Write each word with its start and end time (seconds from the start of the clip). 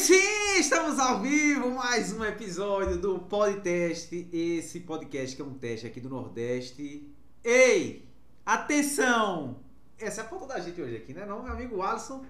sim, 0.00 0.58
estamos 0.58 0.98
ao 0.98 1.20
vivo, 1.20 1.72
mais 1.72 2.10
um 2.10 2.24
episódio 2.24 2.96
do 2.96 3.18
podcast. 3.18 4.28
Esse 4.32 4.80
podcast 4.80 5.36
que 5.36 5.42
é 5.42 5.44
um 5.44 5.52
teste 5.52 5.86
aqui 5.86 6.00
do 6.00 6.08
Nordeste. 6.08 7.06
Ei, 7.44 8.08
atenção! 8.46 9.60
Essa 9.98 10.22
é 10.22 10.24
a 10.24 10.26
ponta 10.26 10.46
da 10.46 10.58
gente 10.58 10.80
hoje 10.80 10.96
aqui, 10.96 11.12
né? 11.12 11.26
Não, 11.26 11.42
meu 11.42 11.52
amigo 11.52 11.82
Alisson. 11.82 12.24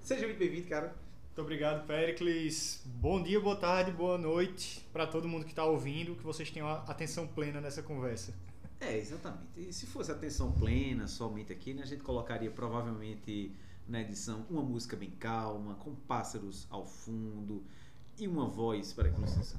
Seja 0.00 0.24
muito 0.24 0.38
bem-vindo, 0.38 0.68
cara. 0.68 0.94
Muito 1.26 1.40
obrigado, 1.40 1.84
Pericles. 1.84 2.82
Bom 2.86 3.20
dia, 3.20 3.40
boa 3.40 3.56
tarde, 3.56 3.90
boa 3.90 4.16
noite 4.16 4.86
para 4.92 5.04
todo 5.04 5.26
mundo 5.26 5.44
que 5.44 5.50
está 5.50 5.64
ouvindo, 5.64 6.14
que 6.14 6.22
vocês 6.22 6.48
tenham 6.48 6.68
atenção 6.68 7.26
plena 7.26 7.60
nessa 7.60 7.82
conversa. 7.82 8.32
É, 8.78 8.96
exatamente. 8.96 9.68
E 9.68 9.72
se 9.72 9.84
fosse 9.86 10.12
atenção 10.12 10.52
plena 10.52 11.08
somente 11.08 11.52
aqui, 11.52 11.74
né, 11.74 11.82
a 11.82 11.86
gente 11.86 12.04
colocaria 12.04 12.52
provavelmente 12.52 13.50
na 13.88 14.00
edição 14.00 14.44
uma 14.50 14.62
música 14.62 14.96
bem 14.96 15.10
calma, 15.10 15.74
com 15.74 15.94
pássaros 15.94 16.66
ao 16.70 16.84
fundo 16.84 17.62
e 18.18 18.26
uma 18.26 18.46
voz, 18.46 18.92
com 18.92 19.20
licença, 19.20 19.56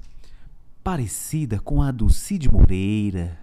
parecida 0.83 1.59
com 1.59 1.81
a 1.81 1.91
do 1.91 2.09
Cid 2.09 2.51
Moreira. 2.51 3.39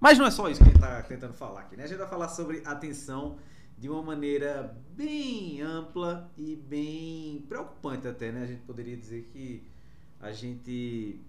Mas 0.00 0.18
não 0.18 0.26
é 0.26 0.30
só 0.30 0.48
isso 0.48 0.58
que 0.58 0.64
a 0.64 0.72
gente 0.72 0.76
está 0.76 1.02
tentando 1.02 1.34
falar 1.34 1.60
aqui, 1.60 1.76
né? 1.76 1.84
A 1.84 1.86
gente 1.86 1.98
vai 1.98 2.08
falar 2.08 2.28
sobre 2.28 2.62
atenção 2.64 3.36
de 3.76 3.88
uma 3.88 4.02
maneira 4.02 4.76
bem 4.96 5.60
ampla 5.60 6.30
e 6.36 6.56
bem 6.56 7.44
preocupante 7.48 8.06
até, 8.06 8.32
né? 8.32 8.42
A 8.42 8.46
gente 8.46 8.62
poderia 8.62 8.96
dizer 8.96 9.28
que 9.32 9.62
a 10.20 10.32
gente 10.32 11.20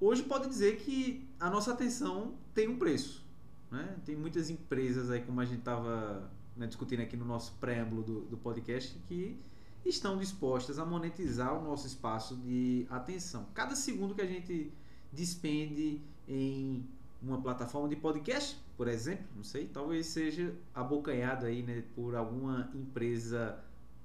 hoje 0.00 0.22
pode 0.22 0.48
dizer 0.48 0.76
que 0.76 1.26
a 1.38 1.50
nossa 1.50 1.72
atenção 1.72 2.34
tem 2.54 2.68
um 2.68 2.78
preço, 2.78 3.24
né? 3.70 3.96
Tem 4.04 4.16
muitas 4.16 4.50
empresas 4.50 5.10
aí, 5.10 5.22
como 5.22 5.40
a 5.40 5.44
gente 5.44 5.58
estava 5.58 6.30
né, 6.56 6.66
discutindo 6.66 7.00
aqui 7.00 7.16
no 7.16 7.24
nosso 7.24 7.52
preâmbulo 7.54 8.02
do, 8.02 8.20
do 8.22 8.36
podcast, 8.36 8.98
que 9.06 9.40
estão 9.84 10.18
dispostas 10.18 10.78
a 10.78 10.84
monetizar 10.84 11.58
o 11.58 11.62
nosso 11.62 11.86
espaço 11.86 12.36
de 12.36 12.86
atenção. 12.88 13.46
Cada 13.54 13.76
segundo 13.76 14.14
que 14.14 14.22
a 14.22 14.26
gente 14.26 14.72
despende 15.12 16.00
em 16.26 16.86
uma 17.20 17.38
plataforma 17.40 17.88
de 17.88 17.96
podcast, 17.96 18.58
por 18.76 18.88
exemplo, 18.88 19.26
não 19.36 19.44
sei, 19.44 19.66
talvez 19.66 20.06
seja 20.06 20.54
abocanhado 20.74 21.46
aí, 21.46 21.62
né, 21.62 21.84
por 21.94 22.14
alguma 22.14 22.70
empresa 22.74 23.58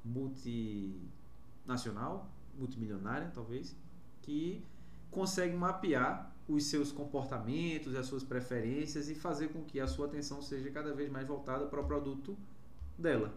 multinacional, 0.03 2.29
multimilionária, 2.57 3.31
talvez, 3.33 3.75
que 4.21 4.63
consegue 5.11 5.55
mapear 5.55 6.33
os 6.49 6.65
seus 6.65 6.91
comportamentos, 6.91 7.95
as 7.95 8.07
suas 8.07 8.23
preferências 8.23 9.07
e 9.07 9.13
fazer 9.13 9.49
com 9.49 9.63
que 9.63 9.79
a 9.79 9.87
sua 9.87 10.07
atenção 10.07 10.41
seja 10.41 10.69
cada 10.71 10.93
vez 10.93 11.09
mais 11.09 11.27
voltada 11.27 11.65
para 11.67 11.79
o 11.79 11.85
produto 11.85 12.35
dela. 12.97 13.33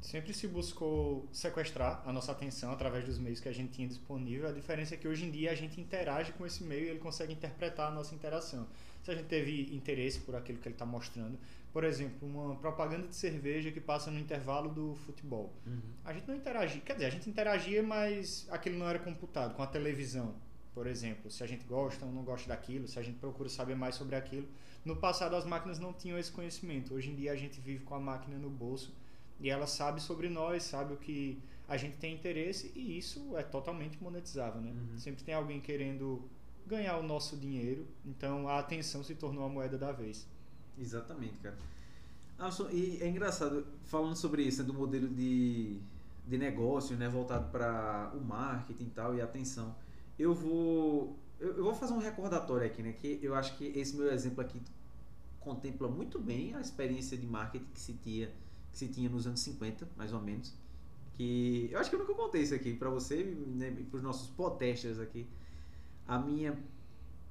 Sempre 0.00 0.32
se 0.32 0.46
buscou 0.48 1.28
sequestrar 1.30 2.02
a 2.06 2.12
nossa 2.12 2.32
atenção 2.32 2.70
através 2.72 3.04
dos 3.04 3.18
meios 3.18 3.40
que 3.40 3.48
a 3.48 3.52
gente 3.52 3.72
tinha 3.72 3.88
disponível. 3.88 4.48
A 4.48 4.52
diferença 4.52 4.94
é 4.94 4.96
que 4.96 5.06
hoje 5.06 5.26
em 5.26 5.30
dia 5.30 5.50
a 5.50 5.54
gente 5.54 5.80
interage 5.80 6.32
com 6.32 6.46
esse 6.46 6.62
meio 6.64 6.86
e 6.86 6.88
ele 6.88 6.98
consegue 6.98 7.32
interpretar 7.32 7.88
a 7.88 7.94
nossa 7.94 8.14
interação. 8.14 8.66
Se 9.02 9.10
a 9.10 9.14
gente 9.14 9.26
teve 9.26 9.74
interesse 9.74 10.20
por 10.20 10.34
aquilo 10.34 10.58
que 10.58 10.68
ele 10.68 10.74
está 10.74 10.86
mostrando, 10.86 11.38
por 11.72 11.84
exemplo, 11.84 12.26
uma 12.26 12.56
propaganda 12.56 13.08
de 13.08 13.16
cerveja 13.16 13.70
que 13.70 13.80
passa 13.80 14.10
no 14.10 14.18
intervalo 14.18 14.70
do 14.70 14.94
futebol. 14.94 15.52
Uhum. 15.66 15.80
A 16.04 16.12
gente 16.12 16.26
não 16.26 16.34
interagia, 16.34 16.80
quer 16.80 16.94
dizer, 16.94 17.06
a 17.06 17.10
gente 17.10 17.28
interagia, 17.28 17.82
mas 17.82 18.46
aquilo 18.50 18.78
não 18.78 18.88
era 18.88 18.98
computado 18.98 19.54
com 19.54 19.62
a 19.62 19.66
televisão 19.66 20.34
por 20.76 20.86
exemplo, 20.86 21.30
se 21.30 21.42
a 21.42 21.46
gente 21.46 21.64
gosta 21.64 22.04
ou 22.04 22.12
não 22.12 22.22
gosta 22.22 22.46
daquilo, 22.48 22.86
se 22.86 22.98
a 22.98 23.02
gente 23.02 23.18
procura 23.18 23.48
saber 23.48 23.74
mais 23.74 23.94
sobre 23.94 24.14
aquilo. 24.14 24.46
No 24.84 24.94
passado 24.94 25.34
as 25.34 25.46
máquinas 25.46 25.78
não 25.78 25.90
tinham 25.90 26.18
esse 26.18 26.30
conhecimento. 26.30 26.92
Hoje 26.92 27.08
em 27.10 27.14
dia 27.14 27.32
a 27.32 27.34
gente 27.34 27.58
vive 27.58 27.82
com 27.82 27.94
a 27.94 27.98
máquina 27.98 28.36
no 28.36 28.50
bolso 28.50 28.94
e 29.40 29.48
ela 29.48 29.66
sabe 29.66 30.02
sobre 30.02 30.28
nós, 30.28 30.64
sabe 30.64 30.92
o 30.92 30.98
que 30.98 31.42
a 31.66 31.78
gente 31.78 31.96
tem 31.96 32.12
interesse 32.12 32.70
e 32.76 32.98
isso 32.98 33.38
é 33.38 33.42
totalmente 33.42 33.96
monetizável, 34.02 34.60
né? 34.60 34.70
Uhum. 34.70 34.98
Sempre 34.98 35.24
tem 35.24 35.34
alguém 35.34 35.62
querendo 35.62 36.22
ganhar 36.66 36.98
o 36.98 37.02
nosso 37.02 37.38
dinheiro, 37.38 37.86
então 38.04 38.46
a 38.46 38.58
atenção 38.58 39.02
se 39.02 39.14
tornou 39.14 39.46
a 39.46 39.48
moeda 39.48 39.78
da 39.78 39.92
vez. 39.92 40.26
Exatamente, 40.78 41.38
cara. 41.38 41.56
Ah, 42.38 42.50
e 42.70 42.98
é 43.00 43.08
engraçado, 43.08 43.66
falando 43.86 44.14
sobre 44.14 44.42
isso, 44.42 44.60
né, 44.60 44.66
do 44.66 44.74
modelo 44.74 45.08
de, 45.08 45.80
de 46.26 46.36
negócio, 46.36 46.94
né, 46.98 47.08
voltado 47.08 47.50
para 47.50 48.12
o 48.14 48.20
marketing 48.20 48.84
e 48.84 48.90
tal, 48.90 49.14
e 49.14 49.22
atenção 49.22 49.74
eu 50.18 50.34
vou 50.34 51.18
eu, 51.38 51.62
vou 51.62 51.74
fazer 51.74 51.92
um 51.92 51.98
recordatório 51.98 52.66
aqui, 52.66 52.82
né? 52.82 52.92
Que 52.92 53.18
eu 53.22 53.34
acho 53.34 53.56
que 53.56 53.64
esse 53.64 53.94
meu 53.96 54.10
exemplo 54.10 54.40
aqui 54.40 54.60
contempla 55.40 55.88
muito 55.88 56.18
bem 56.18 56.54
a 56.54 56.60
experiência 56.60 57.16
de 57.16 57.26
marketing 57.26 57.66
que 57.72 57.80
se 57.80 57.92
tinha, 57.94 58.26
que 58.72 58.78
se 58.78 58.88
tinha 58.88 59.08
nos 59.08 59.26
anos 59.26 59.40
50, 59.40 59.88
mais 59.96 60.12
ou 60.12 60.20
menos. 60.20 60.54
Que 61.14 61.68
eu 61.70 61.78
acho 61.78 61.88
que 61.88 61.96
eu 61.96 62.00
nunca 62.00 62.14
contei 62.14 62.42
isso 62.42 62.54
aqui 62.54 62.74
para 62.74 62.90
você 62.90 63.22
né, 63.24 63.70
para 63.90 63.96
os 63.96 64.02
nossos 64.02 64.28
potesters 64.28 64.98
aqui. 64.98 65.26
A 66.06 66.18
minha 66.18 66.58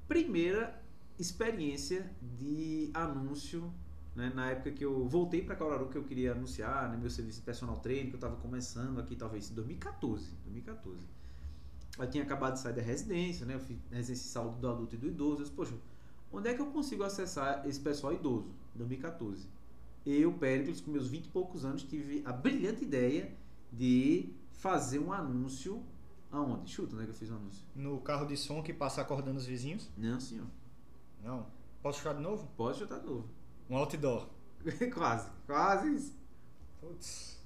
primeira 0.07 0.81
experiência 1.17 2.09
de 2.40 2.91
anúncio, 2.94 3.72
né, 4.16 4.31
na 4.35 4.52
época 4.52 4.72
que 4.72 4.84
eu 4.84 5.07
voltei 5.07 5.41
para 5.41 5.56
Caruaru 5.56 5.88
que 5.88 5.97
eu 5.97 6.03
queria 6.03 6.34
anunciar 6.34 6.90
né, 6.90 6.97
meu 6.97 7.09
serviço 7.09 7.40
de 7.40 7.46
personal 7.46 7.78
trainer, 7.78 8.07
que 8.07 8.13
eu 8.13 8.17
estava 8.17 8.35
começando 8.38 9.00
aqui 9.00 9.16
talvez 9.16 9.50
em 9.50 9.56
2014, 9.56 10.31
2014 10.44 11.25
eu 11.98 12.10
tinha 12.10 12.24
acabado 12.24 12.54
de 12.54 12.60
sair 12.60 12.74
da 12.74 12.82
residência, 12.82 13.46
né? 13.46 13.56
Eu 13.56 13.60
fiz 13.60 13.78
residência 13.90 14.26
de 14.26 14.32
saúde 14.32 14.60
do 14.60 14.70
adulto 14.70 14.96
e 14.96 14.98
do 14.98 15.08
idoso. 15.08 15.42
Eu 15.42 15.44
disse, 15.44 15.56
poxa, 15.56 15.74
onde 16.32 16.50
é 16.50 16.54
que 16.54 16.62
eu 16.62 16.68
consigo 16.68 17.04
acessar 17.04 17.66
esse 17.68 17.80
pessoal 17.80 18.14
idoso? 18.14 18.52
2014. 18.76 19.48
Eu, 20.06 20.34
Péricles, 20.34 20.82
com 20.82 20.92
meus 20.92 21.08
20 21.08 21.26
e 21.26 21.30
poucos 21.30 21.64
anos, 21.64 21.84
tive 21.84 22.22
a 22.26 22.34
brilhante 22.34 22.84
ideia 22.84 23.34
de 23.72 24.30
fazer 24.52 25.00
um 25.00 25.14
anúncio. 25.14 25.82
Aonde? 26.32 26.70
Chuta, 26.70 26.96
né? 26.98 27.06
Que 27.06 27.12
eu 27.12 27.16
fiz 27.16 27.32
um 27.32 27.38
anúncio. 27.38 27.64
No 27.74 28.02
carro 28.02 28.26
de 28.26 28.36
som 28.36 28.62
que 28.62 28.74
passa 28.74 29.02
acordando 29.02 29.38
os 29.38 29.46
vizinhos? 29.46 29.90
Não, 29.98 30.20
senhor. 30.20 30.48
Não. 31.24 31.48
Posso 31.82 32.00
chutar 32.00 32.16
de 32.16 32.22
novo? 32.22 32.48
Pode 32.58 32.80
chutar 32.80 33.00
de 33.00 33.06
novo. 33.06 33.30
Um 33.70 33.78
outdoor. 33.78 34.28
quase, 34.94 35.30
quase 35.46 35.96
isso. 35.96 36.18
Putz. 36.82 37.40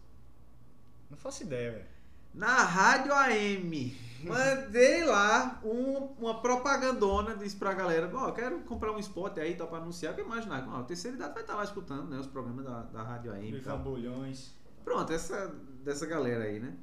Não 1.09 1.17
faço 1.17 1.43
ideia, 1.43 1.71
velho 1.71 1.98
na 2.33 2.63
rádio 2.63 3.13
AM. 3.13 3.95
Mandei 4.23 5.03
lá 5.05 5.59
um, 5.63 6.09
uma 6.19 6.41
propagandona, 6.41 7.35
disse 7.35 7.55
pra 7.55 7.73
galera, 7.73 8.09
ó, 8.13 8.27
oh, 8.27 8.33
quero 8.33 8.59
comprar 8.61 8.91
um 8.91 8.99
spot 8.99 9.37
aí 9.37 9.55
tá, 9.55 9.65
pra 9.65 9.77
anunciar, 9.77 10.13
que 10.13 10.21
imaginar, 10.21 10.67
ó, 10.67 10.81
a 10.81 10.83
terceira 10.83 11.15
idade 11.15 11.33
vai 11.33 11.43
estar 11.43 11.53
tá 11.53 11.59
lá 11.59 11.63
escutando, 11.63 12.09
né, 12.09 12.19
os 12.19 12.27
programas 12.27 12.65
da, 12.65 12.81
da 12.83 13.01
rádio 13.01 13.31
AM. 13.31 13.55
Os 13.55 13.81
bolhões. 13.81 14.53
Pronto, 14.83 15.13
essa 15.13 15.47
dessa 15.83 16.05
galera 16.05 16.43
aí, 16.43 16.59
né? 16.59 16.75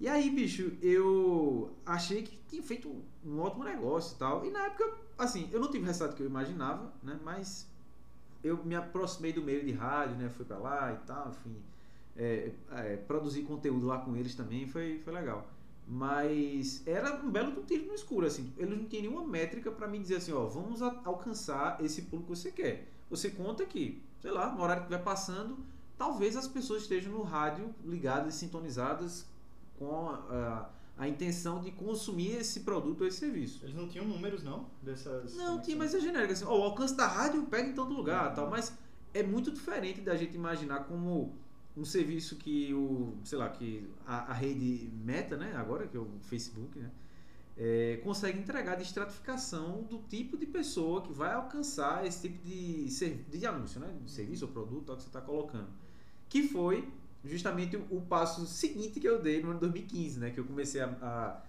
E 0.00 0.08
aí, 0.08 0.28
bicho, 0.28 0.76
eu 0.82 1.76
achei 1.86 2.22
que 2.22 2.36
tinha 2.48 2.62
feito 2.62 3.02
um 3.24 3.38
ótimo 3.38 3.62
negócio 3.62 4.16
e 4.16 4.18
tal. 4.18 4.44
E 4.44 4.50
na 4.50 4.66
época, 4.66 4.92
assim, 5.16 5.48
eu 5.52 5.60
não 5.60 5.70
tive 5.70 5.84
o 5.84 5.86
resultado 5.86 6.16
que 6.16 6.22
eu 6.22 6.26
imaginava, 6.26 6.92
né? 7.02 7.18
Mas 7.22 7.70
eu 8.42 8.64
me 8.64 8.74
aproximei 8.74 9.32
do 9.32 9.40
meio 9.40 9.64
de 9.64 9.70
rádio, 9.70 10.16
né? 10.16 10.28
Fui 10.28 10.44
pra 10.44 10.58
lá 10.58 10.92
e 10.92 11.06
tal, 11.06 11.28
enfim 11.28 11.56
é, 12.16 12.52
é, 12.72 12.96
produzir 12.96 13.42
conteúdo 13.42 13.86
lá 13.86 13.98
com 13.98 14.16
eles 14.16 14.34
também 14.34 14.66
foi, 14.66 15.00
foi 15.04 15.12
legal. 15.12 15.48
Mas 15.86 16.82
era 16.86 17.14
um 17.16 17.30
belo 17.30 17.62
tiro 17.64 17.86
no 17.86 17.94
escuro, 17.94 18.26
assim. 18.26 18.52
Eles 18.56 18.76
não 18.76 18.86
tinham 18.86 19.02
nenhuma 19.02 19.26
métrica 19.26 19.70
para 19.70 19.86
me 19.86 19.98
dizer 19.98 20.16
assim, 20.16 20.32
ó, 20.32 20.46
vamos 20.46 20.80
alcançar 20.80 21.82
esse 21.84 22.02
público 22.02 22.32
que 22.32 22.38
você 22.38 22.50
quer. 22.50 22.88
Você 23.10 23.30
conta 23.30 23.66
que, 23.66 24.02
sei 24.20 24.30
lá, 24.30 24.50
no 24.54 24.62
horário 24.62 24.84
que 24.84 24.90
vai 24.90 25.02
passando, 25.02 25.58
talvez 25.98 26.36
as 26.36 26.48
pessoas 26.48 26.82
estejam 26.82 27.12
no 27.12 27.22
rádio 27.22 27.74
ligadas 27.84 28.34
e 28.34 28.38
sintonizadas 28.38 29.26
com 29.78 30.08
a, 30.08 30.14
a, 30.96 31.02
a, 31.04 31.08
intenção 31.08 31.60
de 31.60 31.70
consumir 31.70 32.36
esse 32.36 32.60
produto 32.60 33.02
ou 33.02 33.06
esse 33.06 33.18
serviço. 33.18 33.62
Eles 33.62 33.74
não 33.74 33.86
tinham 33.86 34.06
números, 34.06 34.42
não? 34.42 34.66
Dessas. 34.82 35.36
Não, 35.36 35.60
tinha, 35.60 35.76
mas 35.76 35.94
é 35.94 36.00
genérico. 36.00 36.32
Assim, 36.32 36.44
ó, 36.46 36.58
o 36.58 36.62
alcance 36.62 36.96
da 36.96 37.06
rádio 37.06 37.44
pega 37.44 37.68
em 37.68 37.74
todo 37.74 37.92
lugar 37.92 38.28
uhum. 38.28 38.34
tal. 38.34 38.50
Mas 38.50 38.72
é 39.12 39.22
muito 39.22 39.50
diferente 39.50 40.00
da 40.00 40.16
gente 40.16 40.34
imaginar 40.34 40.84
como 40.84 41.34
um 41.76 41.84
serviço 41.84 42.36
que 42.36 42.72
o, 42.72 43.14
sei 43.24 43.38
lá, 43.38 43.48
que 43.48 43.88
a, 44.06 44.30
a 44.30 44.32
rede 44.32 44.88
Meta, 44.92 45.36
né, 45.36 45.54
agora 45.56 45.86
que 45.86 45.96
é 45.96 46.00
o 46.00 46.08
Facebook, 46.22 46.78
né, 46.78 46.90
é, 47.56 48.00
consegue 48.02 48.38
entregar 48.38 48.76
de 48.76 48.82
estratificação 48.82 49.82
do 49.82 49.98
tipo 50.08 50.36
de 50.36 50.46
pessoa 50.46 51.02
que 51.02 51.12
vai 51.12 51.32
alcançar 51.32 52.06
esse 52.06 52.28
tipo 52.28 52.44
de, 52.44 52.88
de 53.28 53.46
anúncio, 53.46 53.80
né, 53.80 53.92
de 54.04 54.10
serviço 54.10 54.44
ou 54.44 54.52
produto 54.52 54.94
que 54.94 55.02
você 55.02 55.08
está 55.08 55.20
colocando, 55.20 55.68
que 56.28 56.46
foi 56.48 56.88
justamente 57.24 57.76
o, 57.76 58.00
passo 58.02 58.46
seguinte 58.46 59.00
que 59.00 59.08
eu 59.08 59.20
dei 59.20 59.42
no 59.42 59.50
ano 59.50 59.60
2015, 59.60 60.20
né, 60.20 60.30
que 60.30 60.38
eu 60.38 60.44
comecei 60.44 60.80
a, 60.80 61.42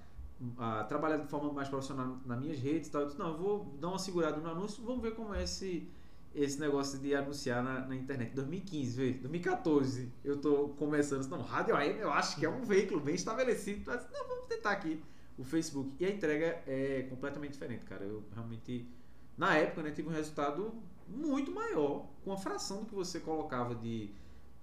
a, 0.58 0.80
a 0.80 0.84
trabalhar 0.86 1.18
de 1.18 1.28
forma 1.28 1.52
mais 1.52 1.70
profissional 1.70 2.18
nas 2.26 2.40
minhas 2.40 2.60
redes, 2.60 2.88
e 2.88 2.92
tal, 2.92 3.02
eu 3.02 3.08
disse, 3.08 3.20
não, 3.20 3.28
eu 3.28 3.38
vou 3.38 3.78
dar 3.80 3.90
uma 3.90 4.00
segurada 4.00 4.38
no 4.38 4.50
anúncio, 4.50 4.84
vamos 4.84 5.04
ver 5.04 5.14
como 5.14 5.36
é 5.36 5.44
esse 5.44 5.88
esse 6.36 6.60
negócio 6.60 7.00
de 7.00 7.16
anunciar 7.16 7.64
na, 7.64 7.88
na 7.88 7.96
internet. 7.96 8.34
2015, 8.34 8.98
veio, 8.98 9.14
2014, 9.20 10.12
eu 10.24 10.38
tô 10.38 10.70
começando. 10.70 11.28
Não, 11.30 11.42
Rádio 11.42 11.76
AM 11.76 11.98
eu 12.00 12.12
acho 12.12 12.38
que 12.38 12.46
é 12.46 12.50
um 12.50 12.64
veículo 12.64 13.00
bem 13.00 13.16
estabelecido. 13.16 13.84
Mas, 13.86 14.06
não, 14.12 14.28
vamos 14.28 14.48
tentar 14.48 14.72
aqui 14.72 15.02
o 15.38 15.44
Facebook. 15.44 15.92
E 16.00 16.06
a 16.06 16.10
entrega 16.10 16.62
é 16.68 17.08
completamente 17.10 17.54
diferente, 17.54 17.86
cara. 17.86 18.04
Eu 18.04 18.24
realmente, 18.34 18.88
na 19.38 19.56
época, 19.56 19.82
né, 19.82 19.92
tive 19.92 20.10
um 20.10 20.12
resultado 20.12 20.74
muito 21.08 21.52
maior 21.52 22.08
com 22.24 22.34
a 22.34 22.38
fração 22.38 22.82
do 22.82 22.86
que 22.88 22.96
você 22.96 23.20
colocava 23.20 23.74
de 23.74 24.14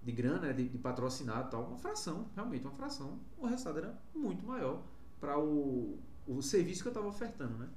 de 0.03 0.11
grana, 0.11 0.49
né, 0.49 0.53
de, 0.53 0.69
de 0.69 0.79
patrocinar 0.79 1.49
tal, 1.49 1.65
uma 1.65 1.79
fração, 1.79 2.27
realmente 2.35 2.65
uma 2.65 2.73
fração. 2.73 3.21
O 3.39 3.47
resultado 3.47 3.79
era 3.79 3.99
muito 4.15 4.45
maior 4.45 4.83
para 5.21 5.39
o, 5.39 5.99
o 6.27 6.43
serviço 6.43 6.83
que 6.83 6.89
eu 6.89 6.91
estava 6.91 7.07
ofertando, 7.07 7.57
né? 7.57 7.69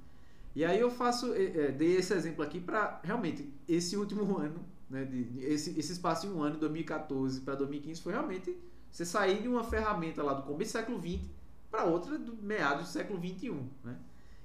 E 0.56 0.64
aí 0.64 0.80
eu 0.80 0.90
faço, 0.90 1.34
é, 1.34 1.70
dei 1.70 1.96
esse 1.96 2.14
exemplo 2.14 2.42
aqui 2.42 2.58
para 2.58 2.98
realmente 3.04 3.46
esse 3.68 3.94
último 3.94 4.22
ano, 4.40 4.64
né, 4.88 5.04
de, 5.04 5.38
esse, 5.44 5.78
esse 5.78 5.92
espaço 5.92 6.26
de 6.26 6.32
um 6.32 6.42
ano, 6.42 6.56
2014 6.56 7.42
para 7.42 7.54
2015, 7.56 8.00
foi 8.00 8.14
realmente 8.14 8.56
você 8.90 9.04
sair 9.04 9.42
de 9.42 9.48
uma 9.48 9.62
ferramenta 9.62 10.22
lá 10.22 10.32
do 10.32 10.44
começo 10.44 10.72
do 10.72 10.78
século 10.78 10.98
XX 10.98 11.20
para 11.70 11.84
outra 11.84 12.18
do 12.18 12.34
meados 12.42 12.86
do 12.86 12.88
século 12.88 13.20
XXI, 13.20 13.50
né? 13.84 13.98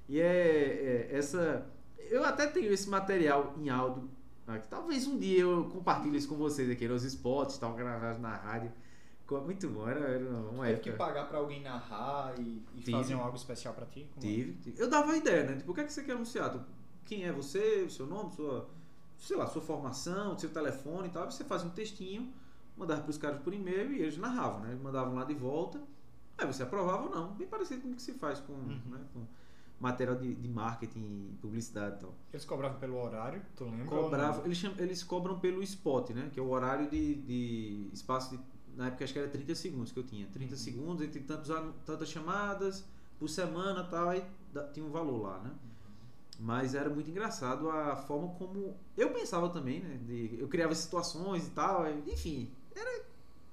E 0.10 0.20
é, 0.20 1.08
é, 1.10 1.16
essa, 1.16 1.66
eu 2.10 2.26
até 2.26 2.46
tenho 2.46 2.74
esse 2.74 2.90
material 2.90 3.56
em 3.58 3.70
áudio, 3.70 4.10
né, 4.46 4.60
que 4.60 4.68
talvez 4.68 5.08
um 5.08 5.18
dia 5.18 5.40
eu 5.40 5.70
compartilhe 5.72 6.18
isso 6.18 6.28
com 6.28 6.36
vocês 6.36 6.70
aqui 6.70 6.90
nos 6.90 7.06
spots, 7.06 7.58
tal 7.58 7.74
na 8.20 8.36
rádio. 8.36 8.70
Muito 9.40 9.70
bom, 9.70 9.88
era, 9.88 10.00
era 10.00 10.26
uma 10.26 10.66
Teve 10.66 10.74
época. 10.74 10.92
que 10.92 10.98
pagar 10.98 11.28
para 11.28 11.38
alguém 11.38 11.62
narrar 11.62 12.38
e, 12.40 12.62
e 12.76 12.92
fazer 12.92 13.14
algo 13.14 13.36
especial 13.36 13.74
para 13.74 13.86
ti? 13.86 14.08
Como 14.14 14.26
é? 14.26 14.30
tive, 14.30 14.54
tive, 14.54 14.82
Eu 14.82 14.90
dava 14.90 15.16
ideia, 15.16 15.44
né? 15.44 15.56
Tipo, 15.58 15.72
o 15.72 15.76
que 15.76 15.82
é 15.82 15.84
que 15.84 15.94
você 15.94 16.04
quer 16.04 16.14
anunciar? 16.14 16.54
Quem 17.06 17.24
é 17.24 17.32
você, 17.32 17.90
seu 17.90 18.06
nome, 18.06 18.34
sua, 18.34 18.68
sei 19.18 19.38
lá, 19.38 19.48
sua 19.48 19.62
formação, 19.62 20.38
seu 20.38 20.50
telefone 20.50 21.08
e 21.08 21.12
tal. 21.12 21.30
Você 21.30 21.44
fazia 21.44 21.68
um 21.68 21.72
textinho, 21.72 22.34
mandava 22.76 23.02
para 23.02 23.12
os 23.12 23.18
caras 23.18 23.42
por 23.42 23.54
e-mail 23.54 23.94
e 23.94 24.02
eles 24.02 24.18
narravam, 24.18 24.62
né? 24.62 24.70
Eles 24.70 24.82
mandavam 24.82 25.16
lá 25.16 25.24
de 25.24 25.34
volta. 25.34 25.82
Aí 26.38 26.46
você 26.46 26.64
aprovava 26.64 27.04
ou 27.04 27.10
não. 27.10 27.34
Bem 27.34 27.48
parecido 27.48 27.82
com 27.82 27.90
o 27.90 27.96
que 27.96 28.02
se 28.02 28.14
faz 28.14 28.40
com, 28.40 28.54
uhum. 28.54 28.82
né, 28.88 29.00
com 29.14 29.26
material 29.82 30.16
de, 30.16 30.36
de 30.36 30.48
marketing, 30.48 31.38
publicidade 31.42 31.98
e 31.98 32.00
tal. 32.00 32.14
Eles 32.32 32.46
cobravam 32.46 32.80
pelo 32.80 33.02
horário, 33.02 33.42
tu 33.56 33.66
lembra? 33.66 33.86
Cobrava, 33.86 34.46
eles, 34.46 34.58
chamam, 34.58 34.78
eles 34.80 35.04
cobram 35.04 35.40
pelo 35.40 35.62
spot, 35.64 36.12
né? 36.12 36.30
Que 36.32 36.40
é 36.40 36.44
o 36.44 36.50
horário 36.50 36.90
de, 36.90 37.16
de 37.16 37.90
espaço 37.92 38.38
de 38.38 38.44
na 38.76 38.88
época 38.88 39.04
acho 39.04 39.14
que 39.14 39.20
era 39.20 39.28
30 39.28 39.56
segundos 39.56 39.92
que 39.92 40.00
eu 40.00 40.04
tinha. 40.04 40.28
30 40.28 40.52
uhum. 40.52 40.58
segundos, 40.58 41.06
entre 41.06 41.22
tantos, 41.22 41.50
tantas 41.86 42.10
chamadas 42.10 42.86
por 43.20 43.30
semana 43.30 43.84
tal, 43.84 44.10
aí 44.10 44.24
tinha 44.74 44.86
um 44.86 44.92
valor 44.92 45.22
lá, 45.22 45.40
né? 45.40 45.52
Mas 46.40 46.74
era 46.74 46.90
muito 46.90 47.10
engraçado 47.10 47.70
a 47.70 47.96
forma 47.96 48.30
como 48.36 48.76
eu 48.98 49.12
pensava 49.12 49.50
também, 49.50 49.80
né? 49.80 50.00
De, 50.06 50.38
eu 50.40 50.48
criava 50.48 50.74
situações 50.74 51.48
e 51.48 51.52
tal, 51.52 51.86
enfim, 52.08 52.52
era 52.76 53.04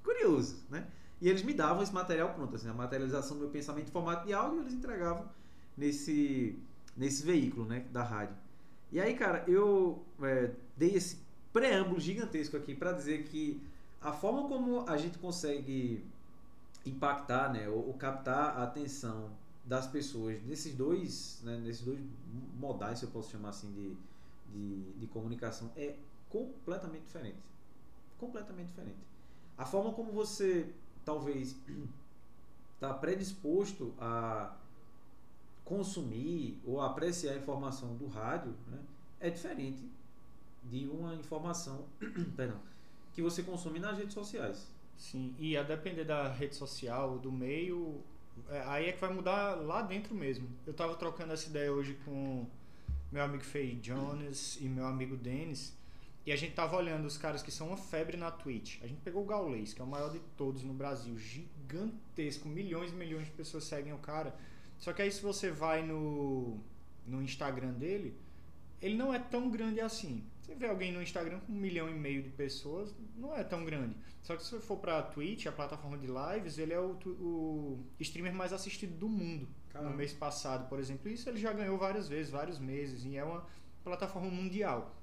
curioso, 0.03 0.57
né? 0.71 0.87
E 1.21 1.29
eles 1.29 1.43
me 1.43 1.53
davam 1.53 1.83
esse 1.83 1.93
material 1.93 2.33
pronto, 2.33 2.55
assim, 2.57 2.69
a 2.69 2.73
materialização 2.73 3.37
do 3.37 3.41
meu 3.41 3.51
pensamento 3.51 3.89
em 3.89 3.93
formato 3.93 4.27
de 4.27 4.33
áudio, 4.33 4.61
eles 4.61 4.73
entregavam 4.73 5.29
nesse, 5.77 6.57
nesse 6.97 7.25
veículo, 7.25 7.67
né, 7.67 7.85
da 7.93 8.03
rádio. 8.03 8.37
E 8.91 9.01
aí, 9.01 9.15
cara, 9.15 9.45
eu 9.47 10.03
é, 10.23 10.53
dei 10.77 10.95
esse 10.95 11.19
preâmbulo 11.53 12.01
gigantesco 12.01 12.57
aqui 12.57 12.75
para 12.75 12.93
dizer 12.93 13.25
que 13.25 13.61
a 14.01 14.13
forma 14.13 14.49
como 14.49 14.89
a 14.89 14.97
gente 14.97 15.19
consegue 15.19 16.05
impactar, 16.87 17.53
né, 17.53 17.69
ou, 17.69 17.89
ou, 17.89 17.95
captar 17.95 18.57
a 18.57 18.63
atenção 18.63 19.31
das 19.65 19.87
pessoas 19.87 20.43
nesses 20.45 20.75
dois, 20.75 21.41
né, 21.45 21.59
nesses 21.59 21.83
dois 21.83 22.01
modais, 22.59 22.99
se 22.99 23.05
eu 23.05 23.11
posso 23.11 23.31
chamar 23.31 23.51
assim, 23.51 23.71
de, 23.73 23.97
de, 24.53 24.93
de 24.93 25.07
comunicação, 25.09 25.71
é 25.77 25.97
completamente 26.31 27.03
diferente. 27.03 27.39
Completamente 28.19 28.69
diferente. 28.69 28.99
A 29.57 29.67
forma 29.67 29.93
como 29.93 30.13
você 30.13 30.73
talvez 31.05 31.57
está 32.75 32.95
predisposto 33.01 33.95
a 33.99 34.57
consumir 35.65 36.59
ou 36.65 36.81
apreciar 36.81 37.35
a 37.35 37.37
informação 37.37 37.95
do 37.97 38.07
rádio 38.07 38.55
né, 38.69 38.79
é 39.21 39.29
diferente 39.29 39.87
de 40.65 40.87
uma 40.87 41.15
informação, 41.15 41.85
perdão, 42.37 42.59
que 43.19 43.23
você 43.23 43.43
consome 43.43 43.81
nas 43.81 43.99
redes 43.99 44.15
sociais. 44.15 44.71
Sim, 44.97 45.35
e 45.41 45.57
a 45.57 45.65
depender 45.65 46.05
da 46.05 46.29
rede 46.29 46.55
social, 46.55 47.19
do 47.19 47.33
meio, 47.33 48.01
é, 48.49 48.63
aí 48.65 48.89
é 48.89 48.93
que 48.93 49.01
vai 49.01 49.13
mudar 49.13 49.57
lá 49.57 49.83
dentro 49.83 50.15
mesmo. 50.15 50.49
Eu 50.65 50.71
estava 50.71 50.95
trocando 50.95 51.33
essa 51.33 51.49
ideia 51.49 51.73
hoje 51.73 51.99
com 52.05 52.47
meu 53.11 53.25
amigo 53.25 53.43
Faye 53.43 53.75
Jones 53.75 54.57
e 54.61 54.69
meu 54.69 54.87
amigo 54.87 55.17
Denis, 55.17 55.77
e 56.25 56.31
a 56.31 56.37
gente 56.37 56.55
tava 56.55 56.77
olhando 56.77 57.07
os 57.07 57.19
caras 57.19 57.43
que 57.43 57.51
são 57.51 57.67
uma 57.69 57.77
febre 57.77 58.17
na 58.17 58.31
Twitch. 58.31 58.81
A 58.85 58.87
gente 58.87 59.01
pegou 59.01 59.25
o 59.25 59.27
Gaulês, 59.27 59.75
que 59.75 59.81
é 59.81 59.85
o 59.85 59.89
maior 59.89 60.13
de 60.13 60.21
todos 60.37 60.63
no 60.63 60.73
Brasil, 60.73 61.19
gigantesco, 61.19 62.49
milhões 62.49 62.93
e 62.93 62.95
milhões 62.95 63.25
de 63.25 63.33
pessoas 63.33 63.65
seguem 63.65 63.93
o 63.93 63.99
cara. 63.99 64.33
Só 64.79 64.93
que 64.93 65.03
aí 65.03 65.11
se 65.11 65.23
você 65.23 65.51
vai 65.51 65.83
no, 65.83 66.57
no 67.05 67.21
Instagram 67.21 67.73
dele, 67.73 68.17
ele 68.81 68.95
não 68.95 69.13
é 69.13 69.19
tão 69.19 69.51
grande 69.51 69.81
assim. 69.81 70.23
Você 70.49 70.55
vê 70.55 70.67
alguém 70.67 70.91
no 70.91 71.03
Instagram 71.03 71.41
com 71.41 71.53
um 71.53 71.57
milhão 71.57 71.91
e 71.91 71.93
meio 71.93 72.23
de 72.23 72.31
pessoas, 72.31 72.95
não 73.15 73.37
é 73.37 73.45
tão 73.45 73.67
grande. 73.67 73.95
Só 74.23 74.35
que 74.35 74.43
se 74.43 74.51
você 74.51 74.61
for 74.61 74.79
pra 74.79 75.03
Twitch, 75.03 75.45
a 75.45 75.53
plataforma 75.53 75.99
de 75.99 76.07
lives, 76.07 76.57
ele 76.57 76.73
é 76.73 76.81
o, 76.81 76.97
o 77.05 77.85
streamer 78.01 78.33
mais 78.33 78.51
assistido 78.51 78.97
do 78.97 79.11
mundo 79.11 79.47
Caramba. 79.69 79.91
no 79.91 79.97
mês 79.99 80.15
passado, 80.15 80.67
por 80.67 80.79
exemplo. 80.79 81.11
Isso 81.11 81.29
ele 81.29 81.39
já 81.39 81.53
ganhou 81.53 81.77
várias 81.77 82.09
vezes, 82.09 82.33
vários 82.33 82.59
meses, 82.59 83.05
e 83.05 83.15
é 83.15 83.23
uma 83.23 83.45
plataforma 83.85 84.31
mundial. 84.31 84.97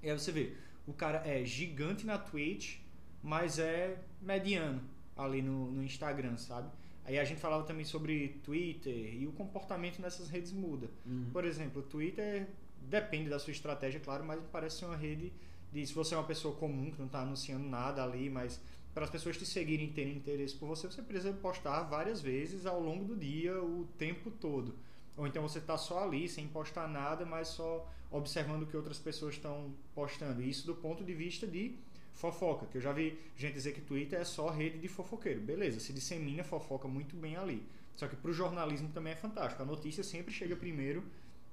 E 0.00 0.08
aí 0.08 0.16
você 0.16 0.30
vê, 0.30 0.54
o 0.86 0.92
cara 0.92 1.26
é 1.26 1.44
gigante 1.44 2.06
na 2.06 2.16
Twitch, 2.16 2.78
mas 3.20 3.58
é 3.58 4.00
mediano 4.22 4.80
ali 5.16 5.42
no, 5.42 5.72
no 5.72 5.82
Instagram, 5.82 6.36
sabe? 6.36 6.70
Aí 7.04 7.18
a 7.18 7.24
gente 7.24 7.40
falava 7.40 7.64
também 7.64 7.84
sobre 7.84 8.40
Twitter 8.44 9.12
e 9.12 9.26
o 9.26 9.32
comportamento 9.32 10.00
nessas 10.00 10.28
redes 10.30 10.52
muda. 10.52 10.88
Uhum. 11.04 11.30
Por 11.32 11.44
exemplo, 11.44 11.82
o 11.82 11.84
Twitter 11.84 12.46
Depende 12.88 13.30
da 13.30 13.38
sua 13.38 13.52
estratégia, 13.52 14.00
claro, 14.00 14.24
mas 14.24 14.40
parece 14.52 14.78
ser 14.78 14.84
uma 14.86 14.96
rede 14.96 15.32
de 15.72 15.86
se 15.86 15.92
você 15.92 16.14
é 16.14 16.18
uma 16.18 16.26
pessoa 16.26 16.54
comum 16.54 16.90
que 16.90 16.98
não 16.98 17.06
está 17.06 17.20
anunciando 17.20 17.68
nada 17.68 18.02
ali, 18.02 18.30
mas 18.30 18.60
para 18.94 19.04
as 19.04 19.10
pessoas 19.10 19.36
te 19.36 19.44
seguirem 19.44 19.88
e 19.88 19.90
terem 19.90 20.16
interesse 20.16 20.54
por 20.54 20.66
você, 20.66 20.86
você 20.86 21.02
precisa 21.02 21.32
postar 21.32 21.82
várias 21.82 22.20
vezes 22.20 22.64
ao 22.64 22.80
longo 22.80 23.04
do 23.04 23.16
dia, 23.16 23.60
o 23.60 23.88
tempo 23.98 24.30
todo. 24.30 24.74
Ou 25.16 25.26
então 25.26 25.42
você 25.42 25.58
está 25.58 25.76
só 25.76 26.04
ali, 26.04 26.28
sem 26.28 26.46
postar 26.46 26.86
nada, 26.86 27.26
mas 27.26 27.48
só 27.48 27.90
observando 28.10 28.62
o 28.62 28.66
que 28.66 28.76
outras 28.76 28.98
pessoas 28.98 29.34
estão 29.34 29.74
postando. 29.94 30.40
Isso 30.40 30.64
do 30.64 30.74
ponto 30.76 31.02
de 31.02 31.12
vista 31.12 31.46
de 31.46 31.76
fofoca, 32.12 32.66
que 32.66 32.78
eu 32.78 32.80
já 32.80 32.92
vi 32.92 33.18
gente 33.36 33.54
dizer 33.54 33.72
que 33.72 33.80
Twitter 33.80 34.20
é 34.20 34.24
só 34.24 34.50
rede 34.50 34.78
de 34.78 34.86
fofoqueiro. 34.86 35.40
Beleza, 35.40 35.80
se 35.80 35.92
dissemina 35.92 36.44
fofoca 36.44 36.86
muito 36.86 37.16
bem 37.16 37.36
ali. 37.36 37.62
Só 37.96 38.06
que 38.06 38.16
para 38.16 38.30
o 38.30 38.34
jornalismo 38.34 38.88
também 38.90 39.12
é 39.12 39.16
fantástico. 39.16 39.62
A 39.62 39.66
notícia 39.66 40.02
sempre 40.04 40.32
chega 40.32 40.54
primeiro 40.54 41.04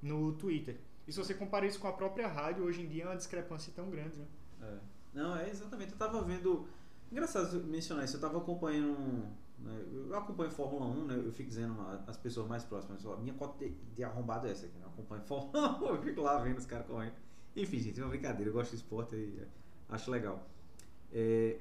no 0.02 0.34
Twitter. 0.34 0.78
E 1.12 1.14
se 1.14 1.20
você 1.20 1.34
compara 1.34 1.66
isso 1.66 1.78
com 1.78 1.90
a 1.90 1.92
própria 1.92 2.26
rádio, 2.26 2.64
hoje 2.64 2.84
em 2.84 2.88
dia 2.88 3.04
é 3.04 3.08
uma 3.08 3.18
discrepância 3.18 3.74
tão 3.76 3.90
grande, 3.90 4.18
né? 4.18 4.26
É. 4.62 4.78
Não, 5.14 5.36
é 5.36 5.50
exatamente. 5.50 5.92
Eu 5.92 5.98
tava 5.98 6.22
vendo. 6.22 6.66
Engraçado 7.12 7.62
mencionar 7.66 8.06
isso, 8.06 8.16
eu 8.16 8.22
tava 8.22 8.38
acompanhando. 8.38 9.28
Né, 9.60 9.86
eu 10.08 10.18
acompanho 10.18 10.50
Fórmula 10.50 10.86
1, 10.86 11.06
né? 11.08 11.22
Eu 11.26 11.34
fico 11.34 11.50
dizendo 11.50 11.76
as 12.08 12.16
pessoas 12.16 12.48
mais 12.48 12.64
próximas, 12.64 13.06
ó, 13.06 13.18
minha 13.18 13.34
cota 13.34 13.58
de, 13.60 13.72
de 13.94 14.04
arrombado 14.06 14.48
é 14.48 14.52
essa 14.52 14.66
aqui, 14.66 14.78
né? 14.78 14.86
Eu 14.86 14.90
acompanho 14.90 15.22
Fórmula 15.24 15.78
1, 15.82 15.84
eu 15.96 16.02
fico 16.02 16.22
lá 16.22 16.40
vendo 16.40 16.60
os 16.60 16.66
caras 16.66 16.88
correndo. 16.88 17.14
Enfim, 17.58 17.80
gente, 17.80 18.00
é 18.00 18.04
uma 18.04 18.10
brincadeira, 18.10 18.50
eu 18.50 18.54
gosto 18.54 18.70
de 18.70 18.78
esporte 18.78 19.14
e 19.14 19.46
acho 19.90 20.10
legal. 20.10 20.48
É, 21.12 21.58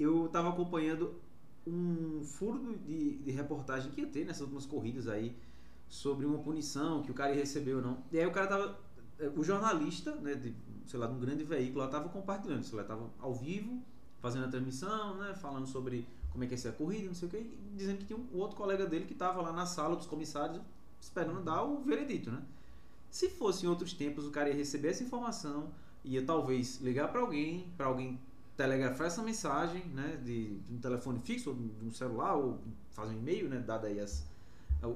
eu 0.00 0.26
tava 0.32 0.48
acompanhando 0.48 1.20
um 1.66 2.24
furo 2.24 2.78
de, 2.78 3.18
de 3.18 3.30
reportagem 3.30 3.90
que 3.90 4.00
ia 4.00 4.06
ter 4.06 4.24
nessas 4.24 4.40
últimas 4.40 4.64
corridas 4.64 5.06
aí 5.06 5.36
sobre 5.88 6.26
uma 6.26 6.38
punição 6.38 7.02
que 7.02 7.10
o 7.10 7.14
cara 7.14 7.32
recebeu 7.32 7.80
não. 7.80 7.98
E 8.10 8.18
aí 8.18 8.26
o 8.26 8.32
cara 8.32 8.46
tava. 8.46 8.85
O 9.36 9.42
jornalista, 9.42 10.14
né, 10.16 10.34
de, 10.34 10.54
sei 10.86 10.98
lá, 10.98 11.06
de 11.06 11.14
um 11.14 11.18
grande 11.18 11.42
veículo 11.44 11.84
lá, 11.84 11.88
tava 11.88 12.08
compartilhando, 12.08 12.64
sei 12.64 12.76
lá, 12.76 12.84
tava 12.84 13.10
ao 13.18 13.34
vivo, 13.34 13.82
fazendo 14.20 14.44
a 14.44 14.48
transmissão, 14.48 15.16
né, 15.16 15.34
falando 15.34 15.66
sobre 15.66 16.06
como 16.30 16.44
é 16.44 16.46
que 16.46 16.54
ia 16.54 16.58
ser 16.58 16.68
a 16.68 16.72
corrida, 16.72 17.06
não 17.06 17.14
sei 17.14 17.28
o 17.28 17.30
que, 17.30 17.38
e 17.38 17.72
dizendo 17.76 17.98
que 17.98 18.04
tinha 18.04 18.18
um 18.18 18.26
outro 18.38 18.56
colega 18.56 18.86
dele 18.86 19.06
que 19.06 19.14
tava 19.14 19.40
lá 19.40 19.52
na 19.52 19.64
sala 19.64 19.96
dos 19.96 20.06
comissários 20.06 20.60
esperando 21.00 21.42
dar 21.42 21.62
o 21.62 21.82
veredito, 21.82 22.30
né? 22.30 22.42
Se 23.10 23.30
fosse 23.30 23.64
em 23.64 23.68
outros 23.68 23.92
tempos, 23.92 24.26
o 24.26 24.30
cara 24.30 24.48
ia 24.50 24.54
receber 24.54 24.88
essa 24.88 25.02
informação, 25.02 25.70
ia 26.04 26.22
talvez 26.24 26.80
ligar 26.80 27.10
para 27.10 27.20
alguém, 27.20 27.72
para 27.76 27.86
alguém 27.86 28.20
telegrafar 28.56 29.06
essa 29.06 29.22
mensagem, 29.22 29.84
né, 29.86 30.20
de, 30.24 30.58
de, 30.60 30.74
um 30.74 30.78
telefone 30.78 31.18
fixo, 31.20 31.50
ou 31.50 31.56
de 31.56 31.84
um 31.84 31.90
celular, 31.90 32.34
ou 32.34 32.58
fazer 32.90 33.14
um 33.14 33.18
e-mail, 33.18 33.48
né, 33.48 33.58
dada 33.58 33.86
aí 33.86 34.00
as, 34.00 34.24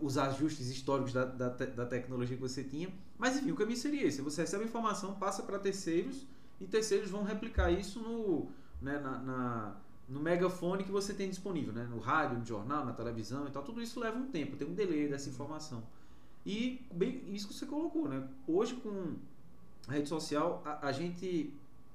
os 0.03 0.17
ajustes 0.17 0.69
históricos 0.69 1.13
da, 1.13 1.25
da, 1.25 1.49
da, 1.49 1.87
tecnologia 1.87 2.37
que 2.37 2.43
você 2.43 2.65
tinha. 2.65 2.91
Mas 3.21 3.37
enfim, 3.37 3.53
o 3.53 3.55
caminho 3.55 3.77
seria 3.77 4.07
esse: 4.07 4.23
você 4.23 4.41
recebe 4.41 4.65
a 4.65 4.67
informação, 4.67 5.15
passa 5.15 5.43
para 5.43 5.59
terceiros 5.59 6.27
e 6.59 6.67
terceiros 6.67 7.11
vão 7.11 7.23
replicar 7.23 7.71
isso 7.71 8.01
no, 8.01 8.49
né, 8.81 8.99
na, 8.99 9.19
na, 9.19 9.77
no 10.09 10.21
megafone 10.21 10.83
que 10.83 10.91
você 10.91 11.13
tem 11.13 11.29
disponível, 11.29 11.73
né? 11.73 11.87
no 11.89 11.99
rádio, 11.99 12.39
no 12.39 12.45
jornal, 12.45 12.85
na 12.85 12.95
televisão 12.95 13.47
e 13.47 13.51
tal. 13.51 13.63
Tudo 13.63 13.83
isso 13.83 14.01
leva 14.01 14.17
um 14.17 14.27
tempo, 14.27 14.57
tem 14.57 14.67
um 14.67 14.73
delay 14.73 15.07
dessa 15.07 15.29
informação. 15.29 15.83
E 16.47 16.81
bem, 16.93 17.23
isso 17.29 17.47
que 17.49 17.55
você 17.55 17.67
colocou, 17.67 18.09
né? 18.09 18.27
Hoje 18.49 18.75
com 18.77 19.17
a 19.87 19.93
rede 19.93 20.09
social, 20.09 20.63
a, 20.65 20.89
a 20.89 20.93
gente 20.93 21.53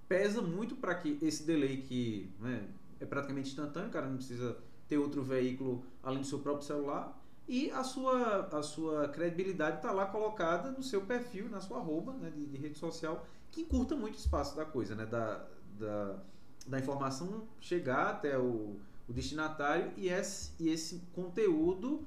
pesa 0.08 0.44
muito 0.44 0.76
para 0.76 0.94
que 0.94 1.18
esse 1.24 1.44
delay 1.44 1.78
que 1.78 2.30
né, 2.40 2.68
é 3.00 3.06
praticamente 3.06 3.50
instantâneo, 3.50 3.90
o 3.90 3.92
cara 3.92 4.08
não 4.08 4.18
precisa 4.18 4.56
ter 4.88 5.00
outro 5.00 5.24
veículo 5.24 5.84
além 6.04 6.22
do 6.22 6.28
seu 6.28 6.38
próprio 6.38 6.66
celular 6.66 7.20
e 7.48 7.70
a 7.72 7.84
sua, 7.84 8.48
a 8.48 8.64
sua 8.64 9.08
credibilidade 9.10 9.78
está 9.78 9.92
lá 9.92 10.08
colocada 10.08 10.72
no 10.72 10.82
seu 10.82 11.02
perfil, 11.02 11.48
na 11.48 11.62
sua 11.62 11.78
arroba 11.78 12.14
né, 12.14 12.32
de, 12.32 12.46
de, 12.46 12.58
rede 12.58 12.78
social, 12.78 13.26
que 13.52 13.62
encurta 13.62 13.96
muito 13.96 14.16
o 14.16 14.18
espaço 14.18 14.56
da 14.56 14.66
coisa, 14.66 14.96
né, 14.96 15.06
da, 15.06 15.46
da, 15.78 16.20
da 16.66 16.80
informação 16.80 17.48
chegar 17.60 18.10
até 18.10 18.38
o, 18.38 18.80
o 19.08 19.14
destinatário 19.14 19.92
e 19.96 20.10
esse, 20.10 20.52
e 20.60 20.70
esse 20.70 21.02
conteúdo 21.14 22.04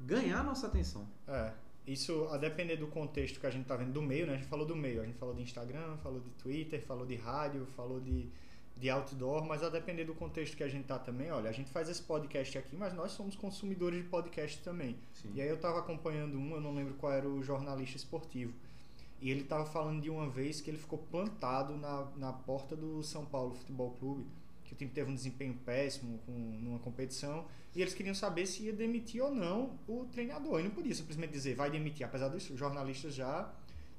ganhar 0.00 0.42
nossa 0.42 0.66
atenção. 0.66 1.06
É. 1.28 1.52
Isso 1.86 2.28
a 2.30 2.36
depender 2.36 2.76
do 2.76 2.86
contexto 2.86 3.40
que 3.40 3.46
a 3.46 3.50
gente 3.50 3.66
tá 3.66 3.76
vendo, 3.76 3.92
do 3.92 4.02
meio, 4.02 4.26
né? 4.26 4.34
A 4.34 4.36
gente 4.36 4.48
falou 4.48 4.64
do 4.64 4.76
meio, 4.76 5.02
a 5.02 5.04
gente 5.04 5.18
falou 5.18 5.34
de 5.34 5.42
Instagram, 5.42 5.96
falou 5.98 6.20
de 6.20 6.30
Twitter, 6.30 6.84
falou 6.84 7.04
de 7.04 7.16
rádio, 7.16 7.66
falou 7.76 8.00
de, 8.00 8.28
de 8.76 8.90
outdoor, 8.90 9.44
mas 9.46 9.62
a 9.62 9.68
depender 9.68 10.04
do 10.04 10.14
contexto 10.14 10.56
que 10.56 10.62
a 10.62 10.68
gente 10.68 10.86
tá 10.86 10.98
também, 10.98 11.30
olha, 11.30 11.48
a 11.48 11.52
gente 11.52 11.70
faz 11.70 11.88
esse 11.88 12.02
podcast 12.02 12.58
aqui, 12.58 12.76
mas 12.76 12.92
nós 12.94 13.12
somos 13.12 13.36
consumidores 13.36 14.02
de 14.02 14.08
podcast 14.08 14.60
também. 14.62 14.96
Sim. 15.14 15.30
E 15.34 15.40
aí 15.40 15.48
eu 15.48 15.58
tava 15.58 15.78
acompanhando 15.78 16.36
um, 16.36 16.54
eu 16.54 16.60
não 16.60 16.74
lembro 16.74 16.94
qual 16.94 17.12
era 17.12 17.28
o 17.28 17.42
jornalista 17.42 17.96
esportivo. 17.96 18.52
E 19.20 19.30
ele 19.30 19.44
tava 19.44 19.64
falando 19.64 20.02
de 20.02 20.10
uma 20.10 20.28
vez 20.28 20.60
que 20.60 20.68
ele 20.68 20.78
ficou 20.78 20.98
plantado 20.98 21.76
na, 21.76 22.08
na 22.16 22.32
porta 22.32 22.74
do 22.74 23.02
São 23.04 23.24
Paulo 23.24 23.54
Futebol 23.54 23.92
Clube, 23.92 24.26
que 24.64 24.74
o 24.74 24.76
time 24.76 24.90
teve 24.90 25.10
um 25.10 25.14
desempenho 25.14 25.54
péssimo 25.64 26.18
com, 26.26 26.32
numa 26.32 26.80
competição, 26.80 27.46
e 27.74 27.80
eles 27.80 27.94
queriam 27.94 28.14
saber 28.14 28.46
se 28.46 28.64
ia 28.64 28.72
demitir 28.72 29.22
ou 29.22 29.30
não 29.30 29.78
o 29.86 30.06
treinador. 30.06 30.58
E 30.58 30.64
não 30.64 30.72
podia 30.72 30.94
simplesmente 30.94 31.30
dizer 31.30 31.54
vai 31.54 31.70
demitir, 31.70 32.04
apesar 32.04 32.28
dos 32.28 32.42
jornalistas 32.44 33.14
já 33.14 33.48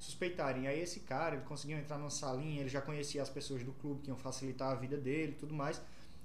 suspeitarem. 0.04 0.66
Aí 0.66 0.80
esse 0.80 1.00
cara, 1.00 1.36
ele 1.36 1.44
conseguiu 1.44 1.78
entrar 1.78 1.98
numa 1.98 2.10
salinha, 2.10 2.60
ele 2.60 2.68
já 2.68 2.80
conhecia 2.80 3.22
as 3.22 3.28
pessoas 3.28 3.62
do 3.62 3.72
clube 3.72 4.02
que 4.02 4.08
iam 4.08 4.16
facilitar 4.16 4.72
a 4.72 4.74
vida 4.74 4.96
dele 4.96 5.32
e 5.32 5.34
tudo 5.34 5.54
mais. 5.54 5.80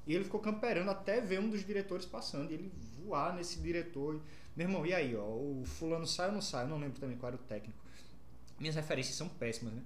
E 0.05 0.13
ele 0.13 0.24
ficou 0.24 0.39
camperando 0.39 0.89
até 0.91 1.21
ver 1.21 1.39
um 1.39 1.50
dos 1.50 1.65
diretores 1.65 2.05
passando 2.05 2.51
e 2.51 2.55
ele 2.55 2.71
voar 3.03 3.36
nesse 3.36 3.59
diretor. 3.59 4.19
Meu 4.55 4.67
irmão, 4.67 4.86
e 4.86 4.93
aí, 4.93 5.15
ó, 5.15 5.24
o 5.24 5.63
fulano 5.65 6.05
sai 6.05 6.27
ou 6.27 6.33
não 6.33 6.41
sai? 6.41 6.65
Eu 6.65 6.69
não 6.69 6.79
lembro 6.79 7.00
também 7.00 7.17
qual 7.17 7.31
era 7.31 7.36
o 7.36 7.45
técnico. 7.45 7.79
Minhas 8.59 8.75
referências 8.75 9.15
são 9.15 9.29
péssimas, 9.29 9.74
né? 9.74 9.83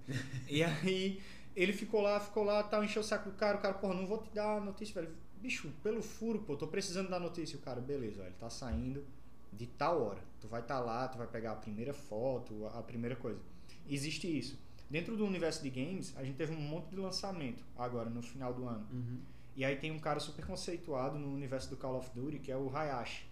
e 0.47 0.63
aí 0.63 1.21
ele 1.55 1.73
ficou 1.73 2.01
lá, 2.01 2.19
ficou 2.19 2.43
lá, 2.43 2.63
tal, 2.63 2.83
encheu 2.83 3.01
o 3.01 3.05
saco 3.05 3.29
do 3.29 3.35
cara, 3.35 3.57
o 3.57 3.62
cara, 3.62 3.75
porra, 3.75 3.93
não 3.93 4.07
vou 4.07 4.17
te 4.17 4.33
dar 4.33 4.57
a 4.57 4.59
notícia, 4.59 5.01
velho. 5.01 5.13
Bicho, 5.39 5.69
pelo 5.83 6.01
furo, 6.01 6.39
pô, 6.39 6.55
tô 6.55 6.67
precisando 6.67 7.09
da 7.09 7.19
notícia. 7.19 7.57
O 7.57 7.62
cara, 7.62 7.81
beleza, 7.81 8.23
ó, 8.23 8.25
ele 8.25 8.35
tá 8.39 8.50
saindo 8.50 9.05
de 9.51 9.67
tal 9.67 10.01
hora. 10.01 10.21
Tu 10.39 10.47
vai 10.47 10.62
estar 10.62 10.79
tá 10.79 10.81
lá, 10.81 11.07
tu 11.07 11.17
vai 11.17 11.27
pegar 11.27 11.51
a 11.51 11.55
primeira 11.55 11.93
foto, 11.93 12.65
a 12.73 12.81
primeira 12.81 13.15
coisa. 13.15 13.39
Existe 13.88 14.28
isso. 14.28 14.58
Dentro 14.90 15.18
do 15.18 15.25
universo 15.25 15.63
de 15.63 15.70
games, 15.70 16.13
a 16.16 16.24
gente 16.24 16.36
teve 16.36 16.54
um 16.54 16.62
monte 16.62 16.90
de 16.90 16.96
lançamento 16.98 17.63
agora, 17.78 18.10
no 18.10 18.22
final 18.22 18.54
do 18.54 18.68
ano. 18.68 18.86
Uhum. 18.92 19.20
E 19.56 19.63
aí 19.66 19.75
tem 19.75 19.92
um 19.92 20.00
cara 20.00 20.20
super 20.20 20.46
conceituado 20.46 21.18
no 21.18 21.34
universo 21.34 21.70
do 21.70 21.78
Call 21.78 21.98
of 21.98 22.10
Duty, 22.13 22.40
que 22.40 22.52
é 22.52 22.58
o 22.58 22.75
Hayashi. 22.75 23.25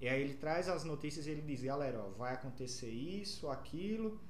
E 0.00 0.08
aí 0.08 0.20
ele 0.22 0.34
traz 0.34 0.68
as 0.68 0.84
notícias 0.84 1.26
e 1.26 1.30
ele 1.30 1.42
diz, 1.42 1.62
galera, 1.62 2.00
ó, 2.00 2.10
vai 2.10 2.34
acontecer 2.34 2.90
isso, 2.90 3.48
aquilo 3.48 4.20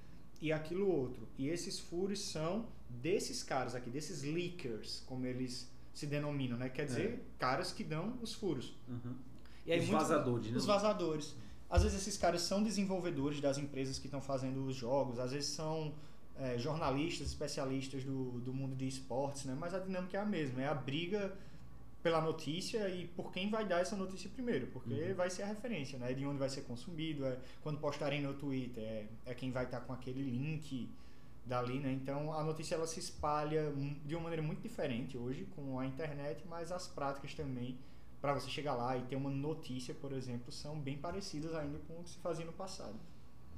e 0.41 0.51
aquilo 0.53 0.89
outro. 0.89 1.29
E 1.37 1.49
esses 1.49 1.79
furos 1.79 2.21
são 2.21 2.67
desses 2.89 3.43
caras 3.43 3.75
aqui, 3.75 3.91
desses 3.91 4.23
leakers, 4.23 5.03
como 5.07 5.27
eles 5.27 5.71
se 5.93 6.07
denominam, 6.07 6.57
né? 6.57 6.69
Quer 6.69 6.87
dizer, 6.87 7.11
É. 7.11 7.21
caras 7.39 7.73
que 7.73 7.85
dão 7.85 8.19
os 8.23 8.33
furos. 8.33 8.75
Uhum. 8.89 9.15
E 9.67 9.73
aí 9.73 9.81
Os 9.81 9.89
vazadores, 9.89 10.51
né? 10.51 10.57
Os 10.57 10.65
vazadores. 10.65 11.37
Às 11.71 11.83
vezes 11.83 12.01
esses 12.01 12.17
caras 12.17 12.43
são 12.43 12.63
desenvolvedores 12.63 13.41
das 13.41 13.59
empresas 13.59 13.99
que 13.99 14.07
estão 14.07 14.21
fazendo 14.23 14.65
os 14.65 14.75
jogos, 14.75 15.19
às 15.19 15.33
vezes 15.33 15.51
são 15.51 15.93
é, 16.37 16.57
jornalistas, 16.59 17.27
especialistas 17.29 18.05
do, 18.05 18.41
do 18.41 18.53
mundo 18.55 18.75
de 18.75 18.87
esportes, 18.87 19.45
né? 19.45 19.57
Mas 19.59 19.75
a 19.75 19.79
dinâmica 19.79 20.17
é 20.17 20.21
a 20.21 20.25
mesma, 20.25 20.63
é 20.63 20.69
a 20.69 20.75
briga 20.75 21.33
pela 22.03 22.21
notícia 22.21 22.89
e 22.89 23.07
por 23.09 23.33
quem 23.33 23.51
vai 23.51 23.67
dar 23.67 23.81
essa 23.81 23.97
notícia 23.97 24.31
primeiro, 24.31 24.69
porque 24.69 24.95
Uhum. 24.95 25.15
vai 25.15 25.29
ser 25.29 25.43
a 25.43 25.47
referência, 25.47 25.99
né? 25.99 26.15
De 26.15 26.25
onde 26.25 26.39
vai 26.39 26.49
ser 26.49 26.63
consumido, 26.63 27.27
é 27.27 27.37
quando 27.63 27.79
postarem 27.81 28.23
no 28.23 28.33
Twitter, 28.35 28.83
é, 28.83 29.07
é 29.27 29.35
quem 29.35 29.51
vai 29.51 29.65
estar 29.65 29.81
com 29.81 29.93
aquele 29.93 30.23
link 30.23 30.89
dali, 31.45 31.81
né? 31.81 31.91
Então 31.93 32.33
a 32.33 32.45
notícia 32.45 32.77
ela 32.77 32.87
se 32.87 33.01
espalha 33.01 33.73
de 34.07 34.15
uma 34.15 34.23
maneira 34.25 34.43
muito 34.43 34.61
diferente 34.63 35.19
hoje 35.19 35.47
com 35.57 35.79
a 35.79 35.85
internet, 35.87 36.45
mas 36.49 36.71
as 36.71 36.87
práticas 36.87 37.35
também 37.35 37.77
para 38.21 38.35
você 38.35 38.49
chegar 38.49 38.75
lá 38.75 38.97
e 38.97 39.03
ter 39.03 39.17
uma 39.17 39.31
notícia, 39.31 39.95
por 39.95 40.13
exemplo, 40.13 40.51
são 40.51 40.79
bem 40.79 40.99
parecidas 40.99 41.55
ainda 41.55 41.79
com 41.87 42.01
o 42.01 42.03
que 42.03 42.11
se 42.11 42.19
fazia 42.19 42.45
no 42.45 42.53
passado. 42.53 42.99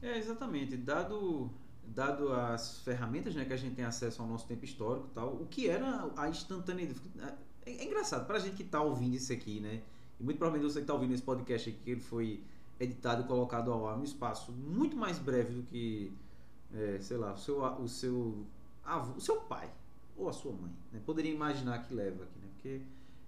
É, 0.03 0.19
exatamente. 0.19 0.77
Dado, 0.77 1.51
dado 1.87 2.33
as 2.33 2.81
ferramentas 2.81 3.35
né, 3.35 3.45
que 3.45 3.53
a 3.53 3.57
gente 3.57 3.75
tem 3.75 3.85
acesso 3.85 4.21
ao 4.23 4.29
nosso 4.29 4.47
tempo 4.47 4.65
histórico 4.65 5.09
tal, 5.15 5.35
o 5.35 5.47
que 5.47 5.69
era 5.69 6.11
a 6.17 6.29
instantaneidade. 6.29 7.01
É, 7.65 7.71
é 7.71 7.85
engraçado, 7.85 8.27
pra 8.27 8.39
gente 8.39 8.57
que 8.57 8.65
tá 8.65 8.83
ouvindo 8.83 9.15
isso 9.15 9.33
aqui, 9.33 9.61
né? 9.61 9.83
E 10.19 10.23
muito 10.23 10.39
provavelmente 10.39 10.73
você 10.73 10.81
que 10.81 10.87
tá 10.87 10.95
ouvindo 10.95 11.15
esse 11.15 11.23
podcast 11.23 11.71
aqui, 11.71 11.79
que 11.83 11.91
ele 11.91 12.01
foi 12.01 12.43
editado 12.79 13.23
e 13.23 13.27
colocado 13.27 13.73
ao 13.73 13.87
ar 13.87 13.97
num 13.97 14.05
espaço 14.05 14.53
muito 14.53 14.97
mais 14.97 15.19
breve 15.19 15.53
do 15.53 15.63
que, 15.63 16.13
é, 16.73 16.99
sei 17.01 17.17
lá, 17.17 17.33
o 17.33 17.39
seu, 17.39 17.63
o 17.63 17.89
seu 17.89 18.47
avô, 18.85 19.15
o 19.17 19.21
seu 19.21 19.37
pai 19.43 19.71
ou 20.17 20.29
a 20.29 20.33
sua 20.33 20.53
mãe. 20.53 20.73
Né? 20.93 21.01
Poderia 21.05 21.33
imaginar 21.33 21.87
que 21.87 21.95
leva 21.95 22.25
aqui, 22.25 22.39
né? 22.39 22.49
Porque 22.55 22.83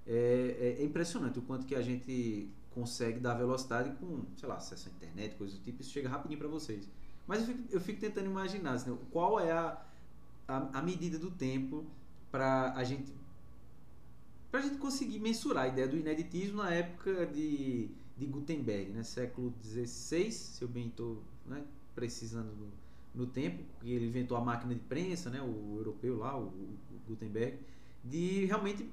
é, 0.06 0.76
é- 0.78 0.82
é 0.82 0.84
impressionante 0.84 1.38
o 1.38 1.42
quanto 1.42 1.66
que 1.66 1.74
a 1.74 1.82
gente 1.82 2.48
consegue 2.74 3.20
dar 3.20 3.34
velocidade 3.34 3.90
com, 3.96 4.24
sei 4.36 4.48
lá, 4.48 4.56
acesso 4.56 4.88
à 4.88 4.92
internet, 4.92 5.36
coisas 5.36 5.58
do 5.58 5.64
tipo, 5.64 5.82
isso 5.82 5.90
chega 5.90 6.08
rapidinho 6.08 6.38
para 6.38 6.48
vocês. 6.48 6.88
Mas 7.26 7.40
eu 7.40 7.46
fico, 7.46 7.62
eu 7.70 7.80
fico 7.80 8.00
tentando 8.00 8.26
imaginar 8.26 8.72
assim, 8.72 8.96
qual 9.10 9.38
é 9.38 9.52
a, 9.52 9.80
a, 10.48 10.78
a 10.78 10.82
medida 10.82 11.18
do 11.18 11.30
tempo 11.30 11.84
para 12.30 12.72
a 12.74 12.82
gente 12.84 13.12
para 14.50 14.60
a 14.60 14.62
gente 14.64 14.76
conseguir 14.76 15.18
mensurar 15.18 15.64
a 15.64 15.68
ideia 15.68 15.88
do 15.88 15.96
ineditismo 15.96 16.58
na 16.58 16.70
época 16.70 17.24
de, 17.24 17.88
de 18.18 18.26
Gutenberg, 18.26 18.90
né? 18.90 19.02
século 19.02 19.52
XVI, 19.64 20.30
se 20.30 20.62
eu 20.62 20.68
bem 20.68 20.88
estou 20.88 21.22
né? 21.46 21.64
precisando 21.94 22.52
no, 22.54 22.70
no 23.14 23.26
tempo, 23.26 23.62
que 23.80 23.90
ele 23.90 24.06
inventou 24.06 24.36
a 24.36 24.42
máquina 24.42 24.74
de 24.74 24.80
prensa, 24.80 25.30
né? 25.30 25.40
o 25.40 25.78
europeu 25.78 26.18
lá, 26.18 26.38
o, 26.38 26.48
o 26.48 26.78
Gutenberg, 27.08 27.60
de 28.04 28.44
realmente, 28.44 28.86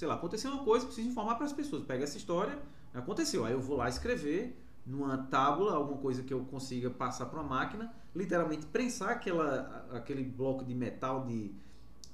sei 0.00 0.08
lá, 0.08 0.14
aconteceu 0.14 0.50
uma 0.50 0.64
coisa, 0.64 0.86
preciso 0.86 1.10
informar 1.10 1.34
para 1.34 1.44
as 1.44 1.52
pessoas. 1.52 1.84
Pega 1.84 2.04
essa 2.04 2.16
história, 2.16 2.58
aconteceu, 2.94 3.44
aí 3.44 3.52
eu 3.52 3.60
vou 3.60 3.76
lá 3.76 3.86
escrever 3.86 4.58
numa 4.86 5.18
tábula, 5.18 5.74
alguma 5.74 6.00
coisa 6.00 6.22
que 6.22 6.32
eu 6.32 6.40
consiga 6.46 6.88
passar 6.88 7.26
para 7.26 7.38
uma 7.38 7.46
máquina, 7.46 7.92
literalmente 8.16 8.64
prensar 8.64 9.10
aquela, 9.10 9.86
aquele 9.92 10.24
bloco 10.24 10.64
de 10.64 10.74
metal, 10.74 11.26
de, 11.26 11.52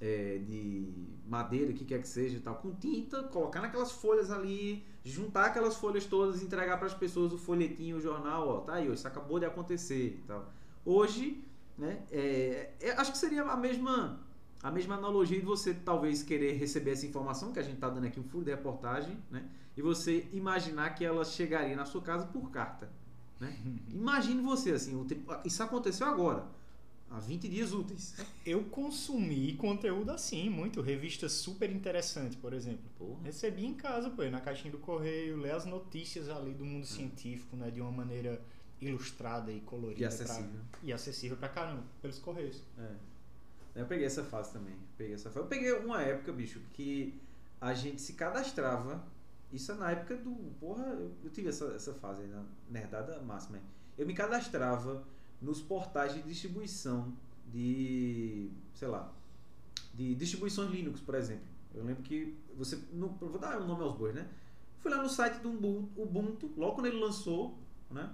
é, 0.00 0.38
de 0.38 0.92
madeira, 1.28 1.70
o 1.70 1.74
que 1.74 1.84
quer 1.84 2.00
que 2.00 2.08
seja, 2.08 2.40
tal, 2.42 2.56
com 2.56 2.74
tinta, 2.74 3.22
colocar 3.22 3.60
naquelas 3.60 3.92
folhas 3.92 4.32
ali, 4.32 4.84
juntar 5.04 5.44
aquelas 5.44 5.76
folhas 5.76 6.04
todas, 6.06 6.42
entregar 6.42 6.78
para 6.78 6.88
as 6.88 6.94
pessoas 6.94 7.32
o 7.32 7.38
folhetinho, 7.38 7.98
o 7.98 8.00
jornal, 8.00 8.48
ó, 8.48 8.60
tá 8.62 8.74
aí, 8.74 8.92
isso 8.92 9.06
acabou 9.06 9.38
de 9.38 9.46
acontecer, 9.46 10.24
tal. 10.26 10.52
Hoje, 10.84 11.40
né, 11.78 12.02
é, 12.10 12.72
é, 12.80 12.90
acho 12.96 13.12
que 13.12 13.18
seria 13.18 13.44
a 13.44 13.56
mesma 13.56 14.25
a 14.66 14.70
mesma 14.70 14.96
analogia 14.96 15.38
de 15.38 15.44
você 15.46 15.73
talvez 15.73 16.23
querer 16.23 16.54
receber 16.56 16.92
essa 16.92 17.06
informação 17.06 17.52
que 17.52 17.58
a 17.58 17.62
gente 17.62 17.75
está 17.76 17.88
dando 17.88 18.06
aqui 18.06 18.18
um 18.18 18.25
furo 18.25 18.44
de 18.44 18.50
reportagem, 18.50 19.16
né? 19.30 19.44
E 19.76 19.82
você 19.82 20.26
imaginar 20.32 20.94
que 20.94 21.04
ela 21.04 21.25
chegaria 21.25 21.76
na 21.76 21.85
sua 21.85 22.00
casa 22.02 22.26
por 22.26 22.50
carta, 22.50 22.90
né? 23.38 23.56
Imagine 23.92 24.42
você 24.42 24.73
assim, 24.73 24.96
o 25.00 25.04
tempo- 25.04 25.32
isso 25.44 25.62
aconteceu 25.62 26.06
agora, 26.06 26.46
há 27.11 27.20
20 27.20 27.49
dias 27.49 27.73
úteis. 27.73 28.14
Eu 28.44 28.64
consumi 28.64 29.54
conteúdo 29.54 30.11
assim, 30.11 30.50
muito. 30.50 30.80
Revista 30.80 31.28
super 31.28 31.70
interessante, 31.70 32.37
por 32.37 32.52
exemplo. 32.52 32.85
Porra. 32.99 33.20
Recebi 33.23 33.64
em 33.64 33.75
casa, 33.75 34.11
pô, 34.11 34.25
na 34.25 34.40
caixinha 34.40 34.73
do 34.73 34.78
correio, 34.78 35.37
ler 35.37 35.52
as 35.54 35.64
notícias 35.64 36.28
ali 36.28 36.52
do 36.54 36.64
mundo 36.64 36.87
científico, 36.87 37.56
né, 37.56 37.70
de 37.70 37.80
uma 37.80 37.92
maneira 37.92 38.40
ilustrada 38.80 39.52
e 39.52 39.61
colorida. 39.61 40.00
E 40.02 40.04
acessível. 40.04 40.50
Pra, 40.70 40.80
e 40.82 40.92
acessível 40.92 41.37
pra 41.37 41.49
caramba, 41.49 41.85
pelos 42.02 42.18
correios. 42.18 42.62
É. 42.78 42.90
Eu 43.76 43.87
peguei 43.87 44.06
essa 44.06 44.25
fase 44.25 44.52
também. 44.52 44.75
Peguei 44.97 45.14
essa 45.14 45.30
fase. 45.30 45.45
Eu 45.45 45.49
peguei 45.49 45.73
uma 45.73 46.00
época, 46.00 46.33
bicho, 46.33 46.61
que 46.73 47.21
a 47.61 47.75
gente 47.75 48.00
se 48.00 48.14
cadastrava. 48.14 49.04
Isso 49.52 49.71
é 49.71 49.75
na 49.75 49.90
época 49.90 50.16
do. 50.16 50.35
Porra, 50.59 50.85
eu, 51.23 51.30
tive 51.30 51.50
essa, 51.50 51.66
essa 51.66 51.92
fase 51.95 52.23
aí, 52.23 52.28
na 52.28 52.42
nerdada 52.68 53.21
máxima. 53.21 53.61
Eu 53.97 54.06
me 54.06 54.14
cadastrava 54.14 55.04
nos 55.40 55.61
portais 55.61 56.14
de 56.14 56.23
distribuição 56.23 57.12
de. 57.47 58.50
sei 58.75 58.88
lá. 58.88 59.12
De 59.95 60.14
distribuições 60.14 60.71
Linux, 60.71 61.00
por 61.00 61.14
exemplo. 61.14 61.47
Eu 61.75 61.85
lembro 61.85 62.02
que 62.02 62.35
você. 62.56 62.76
Eu 62.76 63.28
vou 63.28 63.38
dar 63.38 63.61
o 63.61 63.66
nome 63.66 63.83
aos 63.83 63.97
bois, 63.97 64.14
né? 64.14 64.26
Fui 64.78 64.90
lá 64.90 65.02
no 65.02 65.09
site 65.09 65.38
do 65.40 65.50
Ubuntu 65.50 66.50
logo 66.56 66.76
quando 66.76 66.87
ele 66.87 66.99
lançou, 66.99 67.59
né? 67.90 68.11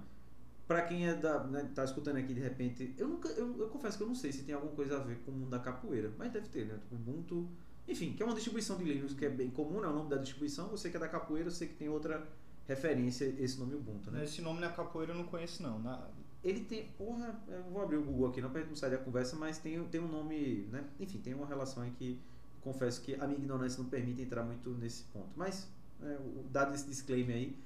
Pra 0.67 0.83
quem 0.83 1.07
é 1.09 1.15
da, 1.15 1.45
né, 1.45 1.71
tá 1.75 1.85
escutando 1.85 2.17
aqui 2.17 2.33
de 2.33 2.41
repente, 2.41 2.95
eu 2.97 3.09
nunca, 3.09 3.29
eu, 3.31 3.59
eu 3.59 3.69
confesso 3.69 3.97
que 3.99 4.05
eu 4.05 4.09
não 4.09 4.15
sei 4.15 4.33
se 4.33 4.45
tem 4.45 4.55
alguma 4.55 4.73
coisa 4.73 4.97
a 4.97 5.01
ver 5.01 5.19
com 5.25 5.31
o 5.31 5.35
mundo 5.35 5.51
da 5.51 5.59
capoeira, 5.59 6.13
mas 6.17 6.33
deve 6.33 6.49
ter, 6.49 6.67
né? 6.67 6.79
Tipo, 6.79 6.95
Ubuntu, 6.95 7.49
enfim, 7.87 8.13
que 8.15 8.23
é 8.23 8.27
uma 8.27 8.35
distribuição 8.35 8.79
de 8.79 8.85
Linux 8.85 9.13
que 9.13 9.25
é 9.25 9.29
bem 9.29 9.51
comum, 9.51 9.81
né? 9.81 9.89
O 9.89 9.93
nome 9.93 10.09
da 10.09 10.17
distribuição, 10.17 10.69
você 10.69 10.89
que 10.89 10.97
é 10.97 11.01
da 11.01 11.09
capoeira, 11.09 11.49
eu 11.49 11.53
sei 11.53 11.69
que 11.69 11.75
tem 11.75 11.89
outra 11.89 12.27
referência 12.67 13.25
esse 13.39 13.59
nome 13.59 13.75
Ubuntu, 13.75 14.11
né? 14.11 14.25
Esse 14.25 14.41
nome 14.41 14.61
na 14.61 14.71
capoeira 14.71 15.13
eu 15.13 15.17
não 15.19 15.25
conheço, 15.25 15.63
não. 15.63 15.79
Na- 15.81 16.09
Ele 16.45 16.61
tem, 16.61 16.87
porra, 16.99 17.41
eu 17.49 17.63
vou 17.65 17.83
abrir 17.83 17.97
o 17.97 18.03
Google 18.03 18.29
aqui 18.31 18.41
não 18.41 18.51
pra 18.51 18.61
gente 18.61 18.71
não 18.71 18.77
sair 18.77 18.91
da 18.93 18.99
conversa, 18.99 19.37
mas 19.37 19.59
tem, 19.59 19.83
tem 19.89 20.01
um 20.01 20.09
nome, 20.09 20.69
né? 20.73 20.85
Enfim, 20.99 21.19
tem 21.19 21.35
uma 21.35 21.47
relação 21.47 21.83
aí 21.83 21.91
que 21.91 22.19
confesso 22.61 23.01
que 23.03 23.15
a 23.17 23.27
minha 23.27 23.39
ignorância 23.39 23.83
não 23.83 23.91
permite 23.91 24.23
entrar 24.23 24.43
muito 24.45 24.71
nesse 24.71 25.03
ponto. 25.13 25.29
Mas, 25.37 25.69
é, 26.01 26.19
dado 26.51 26.75
esse 26.75 26.87
disclaimer 26.87 27.37
aí, 27.37 27.57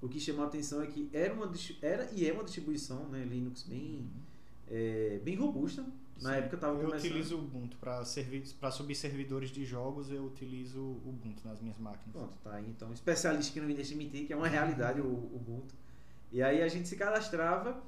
o 0.00 0.08
que 0.08 0.20
chamou 0.20 0.44
a 0.44 0.48
atenção 0.48 0.82
é 0.82 0.86
que 0.86 1.08
era, 1.12 1.34
uma, 1.34 1.50
era 1.82 2.08
e 2.12 2.28
é 2.28 2.32
uma 2.32 2.44
distribuição, 2.44 3.08
né? 3.08 3.24
Linux 3.24 3.62
bem 3.62 4.08
é, 4.70 5.20
bem 5.24 5.34
robusta. 5.34 5.84
Na 6.20 6.30
Sim. 6.30 6.38
época 6.38 6.56
eu 6.56 6.60
tava 6.60 6.74
eu 6.74 6.86
começando. 6.86 7.10
utilizo 7.10 7.36
o 7.36 7.38
Ubuntu 7.38 7.76
para 7.76 8.02
para 8.60 8.70
subir 8.72 8.94
servidores 8.96 9.50
de 9.50 9.64
jogos, 9.64 10.10
eu 10.10 10.24
utilizo 10.24 10.80
o 10.80 11.08
Ubuntu 11.08 11.46
nas 11.46 11.60
minhas 11.60 11.78
máquinas. 11.78 12.12
Pronto, 12.12 12.34
tá 12.42 12.54
aí 12.54 12.66
então. 12.68 12.92
Especialista 12.92 13.52
que 13.52 13.60
não 13.60 13.68
me 13.68 13.74
deixa 13.74 13.94
mentir, 13.94 14.26
que 14.26 14.32
é 14.32 14.36
uma 14.36 14.48
realidade 14.48 15.00
o, 15.00 15.04
o 15.04 15.36
Ubuntu. 15.36 15.74
E 16.32 16.42
aí 16.42 16.60
a 16.62 16.68
gente 16.68 16.88
se 16.88 16.96
cadastrava 16.96 17.80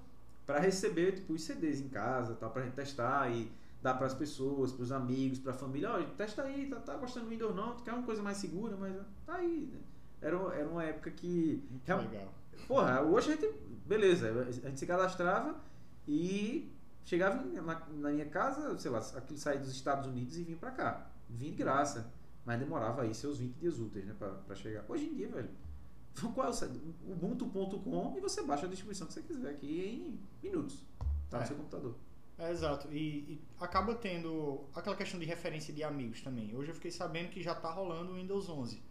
para 0.46 0.58
receber 0.58 1.12
tipo, 1.12 1.32
os 1.32 1.42
CDs 1.42 1.80
em 1.80 1.88
casa, 1.88 2.34
tal, 2.34 2.50
pra 2.50 2.62
gente 2.62 2.74
testar 2.74 3.30
e 3.30 3.50
dar 3.82 3.94
para 3.94 4.06
as 4.06 4.14
pessoas, 4.14 4.72
para 4.72 4.82
os 4.82 4.92
amigos, 4.92 5.38
para 5.38 5.52
a 5.52 5.54
família. 5.54 5.90
Olha, 5.90 6.06
testa 6.16 6.42
aí, 6.42 6.68
tá, 6.68 6.76
tá 6.76 6.96
gostando 6.96 7.26
do 7.26 7.30
Windows 7.30 7.54
não? 7.54 7.74
Tu 7.74 7.82
quer 7.82 7.92
uma 7.92 8.02
coisa 8.02 8.22
mais 8.22 8.36
segura, 8.36 8.76
mas 8.76 8.94
tá 9.26 9.34
aí. 9.34 9.68
Né? 9.72 9.78
Era, 10.20 10.36
era 10.54 10.68
uma 10.68 10.84
época 10.84 11.10
que. 11.10 11.62
Muito 11.70 11.92
legal. 12.10 12.34
Porra, 12.66 13.02
hoje 13.02 13.32
a 13.32 13.36
gente. 13.36 13.52
Beleza, 13.86 14.28
a 14.48 14.52
gente 14.52 14.78
se 14.78 14.86
cadastrava 14.86 15.60
e 16.06 16.70
chegava 17.04 17.42
na, 17.44 17.62
na 17.88 18.10
minha 18.10 18.26
casa, 18.26 18.78
sei 18.78 18.90
lá, 18.90 18.98
aquilo 19.16 19.38
saía 19.38 19.58
dos 19.58 19.70
Estados 19.72 20.06
Unidos 20.06 20.36
e 20.38 20.44
vinha 20.44 20.56
pra 20.56 20.70
cá. 20.70 21.10
Vinha 21.28 21.50
de 21.50 21.56
graça. 21.56 22.12
Mas 22.44 22.58
demorava 22.58 23.02
aí 23.02 23.14
seus 23.14 23.38
20 23.38 23.54
dias 23.56 23.78
úteis, 23.78 24.04
né, 24.06 24.14
pra, 24.18 24.28
pra 24.30 24.54
chegar. 24.56 24.84
Hoje 24.88 25.04
em 25.06 25.14
dia, 25.14 25.28
velho. 25.28 25.50
Qual 26.34 26.46
é 26.46 26.50
o? 26.50 27.12
Ubuntu.com 27.12 28.14
e 28.16 28.20
você 28.20 28.42
baixa 28.42 28.66
a 28.66 28.68
distribuição 28.68 29.06
que 29.06 29.12
você 29.12 29.22
quiser 29.22 29.50
aqui 29.50 30.16
em 30.42 30.46
minutos. 30.46 30.84
Tá 31.28 31.38
no 31.38 31.42
É. 31.44 31.46
seu 31.46 31.56
computador. 31.56 31.94
É, 32.38 32.50
exato. 32.50 32.88
E, 32.90 32.98
e 33.34 33.40
acaba 33.60 33.94
tendo 33.94 34.64
aquela 34.74 34.96
questão 34.96 35.20
de 35.20 35.26
referência 35.26 35.72
de 35.74 35.84
amigos 35.84 36.22
também. 36.22 36.56
Hoje 36.56 36.70
eu 36.70 36.74
fiquei 36.74 36.90
sabendo 36.90 37.28
que 37.28 37.42
já 37.42 37.54
tá 37.54 37.70
rolando 37.70 38.12
o 38.12 38.14
Windows 38.14 38.48
11. 38.48 38.82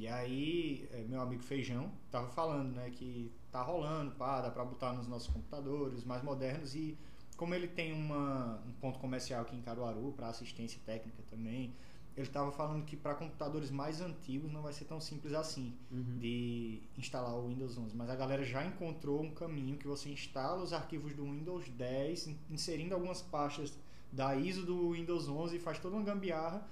E 0.00 0.08
aí, 0.08 0.88
é, 0.92 1.02
meu 1.02 1.20
amigo 1.20 1.42
Feijão 1.42 1.92
tava 2.10 2.26
falando, 2.30 2.74
né, 2.74 2.88
que 2.88 3.30
tá 3.52 3.60
rolando, 3.62 4.12
pá, 4.12 4.40
dá 4.40 4.50
pra 4.50 4.64
botar 4.64 4.94
nos 4.94 5.06
nossos 5.06 5.28
computadores 5.28 6.04
mais 6.04 6.22
modernos. 6.22 6.74
E 6.74 6.96
como 7.36 7.54
ele 7.54 7.68
tem 7.68 7.92
uma, 7.92 8.62
um 8.66 8.72
ponto 8.80 8.98
comercial 8.98 9.42
aqui 9.42 9.54
em 9.54 9.60
Caruaru 9.60 10.14
para 10.16 10.28
assistência 10.28 10.80
técnica 10.86 11.22
também, 11.28 11.74
ele 12.16 12.26
tava 12.28 12.50
falando 12.50 12.82
que 12.86 12.96
para 12.96 13.14
computadores 13.14 13.70
mais 13.70 14.00
antigos 14.00 14.50
não 14.50 14.62
vai 14.62 14.72
ser 14.72 14.86
tão 14.86 14.98
simples 15.02 15.34
assim 15.34 15.74
de 16.18 16.80
instalar 16.96 17.34
o 17.34 17.48
Windows 17.48 17.76
11, 17.76 17.94
mas 17.94 18.08
a 18.08 18.16
galera 18.16 18.42
já 18.42 18.64
encontrou 18.64 19.22
um 19.22 19.30
caminho 19.34 19.76
que 19.76 19.86
você 19.86 20.08
instala 20.08 20.62
os 20.62 20.72
arquivos 20.72 21.12
do 21.12 21.24
Windows 21.24 21.68
10, 21.68 22.26
in- 22.26 22.38
inserindo 22.50 22.94
algumas 22.94 23.20
pastas 23.20 23.78
da 24.10 24.34
ISO 24.34 24.64
do 24.64 24.92
Windows 24.92 25.28
11, 25.28 25.58
faz 25.58 25.78
toda 25.78 25.94
uma 25.96 26.02
gambiarra 26.04 26.66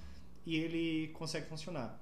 e 0.46 0.56
ele 0.56 1.08
consegue 1.08 1.46
funcionar. 1.46 2.00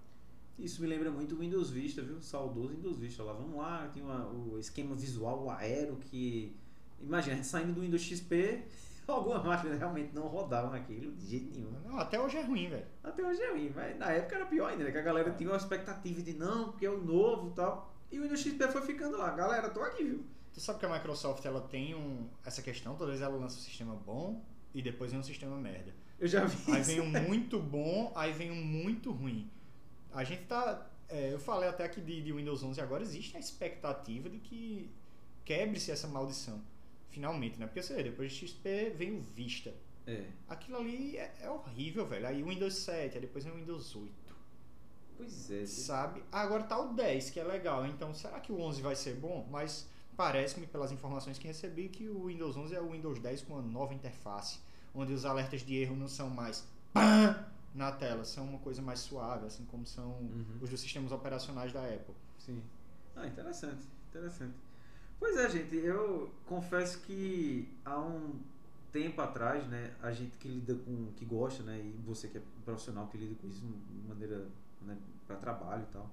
Isso 0.59 0.81
me 0.81 0.87
lembra 0.89 1.11
muito 1.11 1.35
o 1.35 1.39
Windows 1.39 1.71
Vista, 1.71 2.01
viu? 2.03 2.21
Saudoso 2.21 2.69
Windows 2.75 2.97
Vista. 2.99 3.23
Lá, 3.23 3.33
vamos 3.35 3.57
lá, 3.57 3.89
tem 3.93 4.03
uma- 4.03 4.27
o 4.29 4.59
esquema 4.59 4.95
visual, 4.95 5.45
o 5.45 5.51
aero 5.51 5.97
que. 5.97 6.57
Imagina, 7.01 7.43
saindo 7.43 7.75
do 7.75 7.83
Windows 7.83 8.01
XP, 8.03 8.63
algumas 9.07 9.45
máquinas 9.45 9.79
realmente 9.79 10.15
não 10.15 10.27
rodavam 10.29 10.71
naquilo 10.71 11.13
de 11.13 11.27
jeito 11.27 11.51
nenhum. 11.55 11.71
Não, 11.85 11.99
até 11.99 12.19
hoje 12.19 12.39
é 12.39 12.43
ruim, 12.43 12.69
velho. 12.71 12.87
Até 13.05 13.23
hoje 13.23 13.41
é 13.43 13.51
ruim, 13.53 13.71
mas 13.75 13.99
na 13.99 14.11
época 14.13 14.37
era 14.37 14.47
pior 14.47 14.71
ainda, 14.71 14.85
né? 14.85 14.91
Que 14.93 14.99
a 14.99 15.03
galera 15.03 15.31
tinha 15.33 15.51
uma 15.51 15.57
expectativa 15.59 16.23
de 16.23 16.33
não, 16.33 16.71
porque 16.71 16.87
é 16.87 16.91
o 16.91 17.03
novo 17.05 17.49
e 17.49 17.53
tal. 17.53 17.95
E 18.11 18.19
o 18.19 18.23
Windows 18.23 18.41
XP 18.41 18.67
foi 18.69 18.81
ficando 18.83 19.19
lá. 19.19 19.31
Galera, 19.31 19.69
tô 19.69 19.81
aqui, 19.83 20.05
viu? 20.05 20.25
Tu 20.55 20.61
sabe 20.61 20.79
que 20.79 20.87
a 20.87 20.89
Microsoft 20.93 21.45
ela 21.45 21.61
tem 21.61 21.95
um, 21.95 22.29
essa 22.45 22.63
questão, 22.63 22.95
toda 22.97 23.11
vez 23.11 23.21
ela 23.21 23.37
lança 23.37 23.59
um 23.59 23.61
sistema 23.61 23.95
bom 23.95 24.43
e 24.73 24.81
depois 24.81 25.11
vem 25.11 25.21
um 25.21 25.25
sistema 25.25 25.55
merda. 25.59 25.93
Eu 26.19 26.27
já 26.27 26.47
vi 26.47 26.73
Aí 26.73 26.81
isso. 26.81 26.91
vem 26.93 27.01
um 27.03 27.11
muito 27.29 27.61
bom, 27.61 28.11
aí 28.17 28.33
vem 28.33 28.51
um 28.51 28.65
muito 28.65 29.13
ruim. 29.13 29.51
A 30.17 30.25
gente 30.25 30.45
tá. 30.45 30.87
é, 31.11 31.33
eu 31.33 31.39
falei 31.39 31.69
até 31.69 31.85
aqui 31.85 32.01
de, 32.01 32.23
de 32.23 32.33
Windows 32.33 32.63
11 32.63 32.81
agora, 32.81 33.03
existe 33.03 33.37
a 33.37 33.41
expectativa 33.41 34.31
de 34.31 34.39
que 34.39 34.91
quebre-se 35.45 35.91
essa 35.91 36.09
maldição. 36.09 36.63
Finalmente, 37.11 37.59
né? 37.59 37.67
Porque 37.67 37.83
você 37.83 37.95
vê, 37.95 38.03
depois 38.03 38.33
de 38.33 38.49
XP 38.49 38.95
vem 38.97 39.15
o 39.19 39.21
Vista. 39.21 39.75
É, 40.07 40.25
Aquilo 40.49 40.79
ali 40.79 41.19
é, 41.19 41.35
é 41.43 41.51
horrível, 41.51 42.07
velho. 42.07 42.27
Aí 42.27 42.43
o 42.43 42.47
Windows 42.47 42.75
7, 42.75 43.17
aí 43.17 43.21
depois 43.21 43.45
vem 43.45 43.53
o 43.53 43.57
Windows 43.57 43.95
8. 43.95 44.13
pois 45.19 45.51
é. 45.51 45.67
Sabe? 45.67 46.23
Agora 46.33 46.63
tá 46.63 46.79
o 46.79 46.95
10, 46.95 47.31
que 47.31 47.39
é 47.39 47.45
legal. 47.45 47.87
Então, 47.87 48.15
será 48.15 48.41
que 48.41 48.51
o 48.51 48.59
11 48.61 48.81
vai 48.81 48.97
ser 48.97 49.17
bom? 49.17 49.47
Mas 49.51 49.87
parece-me, 50.17 50.67
pelas 50.67 50.93
informações 50.93 51.39
que 51.39 51.47
recebi, 51.47 51.89
que 51.91 52.09
o 52.09 52.27
Windows 52.27 52.57
11 52.57 52.75
é 52.75 52.81
o 52.81 52.91
Windows 52.93 53.19
10 53.19 53.43
com 53.43 53.53
uma 53.53 53.63
nova 53.63 53.93
interface, 53.93 54.61
onde 54.95 55.13
os 55.13 55.27
alertas 55.27 55.61
de 55.61 55.77
erro 55.77 55.95
não 55.95 56.09
são 56.09 56.31
mais 56.31 56.67
PAM 56.95 57.56
na 57.77 57.93
tela, 57.93 58.25
são 58.25 58.45
uma 58.49 58.59
coisa 58.59 58.81
mais 58.83 59.01
suave, 59.01 59.47
assim 59.47 59.65
como 59.67 59.87
são 59.87 60.13
Uhum. 60.13 60.59
os 60.61 60.71
dos 60.71 60.81
sistemas 60.81 61.13
operacionais 61.13 61.73
da 61.73 61.83
Apple. 61.85 62.15
Sim. 62.39 62.63
Ah, 63.15 63.27
interessante, 63.27 63.87
interessante. 64.11 64.55
Pois 65.19 65.37
é, 65.37 65.49
gente, 65.49 65.75
eu 65.77 66.31
confesso 66.47 67.01
que 67.01 67.69
há 67.85 67.99
um 67.99 68.41
tempo 68.93 69.21
atrás, 69.21 69.67
né, 69.69 69.95
a 70.03 70.13
gente 70.13 70.37
que 70.39 70.49
lida 70.49 70.75
com, 70.75 71.13
que 71.17 71.25
gosta, 71.25 71.63
né, 71.63 71.79
e 71.79 71.93
você 72.05 72.29
que 72.29 72.39
é 72.39 72.43
profissional 72.65 73.09
que 73.09 73.19
lida 73.19 73.35
com 73.41 73.47
isso 73.47 73.61
de 73.61 74.09
maneira, 74.09 74.49
né, 74.83 74.97
para 75.27 75.37
trabalho 75.37 75.83
e 75.85 75.93
tal, 75.93 76.11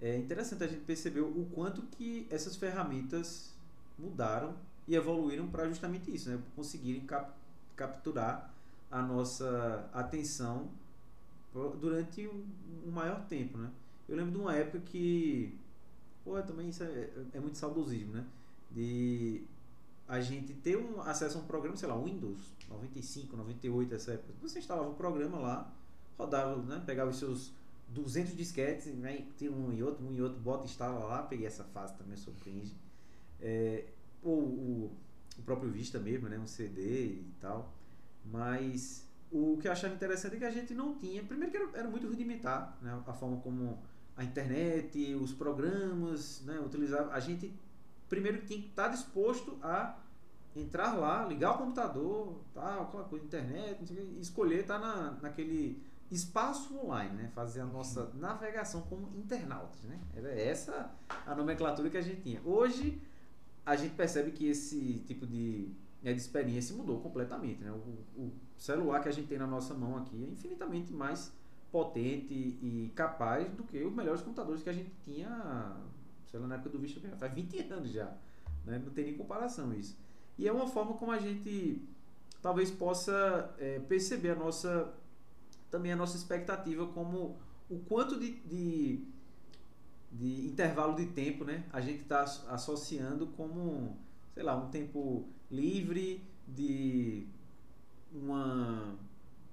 é 0.00 0.16
interessante 0.16 0.64
a 0.64 0.66
gente 0.66 0.84
perceber 0.84 1.20
o 1.20 1.46
quanto 1.54 1.82
que 1.82 2.26
essas 2.30 2.56
ferramentas 2.56 3.54
mudaram 3.98 4.56
e 4.86 4.94
evoluíram 4.94 5.48
para 5.48 5.68
justamente 5.68 6.14
isso, 6.14 6.30
né, 6.30 6.42
conseguirem 6.56 7.06
cap 7.06 7.32
capturar 7.76 8.51
a 8.92 9.00
nossa 9.02 9.88
atenção 9.92 10.70
durante 11.80 12.28
um, 12.28 12.44
um 12.86 12.90
maior 12.90 13.26
tempo, 13.26 13.56
né? 13.56 13.70
Eu 14.06 14.16
lembro 14.16 14.32
de 14.32 14.38
uma 14.38 14.54
época 14.54 14.80
que, 14.80 15.58
pô, 16.22 16.40
também 16.42 16.68
isso 16.68 16.84
é, 16.84 17.10
é 17.32 17.40
muito 17.40 17.56
saudosismo, 17.56 18.12
né? 18.12 18.26
De 18.70 19.42
a 20.06 20.20
gente 20.20 20.52
ter 20.54 20.76
um 20.76 21.00
acesso 21.00 21.38
a 21.38 21.40
um 21.40 21.44
programa, 21.44 21.74
sei 21.76 21.88
lá, 21.88 21.98
Windows 21.98 22.38
95, 22.68 23.34
98, 23.34 23.94
essa 23.94 24.12
época. 24.12 24.34
Você 24.42 24.58
instalava 24.58 24.90
o 24.90 24.94
programa 24.94 25.38
lá, 25.38 25.72
rodava, 26.18 26.56
né? 26.62 26.82
Pegava 26.84 27.10
os 27.10 27.18
seus 27.18 27.50
200 27.88 28.36
disquetes, 28.36 28.94
né? 28.94 29.26
tira 29.38 29.52
um 29.52 29.72
e 29.72 29.82
outro, 29.82 30.04
um 30.04 30.12
e 30.12 30.20
outro, 30.20 30.38
bota, 30.38 30.64
instala 30.64 31.04
lá. 31.04 31.22
Peguei 31.22 31.46
essa 31.46 31.64
fase 31.64 31.94
também, 31.96 32.16
surpreende. 32.16 32.74
É, 33.40 33.86
ou 34.22 34.38
o, 34.38 34.92
o 35.38 35.42
próprio 35.42 35.70
Vista 35.70 35.98
mesmo, 35.98 36.28
né? 36.28 36.38
Um 36.38 36.46
CD 36.46 37.06
e 37.06 37.32
tal. 37.40 37.72
Mas 38.24 39.06
o 39.30 39.56
que 39.58 39.68
eu 39.68 39.72
achava 39.72 39.94
interessante 39.94 40.36
é 40.36 40.38
que 40.38 40.44
a 40.44 40.50
gente 40.50 40.74
não 40.74 40.94
tinha. 40.94 41.22
Primeiro 41.22 41.50
que 41.50 41.56
era, 41.56 41.70
era 41.74 41.88
muito 41.88 42.06
rudimentar, 42.06 42.78
né? 42.82 43.02
A 43.06 43.12
forma 43.12 43.38
como 43.38 43.78
a 44.16 44.22
internet, 44.22 45.14
os 45.14 45.32
programas, 45.32 46.42
né? 46.44 46.60
Utilizava. 46.60 47.12
A 47.12 47.20
gente 47.20 47.52
primeiro 48.08 48.42
tinha 48.44 48.60
que 48.60 48.68
estar 48.68 48.88
disposto 48.88 49.58
a 49.62 49.98
entrar 50.54 50.92
lá, 50.92 51.24
ligar 51.24 51.52
o 51.52 51.58
computador, 51.58 52.42
tal, 52.52 52.82
aquela 52.82 53.04
coisa, 53.04 53.24
internet, 53.24 53.90
e 53.90 54.20
escolher 54.20 54.60
estar 54.60 54.78
na, 54.78 55.12
naquele 55.22 55.82
espaço 56.10 56.78
online, 56.78 57.14
né? 57.14 57.30
Fazer 57.34 57.62
a 57.62 57.64
nossa 57.64 58.10
navegação 58.14 58.82
como 58.82 59.08
internautas, 59.16 59.82
né? 59.84 59.98
Era 60.14 60.30
essa 60.30 60.90
a 61.26 61.34
nomenclatura 61.34 61.88
que 61.88 61.96
a 61.96 62.02
gente 62.02 62.20
tinha. 62.20 62.42
Hoje 62.44 63.00
a 63.64 63.76
gente 63.76 63.94
percebe 63.94 64.30
que 64.32 64.46
esse 64.46 65.02
tipo 65.06 65.26
de, 65.26 65.70
né, 66.02 66.12
de 66.12 66.20
experiência 66.20 66.74
mudou 66.76 67.00
completamente, 67.00 67.62
né? 67.62 67.70
O, 67.70 68.20
o 68.20 68.32
celular 68.56 69.00
que 69.00 69.08
a 69.08 69.12
gente 69.12 69.28
tem 69.28 69.38
na 69.38 69.46
nossa 69.46 69.74
mão 69.74 69.96
aqui 69.96 70.24
é 70.24 70.32
infinitamente 70.32 70.92
mais 70.92 71.32
potente 71.70 72.34
e 72.34 72.92
capaz 72.94 73.50
do 73.52 73.64
que 73.64 73.82
os 73.82 73.94
melhores 73.94 74.20
computadores 74.20 74.62
que 74.62 74.68
a 74.68 74.72
gente 74.72 74.90
tinha, 75.04 75.76
sei 76.26 76.38
lá, 76.38 76.46
na 76.46 76.54
época 76.56 76.70
do 76.70 76.78
Vista 76.78 77.00
faz 77.16 77.32
20 77.32 77.58
anos 77.72 77.90
já, 77.90 78.12
né? 78.64 78.80
Não 78.84 78.92
tem 78.92 79.04
nem 79.04 79.16
comparação 79.16 79.72
isso. 79.72 79.96
E 80.38 80.46
é 80.46 80.52
uma 80.52 80.66
forma 80.66 80.94
como 80.94 81.12
a 81.12 81.18
gente 81.18 81.82
talvez 82.42 82.70
possa 82.70 83.54
é, 83.58 83.78
perceber 83.78 84.30
a 84.30 84.34
nossa 84.34 84.92
também 85.70 85.92
a 85.92 85.96
nossa 85.96 86.16
expectativa 86.16 86.86
como 86.88 87.38
o 87.70 87.78
quanto 87.78 88.20
de, 88.20 88.32
de, 88.40 89.04
de 90.12 90.46
intervalo 90.46 90.94
de 90.94 91.06
tempo 91.06 91.44
né, 91.44 91.64
a 91.72 91.80
gente 91.80 92.02
está 92.02 92.22
associando 92.22 93.28
como, 93.28 93.96
sei 94.34 94.42
lá, 94.42 94.54
um 94.54 94.68
tempo 94.68 95.26
livre 95.52 96.24
de 96.48 97.26
uma 98.12 98.96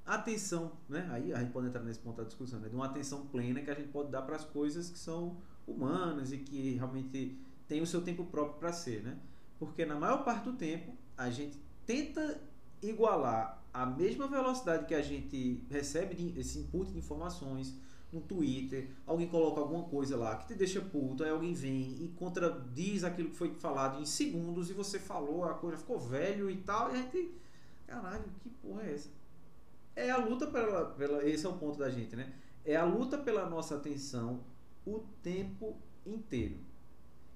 atenção, 0.05 0.71
né? 0.87 1.07
Aí 1.11 1.33
a 1.33 1.39
gente 1.39 1.51
pode 1.51 1.67
entrar 1.67 1.83
nesse 1.83 1.99
ponto 1.99 2.17
da 2.17 2.23
discussão, 2.23 2.59
né? 2.59 2.69
De 2.69 2.75
uma 2.75 2.85
atenção 2.85 3.27
plena 3.27 3.61
que 3.61 3.69
a 3.69 3.75
gente 3.75 3.89
pode 3.89 4.09
dar 4.09 4.21
para 4.23 4.37
as 4.37 4.45
coisas 4.45 4.89
que 4.89 4.97
são 4.97 5.37
humanas 5.67 6.31
e 6.31 6.37
que 6.37 6.75
realmente 6.75 7.37
tem 7.67 7.81
o 7.81 7.85
seu 7.85 8.01
tempo 8.01 8.25
próprio 8.25 8.57
para 8.57 8.73
ser, 8.73 9.03
né? 9.03 9.17
Porque 9.59 9.85
na 9.85 9.99
maior 9.99 10.23
parte 10.23 10.45
do 10.45 10.53
tempo 10.53 10.93
a 11.17 11.29
gente 11.29 11.59
tenta 11.85 12.41
igualar 12.81 13.61
a 13.73 13.85
mesma 13.85 14.27
velocidade 14.27 14.85
que 14.85 14.95
a 14.95 15.01
gente 15.01 15.63
recebe 15.69 16.33
esse 16.37 16.59
input 16.59 16.91
de 16.91 16.97
informações 16.97 17.75
no 18.11 18.21
Twitter, 18.21 18.89
alguém 19.05 19.27
coloca 19.27 19.61
alguma 19.61 19.83
coisa 19.83 20.17
lá 20.17 20.35
que 20.35 20.47
te 20.47 20.55
deixa 20.55 20.81
puto, 20.81 21.23
aí 21.23 21.29
alguém 21.29 21.53
vem 21.53 22.03
e 22.03 22.07
contradiz 22.17 23.03
aquilo 23.03 23.29
que 23.29 23.35
foi 23.35 23.53
falado 23.53 24.01
em 24.01 24.05
segundos 24.05 24.69
e 24.69 24.73
você 24.73 24.97
falou, 24.97 25.43
a 25.45 25.53
coisa 25.53 25.77
ficou 25.77 25.99
velho 25.99 26.49
e 26.49 26.57
tal, 26.57 26.89
e 26.89 26.93
a 26.93 27.01
gente, 27.03 27.31
caralho, 27.85 28.23
que 28.41 28.49
porra 28.49 28.83
é 28.83 28.93
essa? 28.93 29.09
É 29.95 30.09
a 30.09 30.17
luta 30.17 30.47
pela, 30.47 30.85
pela 30.91 31.27
esse 31.27 31.45
é 31.45 31.49
o 31.49 31.57
ponto 31.57 31.77
da 31.77 31.89
gente, 31.89 32.15
né? 32.15 32.33
É 32.65 32.75
a 32.75 32.85
luta 32.85 33.17
pela 33.17 33.49
nossa 33.49 33.75
atenção 33.75 34.43
o 34.85 34.99
tempo 35.21 35.77
inteiro. 36.05 36.57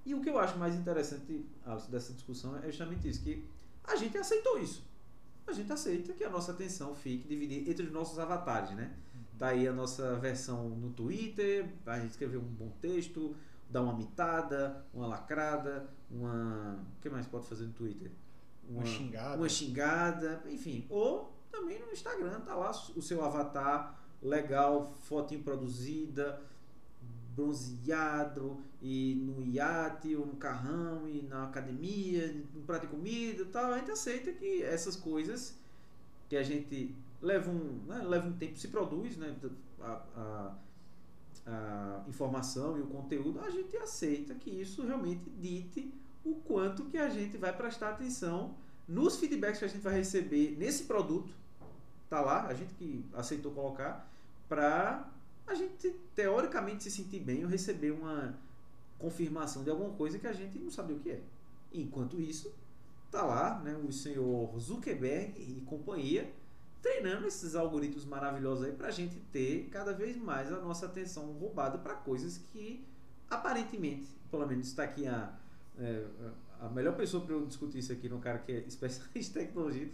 E 0.04 0.14
o 0.14 0.20
que 0.20 0.28
eu 0.28 0.38
acho 0.38 0.58
mais 0.58 0.74
interessante 0.74 1.46
Alisson, 1.64 1.90
dessa 1.90 2.12
discussão 2.12 2.56
é 2.58 2.66
justamente 2.66 3.08
isso, 3.08 3.22
que 3.22 3.44
A 3.84 3.96
gente 3.96 4.16
aceitou 4.16 4.58
isso. 4.58 4.82
A 5.46 5.52
gente 5.52 5.70
aceita 5.72 6.12
que 6.14 6.24
a 6.24 6.30
nossa 6.30 6.52
atenção 6.52 6.94
fique 6.94 7.28
dividida 7.28 7.70
entre 7.70 7.86
os 7.86 7.92
nossos 7.92 8.18
avatares, 8.18 8.70
né? 8.70 8.96
Tá 9.38 9.48
aí 9.48 9.66
a 9.66 9.72
nossa 9.72 10.16
versão 10.16 10.68
no 10.68 10.90
Twitter, 10.90 11.68
a 11.86 11.98
gente 11.98 12.12
escrever 12.12 12.36
um 12.36 12.42
bom 12.42 12.70
texto, 12.80 13.34
dar 13.68 13.82
uma 13.82 13.92
mitada, 13.92 14.84
uma 14.94 15.06
lacrada, 15.06 15.88
uma. 16.10 16.78
O 16.96 17.00
que 17.02 17.10
mais 17.10 17.26
pode 17.26 17.46
fazer 17.46 17.64
no 17.64 17.72
Twitter? 17.72 18.12
Uma, 18.68 18.78
uma 18.78 18.86
xingada. 18.86 19.36
Uma 19.36 19.48
xingada, 19.48 20.42
enfim. 20.48 20.86
Ou 20.88 21.32
também 21.50 21.80
no 21.80 21.90
Instagram, 21.92 22.40
tá 22.40 22.54
lá 22.54 22.70
o 22.70 23.02
seu 23.02 23.24
avatar 23.24 23.98
legal, 24.22 24.94
fotinho 25.02 25.42
produzida, 25.42 26.40
bronzeado, 27.34 28.58
e 28.80 29.14
no 29.16 29.42
iate, 29.42 30.14
ou 30.14 30.26
no 30.26 30.36
carrão, 30.36 31.08
e 31.08 31.22
na 31.22 31.44
academia, 31.44 32.32
no 32.54 32.62
prato 32.62 32.82
de 32.82 32.88
comida 32.88 33.42
e 33.42 33.46
tal. 33.46 33.72
A 33.72 33.78
gente 33.78 33.90
aceita 33.90 34.32
que 34.32 34.62
essas 34.62 34.96
coisas 34.96 35.58
que 36.28 36.36
a 36.36 36.42
gente 36.42 36.94
leva 37.24 37.50
um, 37.50 37.82
né, 37.86 38.02
leva 38.04 38.28
um 38.28 38.32
tempo, 38.32 38.56
se 38.56 38.68
produz, 38.68 39.16
né? 39.16 39.34
A, 39.80 40.02
a, 40.16 40.54
a 41.46 42.04
informação 42.08 42.78
e 42.78 42.82
o 42.82 42.86
conteúdo, 42.86 43.40
a 43.40 43.50
gente 43.50 43.76
aceita 43.76 44.34
que 44.34 44.50
isso 44.50 44.82
realmente 44.86 45.28
dite 45.30 45.92
o 46.24 46.34
quanto 46.36 46.84
que 46.84 46.98
a 46.98 47.08
gente 47.08 47.36
vai 47.36 47.54
prestar 47.54 47.90
atenção 47.90 48.54
nos 48.86 49.16
feedbacks 49.16 49.58
que 49.58 49.64
a 49.64 49.68
gente 49.68 49.82
vai 49.82 49.94
receber 49.94 50.56
nesse 50.58 50.84
produto, 50.84 51.34
tá 52.08 52.20
lá, 52.20 52.46
a 52.46 52.54
gente 52.54 52.74
que 52.74 53.04
aceitou 53.14 53.52
colocar, 53.52 54.10
para 54.48 55.10
a 55.46 55.54
gente 55.54 55.90
teoricamente 56.14 56.84
se 56.84 56.90
sentir 56.90 57.20
bem 57.20 57.44
ou 57.44 57.50
receber 57.50 57.90
uma 57.90 58.38
confirmação 58.98 59.62
de 59.62 59.70
alguma 59.70 59.90
coisa 59.90 60.18
que 60.18 60.26
a 60.26 60.32
gente 60.32 60.58
não 60.58 60.70
sabe 60.70 60.92
o 60.92 60.98
que 60.98 61.10
é. 61.10 61.22
Enquanto 61.72 62.20
isso, 62.20 62.54
tá 63.10 63.22
lá, 63.22 63.58
né, 63.60 63.74
o 63.76 63.92
senhor 63.92 64.58
Zuckerberg 64.58 65.34
e 65.38 65.60
companhia 65.62 66.30
treinando 66.84 67.26
esses 67.26 67.54
algoritmos 67.54 68.04
maravilhosos 68.04 68.66
aí 68.66 68.72
para 68.72 68.88
a 68.88 68.90
gente 68.90 69.18
ter 69.32 69.70
cada 69.72 69.94
vez 69.94 70.18
mais 70.18 70.52
a 70.52 70.60
nossa 70.60 70.84
atenção 70.84 71.32
roubada 71.32 71.78
para 71.78 71.94
coisas 71.94 72.36
que 72.36 72.84
aparentemente, 73.30 74.06
pelo 74.30 74.46
menos 74.46 74.66
está 74.66 74.84
aqui 74.84 75.06
a, 75.06 75.34
é, 75.78 76.04
a 76.60 76.68
melhor 76.68 76.94
pessoa 76.94 77.24
para 77.24 77.34
eu 77.34 77.46
discutir 77.46 77.78
isso 77.78 77.90
aqui, 77.90 78.12
um 78.12 78.20
cara 78.20 78.38
que 78.38 78.52
é 78.52 78.58
especialista 78.68 79.40
em 79.40 79.46
tecnologia, 79.46 79.90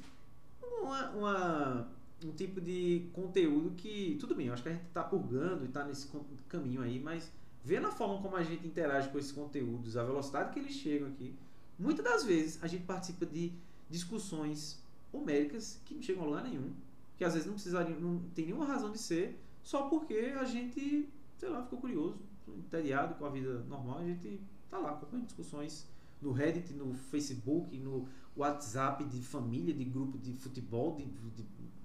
uma, 0.61 1.11
uma, 1.11 1.89
um 2.25 2.33
tipo 2.33 2.61
de 2.61 3.09
conteúdo 3.13 3.71
que, 3.77 4.17
tudo 4.19 4.35
bem, 4.35 4.49
eu 4.49 4.53
acho 4.53 4.65
que 4.65 4.71
a 4.71 4.73
gente 4.73 4.87
está 4.87 5.05
purgando 5.05 5.63
e 5.65 5.69
está 5.69 5.85
nesse 5.85 6.11
caminho 6.49 6.83
aí, 6.83 6.99
mas 6.99 7.31
vendo 7.63 7.87
a 7.87 7.93
forma 7.93 8.21
como 8.21 8.35
a 8.35 8.43
gente 8.43 8.67
interage 8.67 9.09
com 9.11 9.19
esses 9.19 9.31
conteúdos, 9.31 9.97
a 9.97 10.03
velocidade 10.03 10.53
que 10.53 10.59
eles 10.59 10.73
chegam 10.73 11.07
aqui, 11.07 11.37
muitas 11.79 12.05
das 12.05 12.25
vezes 12.25 12.59
a 12.61 12.67
gente 12.67 12.83
participa 12.83 13.25
de 13.25 13.53
discussões 13.89 14.83
homéricas 15.13 15.81
que 15.85 15.95
não 15.95 16.03
chegam 16.03 16.23
a 16.23 16.27
lugar 16.27 16.45
nenhum, 16.45 16.73
que 17.17 17.25
às 17.25 17.35
vezes 17.35 17.47
não 17.47 17.55
precisariam, 17.55 18.01
não 18.01 18.21
tem 18.35 18.47
nenhuma 18.47 18.65
razão 18.65 18.91
de 18.91 18.99
ser, 18.99 19.39
só 19.63 19.89
porque 19.89 20.15
a 20.15 20.45
gente, 20.45 21.09
sei 21.37 21.49
lá, 21.49 21.63
ficou 21.63 21.81
curioso, 21.81 22.19
entediado 22.49 23.15
com 23.15 23.25
a 23.25 23.31
vida 23.31 23.61
normal, 23.65 23.99
a 23.99 24.05
gente 24.05 24.41
tá 24.71 24.79
lá 24.79 24.91
acompanhando 24.93 25.27
discussões 25.27 25.87
no 26.21 26.33
Reddit, 26.33 26.73
no 26.73 26.95
Facebook, 26.95 27.77
no 27.79 28.09
WhatsApp 28.37 29.05
de 29.05 29.21
família, 29.21 29.75
de 29.75 29.85
grupo 29.85 30.19
de 30.19 30.33
futebol, 30.33 30.97
de, 30.97 31.05
de, 31.05 31.45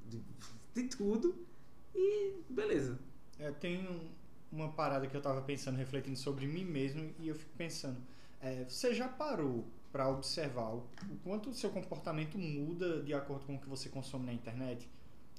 de, 0.10 0.24
de 0.74 0.84
tudo. 0.96 1.36
E 1.94 2.34
beleza. 2.50 3.00
É, 3.40 3.52
tem 3.52 4.12
uma 4.52 4.72
parada 4.72 5.08
que 5.08 5.16
eu 5.16 5.22
tava 5.22 5.42
pensando, 5.42 5.76
refletindo 5.76 6.18
sobre 6.18 6.48
mim 6.48 6.64
mesmo, 6.64 7.14
e 7.20 7.28
eu 7.28 7.36
fico 7.36 7.52
pensando, 7.58 7.98
é, 8.42 8.64
você 8.66 8.94
já 8.94 9.08
parou 9.08 9.66
para 9.96 10.10
observar 10.10 10.74
o 10.74 10.84
quanto 11.24 11.50
o 11.52 11.54
seu 11.54 11.70
comportamento 11.70 12.38
muda 12.38 13.02
de 13.02 13.14
acordo 13.14 13.46
com 13.46 13.56
o 13.56 13.58
que 13.58 13.70
você 13.70 13.88
consome 13.88 14.26
na 14.26 14.34
internet? 14.34 14.90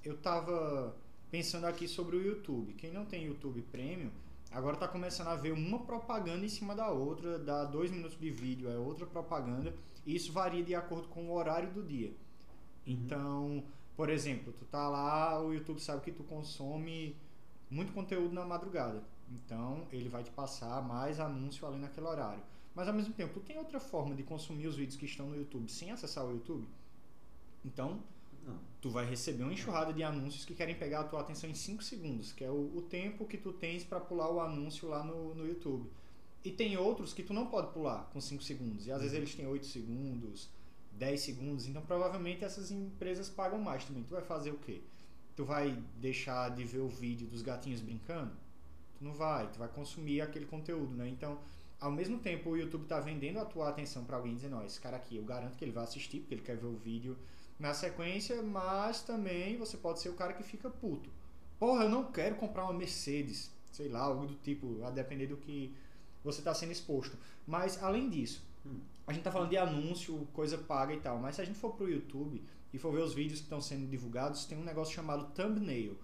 Eu 0.03 0.17
tava 0.17 0.97
pensando 1.31 1.67
aqui 1.67 1.87
sobre 1.87 2.17
o 2.17 2.23
YouTube. 2.23 2.73
Quem 2.73 2.91
não 2.91 3.05
tem 3.05 3.27
YouTube 3.27 3.61
Premium, 3.71 4.11
agora 4.51 4.73
está 4.73 4.89
começando 4.89 5.27
a 5.27 5.35
ver 5.35 5.53
uma 5.53 5.81
propaganda 5.81 6.43
em 6.43 6.49
cima 6.49 6.75
da 6.75 6.91
outra, 6.91 7.39
dá 7.39 7.65
dois 7.65 7.91
minutos 7.91 8.19
de 8.19 8.31
vídeo, 8.31 8.71
é 8.71 8.79
outra 8.79 9.05
propaganda, 9.05 9.75
e 10.07 10.17
isso 10.17 10.33
varia 10.33 10.65
de 10.65 10.75
acordo 10.75 11.07
com 11.09 11.29
o 11.29 11.35
horário 11.35 11.71
do 11.71 11.83
dia. 11.83 12.09
Uhum. 12.09 12.15
Então, 12.87 13.63
por 13.95 14.09
exemplo, 14.09 14.55
tu 14.55 14.65
tá 14.65 14.89
lá, 14.89 15.39
o 15.39 15.53
YouTube 15.53 15.81
sabe 15.81 16.01
que 16.01 16.13
tu 16.13 16.25
consome 16.25 17.15
muito 17.71 17.93
conteúdo 17.93 18.33
na 18.33 18.47
madrugada. 18.47 19.03
Então, 19.31 19.87
ele 19.93 20.09
vai 20.09 20.23
te 20.23 20.31
passar 20.31 20.81
mais 20.81 21.21
anúncio 21.21 21.67
ali 21.67 21.77
naquele 21.77 22.07
horário. 22.07 22.56
Mas 22.77 22.87
ao 22.89 22.93
mesmo 22.93 23.15
tempo, 23.15 23.33
tu 23.33 23.41
tem 23.41 23.57
outra 23.57 23.81
forma 23.81 24.15
de 24.15 24.23
consumir 24.23 24.67
os 24.67 24.77
vídeos 24.77 24.99
que 24.99 25.07
estão 25.07 25.27
no 25.31 25.35
YouTube 25.35 25.67
sem 25.71 25.91
acessar 25.91 26.27
o 26.27 26.31
YouTube? 26.31 26.69
Então, 27.65 28.03
não. 28.47 28.59
Tu 28.83 28.91
vai 28.91 29.07
receber 29.07 29.43
uma 29.45 29.53
enxurrada 29.53 29.95
de 29.95 30.03
anúncios 30.03 30.45
que 30.45 30.55
querem 30.55 30.75
pegar 30.75 31.01
a 31.01 31.05
tua 31.05 31.23
atenção 31.23 31.49
em 31.49 31.55
5 31.55 31.83
segundos, 31.83 32.33
que 32.33 32.45
é 32.45 32.51
o, 32.51 32.77
o, 32.77 32.83
tempo 32.83 33.25
que 33.25 33.39
tu 33.39 33.51
tens 33.51 33.83
para 33.83 33.99
pular 33.99 34.31
o 34.31 34.41
anúncio 34.41 34.89
lá 34.89 35.03
no, 35.03 35.35
no 35.35 35.49
YouTube. 35.49 35.91
E 36.45 36.51
tem 36.53 36.77
outros 36.77 37.15
que 37.15 37.23
tu 37.23 37.33
não 37.33 37.47
pode 37.47 37.73
pular 37.73 38.11
com 38.13 38.21
5 38.21 38.43
segundos. 38.43 38.87
E 38.87 38.93
às 38.93 39.01
vezes 39.01 39.15
uhum. 39.15 39.23
eles 39.23 39.35
têm 39.35 39.47
8 39.47 39.67
segundos, 39.67 40.51
10 40.93 41.19
segundos. 41.19 41.67
Então 41.67 41.81
provavelmente 41.81 42.45
essas 42.45 42.71
empresas 42.71 43.31
pagam 43.31 43.59
mais 43.59 43.87
também. 43.87 44.05
Tu 44.05 44.13
vai 44.13 44.23
fazer 44.23 44.51
o 44.51 44.59
quê? 44.59 44.83
Tu 45.35 45.47
vai 45.47 45.83
deixar 45.99 46.51
de 46.51 46.63
ver 46.63 46.81
o 46.81 46.89
vídeo 46.89 47.27
dos 47.27 47.41
gatinhos 47.41 47.81
brincando? 47.81 48.33
Tu 48.99 49.03
não 49.03 49.15
vai, 49.15 49.51
tu 49.51 49.59
vai 49.59 49.69
consumir 49.69 50.21
aquele 50.21 50.45
conteúdo, 50.45 50.95
né? 50.95 51.09
Então, 51.09 51.39
ao 51.81 51.91
mesmo 51.91 52.19
tempo 52.19 52.51
o 52.51 52.57
YouTube 52.57 52.83
está 52.83 53.01
vendendo 53.01 53.39
a 53.39 53.45
tua 53.45 53.69
atenção 53.69 54.05
para 54.05 54.17
alguém 54.17 54.35
dizendo, 54.35 54.57
ó, 54.57 54.63
esse 54.63 54.81
cara 54.81 54.97
aqui, 54.97 55.17
eu 55.17 55.25
garanto 55.25 55.57
que 55.57 55.65
ele 55.65 55.73
vai 55.73 55.85
assistir 55.85 56.21
porque 56.21 56.35
ele 56.35 56.43
quer 56.43 56.57
ver 56.57 56.67
o 56.67 56.77
vídeo 56.77 57.17
na 57.59 57.73
sequência, 57.75 58.43
mas 58.43 59.03
também 59.03 59.57
você 59.57 59.77
pode 59.77 60.01
ser 60.01 60.09
o 60.09 60.15
cara 60.15 60.33
que 60.33 60.43
fica 60.43 60.69
puto. 60.69 61.11
Porra, 61.59 61.85
eu 61.85 61.91
não 61.91 62.05
quero 62.05 62.37
comprar 62.37 62.65
uma 62.65 62.73
Mercedes, 62.73 63.51
sei 63.73 63.89
lá, 63.89 64.01
algo 64.01 64.27
do 64.27 64.35
tipo, 64.35 64.83
a 64.85 64.91
depender 64.91 65.27
do 65.27 65.37
que 65.37 65.75
você 66.23 66.41
está 66.41 66.55
sendo 66.55 66.73
exposto. 66.73 67.17
Mas 67.47 67.83
além 67.83 68.11
disso, 68.11 68.43
hum. 68.65 68.79
a 69.07 69.13
gente 69.13 69.21
está 69.21 69.33
falando 69.33 69.51
de 69.51 69.57
anúncio, 69.57 70.27
coisa 70.33 70.59
paga 70.59 70.93
e 70.93 71.01
tal, 71.01 71.19
mas 71.19 71.37
se 71.37 71.43
a 71.43 71.45
gente 71.45 71.59
for 71.59 71.73
pro 71.73 71.89
YouTube 71.89 72.43
e 72.73 72.79
for 72.79 72.93
ver 72.93 73.03
os 73.03 73.15
vídeos 73.15 73.41
que 73.41 73.47
estão 73.47 73.61
sendo 73.61 73.87
divulgados, 73.87 74.45
tem 74.45 74.59
um 74.59 74.65
negócio 74.65 74.95
chamado 74.95 75.33
thumbnail, 75.35 75.97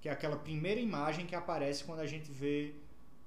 que 0.00 0.08
é 0.08 0.12
aquela 0.12 0.36
primeira 0.36 0.80
imagem 0.80 1.26
que 1.26 1.34
aparece 1.34 1.84
quando 1.84 2.00
a 2.00 2.06
gente 2.06 2.30
vê 2.30 2.74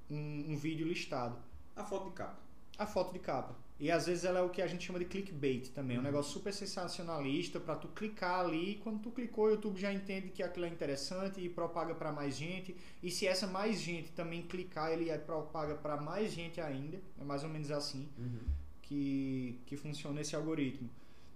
um, 0.10 0.54
um 0.54 0.56
vídeo 0.56 0.88
listado. 0.88 1.38
A 1.76 1.84
foto 1.84 2.10
de 2.10 2.16
capa. 2.16 2.38
A 2.78 2.86
foto 2.86 3.14
de 3.14 3.20
capa. 3.20 3.56
E 3.80 3.92
às 3.92 4.06
vezes 4.06 4.24
ela 4.24 4.40
é 4.40 4.42
o 4.42 4.50
que 4.50 4.62
a 4.62 4.68
gente 4.68 4.86
chama 4.86 5.00
de 5.00 5.06
clickbait 5.06 5.70
também. 5.70 5.98
É 5.98 6.00
um 6.00 6.04
uhum. 6.04 6.10
negócio 6.10 6.32
super 6.32 6.54
sensacionalista 6.54 7.60
para 7.60 7.76
tu 7.76 7.88
clicar 7.90 8.40
ali. 8.40 8.72
E 8.72 8.76
quando 8.76 9.02
tu 9.02 9.12
clicou, 9.12 9.46
o 9.46 9.50
YouTube 9.50 9.80
já 9.80 9.92
entende 9.92 10.30
que 10.30 10.42
aquilo 10.42 10.66
é 10.66 10.70
interessante 10.70 11.42
e 11.42 11.50
propaga 11.50 11.94
para 11.94 12.12
mais 12.12 12.36
gente. 12.36 12.76
E 13.02 13.12
se 13.12 13.28
essa 13.28 13.46
mais 13.46 13.82
gente 13.82 14.12
também 14.12 14.42
clicar, 14.44 14.92
ele 14.92 15.16
propaga 15.20 15.76
para 15.76 15.98
mais 15.98 16.32
gente 16.32 16.62
ainda. 16.62 17.02
É 17.20 17.24
mais 17.24 17.44
ou 17.44 17.50
menos 17.50 17.72
assim 17.72 18.08
uhum. 18.18 18.40
que, 18.82 19.60
que 19.66 19.76
funciona 19.76 20.22
esse 20.22 20.36
algoritmo. 20.36 20.90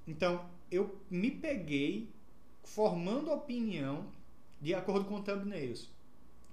Então, 0.08 0.46
eu 0.72 0.98
me 1.10 1.30
peguei 1.30 2.10
formando 2.64 3.32
opinião 3.32 4.06
de 4.62 4.74
acordo 4.74 5.06
com 5.06 5.22
thumbnails. 5.22 5.90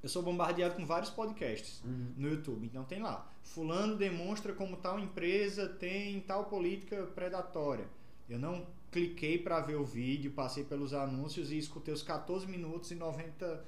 Eu 0.04 0.08
sou 0.10 0.22
bombardeado 0.22 0.74
com 0.74 0.84
vários 0.84 1.08
podcasts 1.08 1.80
uhum. 1.82 2.12
no 2.18 2.28
YouTube. 2.28 2.66
Então 2.66 2.84
tem 2.84 3.00
lá. 3.00 3.26
Fulano 3.42 3.96
demonstra 3.96 4.52
como 4.52 4.76
tal 4.76 5.00
empresa 5.00 5.66
tem 5.66 6.20
tal 6.20 6.44
política 6.44 7.04
predatória. 7.14 7.88
Eu 8.28 8.38
não 8.38 8.66
cliquei 8.92 9.38
para 9.38 9.60
ver 9.60 9.76
o 9.76 9.84
vídeo, 9.84 10.30
passei 10.32 10.62
pelos 10.62 10.92
anúncios 10.92 11.50
e 11.50 11.56
escutei 11.56 11.94
os 11.94 12.02
14 12.02 12.46
minutos 12.46 12.90
e 12.90 12.94
90 12.94 13.64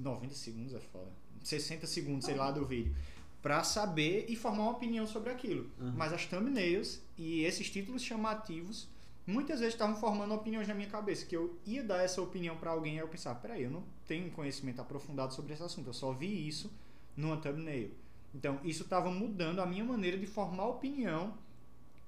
90 0.00 0.34
segundos 0.34 0.74
é 0.74 0.80
foda. 0.80 1.12
60 1.44 1.86
segundos, 1.86 2.24
sei 2.24 2.34
lá, 2.34 2.50
do 2.50 2.66
vídeo. 2.66 2.92
Pra 3.40 3.62
saber 3.62 4.26
e 4.28 4.34
formar 4.34 4.64
uma 4.64 4.72
opinião 4.72 5.06
sobre 5.06 5.30
aquilo. 5.30 5.70
Uhum. 5.78 5.92
Mas 5.96 6.12
as 6.12 6.26
thumbnails 6.26 7.00
e 7.16 7.44
esses 7.44 7.70
títulos 7.70 8.02
chamativos 8.02 8.88
muitas 9.26 9.60
vezes 9.60 9.74
estavam 9.74 9.96
formando 9.96 10.34
opiniões 10.34 10.66
na 10.68 10.74
minha 10.74 10.88
cabeça, 10.88 11.26
que 11.26 11.36
eu 11.36 11.56
ia 11.64 11.82
dar 11.82 12.02
essa 12.02 12.20
opinião 12.20 12.56
para 12.56 12.70
alguém 12.70 12.96
e 12.96 12.98
eu 12.98 13.08
pensava, 13.08 13.38
peraí, 13.38 13.62
eu 13.62 13.70
não 13.70 13.84
tenho 14.06 14.30
conhecimento 14.30 14.80
aprofundado 14.80 15.32
sobre 15.34 15.52
esse 15.52 15.62
assunto, 15.62 15.88
eu 15.88 15.92
só 15.92 16.12
vi 16.12 16.48
isso 16.48 16.72
numa 17.16 17.36
thumbnail. 17.36 17.90
Então, 18.34 18.58
isso 18.64 18.82
estava 18.82 19.10
mudando 19.10 19.60
a 19.60 19.66
minha 19.66 19.84
maneira 19.84 20.16
de 20.16 20.26
formar 20.26 20.66
opinião 20.66 21.34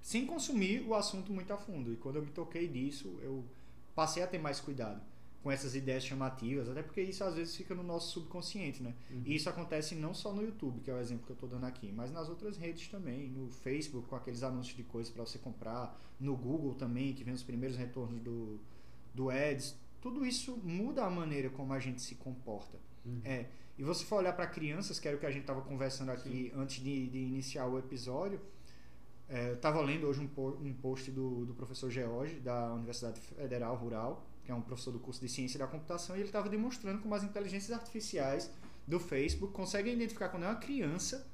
sem 0.01 0.27
consumir 0.27 0.83
o 0.87 0.95
assunto 0.95 1.33
muito 1.33 1.53
a 1.53 1.57
fundo. 1.57 1.93
E 1.93 1.97
quando 1.97 2.17
eu 2.17 2.23
me 2.23 2.31
toquei 2.31 2.67
disso, 2.67 3.19
eu 3.23 3.45
passei 3.95 4.23
a 4.23 4.27
ter 4.27 4.39
mais 4.39 4.61
cuidado 4.61 5.01
com 5.45 5.53
essas 5.53 5.75
ideias 5.77 6.03
chamativas, 6.03 6.71
até 6.71 6.83
porque 6.83 7.03
isso 7.03 7.23
às 7.23 7.35
vezes 7.35 7.55
fica 7.55 7.75
no 7.75 7.83
nosso 7.83 8.13
subconsciente, 8.15 8.83
né? 8.83 8.95
Uhum. 9.11 9.23
E 9.27 9.37
isso 9.37 9.49
acontece 9.49 9.95
não 9.95 10.15
só 10.15 10.33
no 10.33 10.43
YouTube, 10.43 10.81
que 10.81 10.91
é 10.91 10.95
o 10.95 10.99
exemplo 10.99 11.27
que 11.27 11.33
eu 11.33 11.35
estou 11.35 11.49
dando 11.49 11.67
aqui, 11.67 11.93
mas 11.93 12.11
nas 12.11 12.31
outras 12.31 12.57
redes 12.57 12.89
também, 12.89 13.29
no 13.29 13.51
Facebook 13.51 14.09
com 14.09 14.17
aqueles 14.17 14.43
anúncios 14.43 14.75
de 14.75 14.83
coisas 14.83 15.13
para 15.13 15.23
você 15.25 15.39
comprar, 15.39 16.01
no 16.19 16.35
Google 16.35 16.75
também, 16.75 17.13
que 17.13 17.23
vem 17.23 17.35
os 17.35 17.43
primeiros 17.43 17.77
retornos 17.77 18.21
do, 18.23 18.59
do 19.15 19.29
Ads. 19.29 19.77
Tudo 20.01 20.25
isso 20.25 20.57
muda 20.65 21.05
a 21.05 21.11
maneira 21.11 21.51
como 21.51 21.75
a 21.75 21.79
gente 21.79 22.01
se 22.01 22.15
comporta. 22.15 22.79
Uhum. 23.05 23.21
É, 23.23 23.47
e 23.77 23.85
você 23.85 24.03
for 24.07 24.17
olhar 24.17 24.33
para 24.33 24.47
crianças, 24.47 24.99
que 24.99 25.07
era 25.07 25.17
o 25.17 25.21
que 25.21 25.27
a 25.27 25.31
gente 25.31 25.43
estava 25.43 25.61
conversando 25.61 26.11
aqui 26.11 26.51
Sim. 26.51 26.53
antes 26.57 26.83
de, 26.83 27.07
de 27.09 27.19
iniciar 27.19 27.67
o 27.67 27.79
episódio, 27.79 28.41
É, 29.27 29.49
eu 29.49 29.55
estava 29.55 29.81
lendo 29.81 30.07
hoje 30.07 30.21
um, 30.21 30.29
um 30.67 30.75
post 30.75 31.11
do, 31.11 31.47
do 31.47 31.55
professor 31.55 31.91
George, 31.91 32.41
da 32.41 32.75
Universidade 32.75 33.19
Federal 33.21 33.75
Rural, 33.75 34.23
que 34.45 34.53
é 34.53 34.55
um 34.55 34.61
professor 34.61 34.93
do 34.93 34.99
curso 34.99 35.21
de 35.21 35.29
Ciência 35.29 35.59
da 35.59 35.67
Computação, 35.67 36.17
e 36.17 36.21
ele 36.21 36.29
estava 36.29 36.49
demonstrando 36.49 37.01
como 37.01 37.15
as 37.15 37.23
inteligências 37.23 37.73
artificiais 37.73 38.51
do 38.87 39.01
Facebook 39.01 39.53
conseguem 39.53 39.95
identificar 39.95 40.29
quando 40.29 40.45
é 40.45 40.49
uma 40.49 40.57
criança 40.57 41.27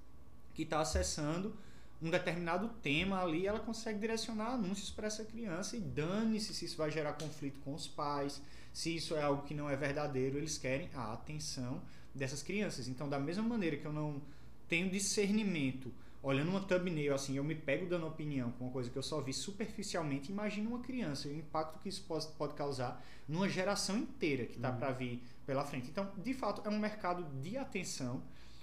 que 0.54 0.62
está 0.62 0.80
acessando 0.80 1.56
um 2.00 2.08
determinado 2.08 2.68
tema 2.80 3.22
ali, 3.22 3.46
ela 3.46 3.60
consegue 3.60 3.98
direcionar 3.98 4.54
anúncios 4.54 4.90
para 4.90 5.06
essa 5.06 5.24
criança 5.24 5.76
e 5.76 5.80
dane-se 5.80 6.54
se 6.54 6.64
isso 6.64 6.76
vai 6.78 6.90
gerar 6.90 7.12
conflito 7.12 7.60
com 7.60 7.74
os 7.74 7.86
pais, 7.86 8.40
se 8.72 8.94
isso 8.94 9.14
é 9.14 9.22
algo 9.22 9.42
que 9.42 9.52
não 9.52 9.68
é 9.68 9.76
verdadeiro, 9.76 10.38
eles 10.38 10.56
querem 10.56 10.88
a 10.94 11.12
atenção 11.12 11.82
dessas 12.14 12.42
crianças. 12.42 12.88
Então, 12.88 13.08
da 13.08 13.18
mesma 13.18 13.42
maneira 13.42 13.76
que 13.76 13.84
eu 13.84 13.92
não 13.92 14.22
tenho 14.68 14.88
discernimento 14.88 15.92
olhando 16.22 16.50
uma 16.50 16.60
thumbnail 16.60 17.14
assim, 17.14 17.36
eu 17.36 17.44
me 17.44 17.54
pego 17.54 17.86
dando 17.86 18.06
opinião 18.06 18.52
com 18.52 18.64
uma 18.64 18.72
coisa 18.72 18.90
que 18.90 18.96
eu 18.96 19.02
só 19.02 19.20
vi 19.20 19.32
superficialmente, 19.32 20.30
imagina 20.30 20.68
uma 20.68 20.80
criança 20.80 21.28
e 21.28 21.32
o 21.32 21.38
impacto 21.38 21.78
que 21.78 21.88
isso 21.88 22.04
pode, 22.06 22.26
pode 22.38 22.54
causar 22.54 23.02
numa 23.26 23.48
geração 23.48 23.96
inteira 23.96 24.44
que 24.44 24.56
está 24.56 24.70
uhum. 24.70 24.78
para 24.78 24.90
vir 24.92 25.22
pela 25.46 25.64
frente. 25.64 25.88
Então, 25.88 26.12
de 26.18 26.34
fato, 26.34 26.62
é 26.64 26.68
um 26.68 26.78
mercado 26.78 27.24
de 27.40 27.56
atenção, 27.56 28.22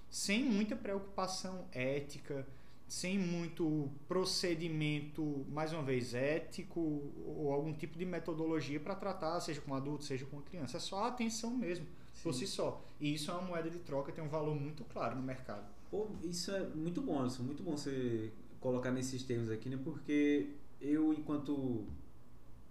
sem 0.10 0.44
muita 0.44 0.76
preocupação 0.76 1.66
ética, 1.72 2.46
sem 2.88 3.20
muito 3.20 3.92
procedimento, 4.08 5.46
mais 5.50 5.74
uma 5.74 5.84
vez, 5.84 6.14
ético 6.14 6.80
ou 7.26 7.52
algum 7.52 7.74
tipo 7.74 7.98
de 7.98 8.06
metodologia 8.06 8.80
para 8.80 8.96
tratar, 8.96 9.40
seja 9.42 9.60
com 9.60 9.74
adulto, 9.74 10.06
seja 10.06 10.26
com 10.26 10.42
criança. 10.42 10.78
É 10.78 10.80
só 10.80 11.04
a 11.04 11.08
atenção 11.08 11.52
mesmo, 11.52 11.86
Sim. 12.14 12.24
por 12.24 12.34
si 12.34 12.48
só. 12.48 12.82
E 13.00 13.14
isso 13.14 13.30
é 13.30 13.34
uma 13.34 13.44
moeda 13.44 13.70
de 13.70 13.80
troca, 13.80 14.12
tem 14.12 14.24
um 14.24 14.30
valor 14.30 14.56
muito 14.56 14.86
claro 14.86 15.18
no 15.18 15.24
mercado. 15.24 15.77
Pô, 15.90 16.08
isso 16.24 16.52
é 16.52 16.68
muito 16.68 17.02
bom, 17.02 17.20
Alisson. 17.20 17.44
Muito 17.44 17.64
bom 17.64 17.78
você 17.78 18.32
colocar 18.60 18.92
nesses 18.92 19.24
termos 19.24 19.50
aqui, 19.50 19.70
né? 19.70 19.80
Porque 19.84 20.50
eu, 20.82 21.14
enquanto 21.14 21.86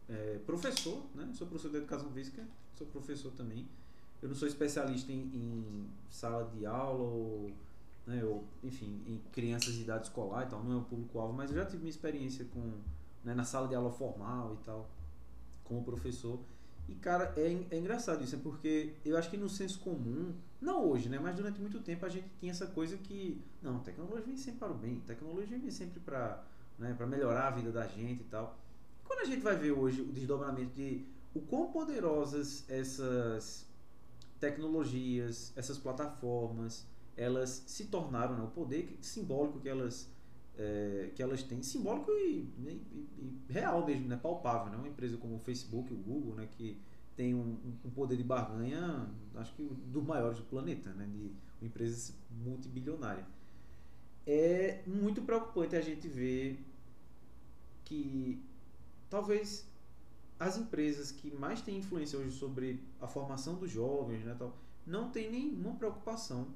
é, 0.09 0.39
professor, 0.45 1.03
né? 1.15 1.31
Sou 1.35 1.47
professor 1.47 1.71
de 1.71 1.79
educação 1.79 2.11
física, 2.11 2.47
sou 2.77 2.87
professor 2.87 3.33
também. 3.33 3.67
Eu 4.23 4.29
não 4.29 4.37
sou 4.37 4.49
especialista 4.49 5.13
em, 5.13 5.21
em 5.21 5.89
sala 6.11 6.45
de 6.51 6.65
aula 6.65 7.03
ou, 7.03 7.53
né, 8.07 8.25
ou, 8.25 8.45
enfim, 8.63 9.03
em 9.07 9.21
crianças 9.33 9.75
de 9.75 9.83
idade 9.83 10.07
escolar 10.07 10.47
e 10.47 10.51
tal, 10.51 10.63
não 10.63 10.73
é 10.73 10.77
o 10.77 10.85
público-alvo, 10.85 11.35
mas 11.35 11.51
eu 11.51 11.57
já 11.57 11.67
tive 11.67 11.79
minha 11.79 11.91
experiência 11.91 12.47
com, 12.47 12.79
né, 13.25 13.35
na 13.35 13.45
sala 13.45 13.69
de 13.69 13.75
aula 13.75 13.91
formal 13.91 14.57
e 14.61 14.65
tal, 14.65 14.89
como 15.65 15.85
professor. 15.85 16.39
E, 16.89 16.95
cara, 16.95 17.33
é, 17.37 17.47
é 17.71 17.79
engraçado 17.79 18.23
isso, 18.23 18.37
é 18.37 18.39
porque 18.39 18.95
eu 19.05 19.17
acho 19.17 19.29
que 19.29 19.37
no 19.37 19.49
senso 19.49 19.81
comum, 19.81 20.35
não 20.61 20.85
hoje, 20.89 21.09
né? 21.09 21.19
Mas 21.19 21.35
durante 21.35 21.61
muito 21.61 21.81
tempo 21.81 22.07
a 22.07 22.09
gente 22.09 22.29
tinha 22.39 22.53
essa 22.53 22.67
coisa 22.67 22.97
que, 22.97 23.43
não, 23.61 23.81
tecnologia 23.81 24.25
vem 24.25 24.37
sempre 24.37 24.61
para 24.61 24.71
o 24.71 24.75
bem, 24.75 25.01
tecnologia 25.01 25.59
vem 25.59 25.71
sempre 25.71 25.99
para 26.01 26.45
né, 26.79 26.97
melhorar 27.09 27.49
a 27.49 27.51
vida 27.51 27.73
da 27.73 27.87
gente 27.87 28.21
e 28.21 28.27
tal. 28.27 28.57
Quando 29.05 29.21
a 29.21 29.25
gente 29.25 29.43
vai 29.43 29.57
ver 29.57 29.73
hoje 29.73 30.01
o 30.01 30.13
desdobramento 30.13 30.75
de 30.75 31.05
o 31.35 31.41
quão 31.41 31.71
poderosas 31.71 32.65
essas 32.69 33.67
tecnologias, 34.39 35.53
essas 35.57 35.79
plataformas, 35.79 36.87
elas 37.17 37.65
se 37.67 37.87
tornaram, 37.87 38.37
né, 38.37 38.45
o 38.45 38.49
poder 38.49 38.97
simbólico 39.01 39.59
que 39.59 39.69
elas 39.69 40.09
é, 40.59 41.11
que 41.15 41.23
elas 41.23 41.43
têm, 41.43 41.63
simbólico 41.63 42.11
e, 42.13 42.49
e, 42.59 42.71
e, 43.19 43.53
real 43.53 43.85
mesmo, 43.85 44.09
né? 44.09 44.17
palpável. 44.17 44.71
Né? 44.71 44.79
Uma 44.79 44.89
empresa 44.89 45.17
como 45.17 45.37
o 45.37 45.39
Facebook, 45.39 45.93
o 45.93 45.97
Google, 45.97 46.35
né? 46.35 46.49
que 46.51 46.81
tem 47.15 47.35
um, 47.35 47.57
um 47.85 47.91
poder 47.91 48.17
de 48.17 48.25
barganha, 48.25 49.09
acho 49.37 49.55
que 49.55 49.63
dos 49.65 50.05
maiores 50.05 50.39
do 50.39 50.45
planeta, 50.45 50.91
né? 50.95 51.07
de 51.07 51.31
uma 51.61 51.69
empresa 51.69 52.15
multibilionária. 52.31 53.27
É 54.27 54.83
muito 54.87 55.23
preocupante 55.23 55.77
a 55.77 55.81
gente 55.81 56.09
ver 56.09 56.59
que 57.85 58.43
talvez 59.09 59.67
as 60.39 60.59
empresas 60.59 61.11
que 61.11 61.35
mais 61.35 61.63
têm 61.63 61.79
influência 61.79 62.19
hoje 62.19 62.33
sobre 62.33 62.81
a 63.01 63.07
formação 63.07 63.55
dos 63.55 63.71
jovens, 63.71 64.25
né, 64.25 64.35
tal, 64.39 64.55
não 64.87 65.11
tem 65.11 65.31
nenhuma 65.31 65.75
preocupação 65.77 66.49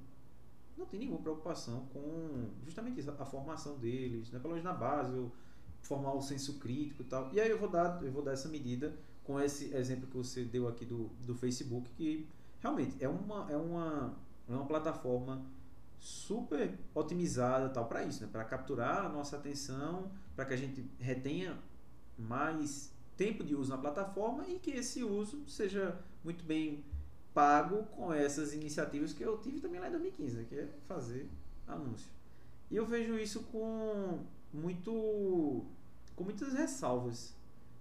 não 0.81 0.87
tem 0.87 1.01
nenhuma 1.01 1.21
preocupação 1.21 1.87
com 1.93 2.49
justamente 2.65 2.99
isso, 2.99 3.11
a 3.11 3.25
formação 3.25 3.79
deles, 3.79 4.31
né? 4.31 4.39
pelo 4.39 4.55
menos 4.55 4.65
na 4.65 4.73
base, 4.73 5.15
eu 5.15 5.31
formar 5.83 6.13
o 6.15 6.21
senso 6.21 6.59
crítico 6.59 7.03
e 7.03 7.05
tal. 7.05 7.31
E 7.33 7.41
aí 7.41 7.51
eu 7.51 7.59
vou 7.59 7.69
dar, 7.69 8.03
eu 8.03 8.11
vou 8.11 8.23
dar 8.23 8.33
essa 8.33 8.49
medida 8.49 8.97
com 9.23 9.41
esse 9.41 9.75
exemplo 9.75 10.09
que 10.09 10.17
você 10.17 10.45
deu 10.45 10.67
aqui 10.67 10.85
do, 10.85 11.09
do 11.25 11.35
Facebook, 11.35 11.91
que 11.93 12.27
realmente 12.61 12.97
é 13.03 13.09
uma, 13.09 13.51
é 13.51 13.57
uma, 13.57 14.17
é 14.49 14.53
uma 14.53 14.67
plataforma 14.67 15.45
super 15.99 16.79
otimizada 16.95 17.69
tal 17.69 17.87
para 17.87 18.03
isso, 18.05 18.23
né? 18.23 18.29
para 18.31 18.45
capturar 18.45 19.05
a 19.05 19.09
nossa 19.09 19.37
atenção, 19.37 20.11
para 20.35 20.47
que 20.47 20.55
a 20.55 20.57
gente 20.57 20.85
retenha 20.99 21.59
mais 22.19 22.93
tempo 23.17 23.45
de 23.45 23.55
uso 23.55 23.71
na 23.71 23.79
plataforma 23.79 24.47
e 24.49 24.59
que 24.59 24.71
esse 24.71 25.05
uso 25.05 25.45
seja 25.47 25.99
muito 26.25 26.43
bem 26.43 26.83
pago 27.33 27.85
com 27.97 28.13
essas 28.13 28.53
iniciativas 28.53 29.13
que 29.13 29.23
eu 29.23 29.39
tive 29.39 29.61
também 29.61 29.81
lá 29.81 29.89
em 29.89 29.93
2015, 29.93 30.37
né, 30.37 30.47
que 30.49 30.55
é 30.55 30.69
fazer 30.87 31.29
anúncio. 31.67 32.11
E 32.71 32.77
eu 32.77 32.87
vejo 32.87 33.19
isso 33.19 33.43
com 33.45 34.21
muito 34.53 35.65
com 36.17 36.25
muitas 36.25 36.53
ressalvas, 36.53 37.35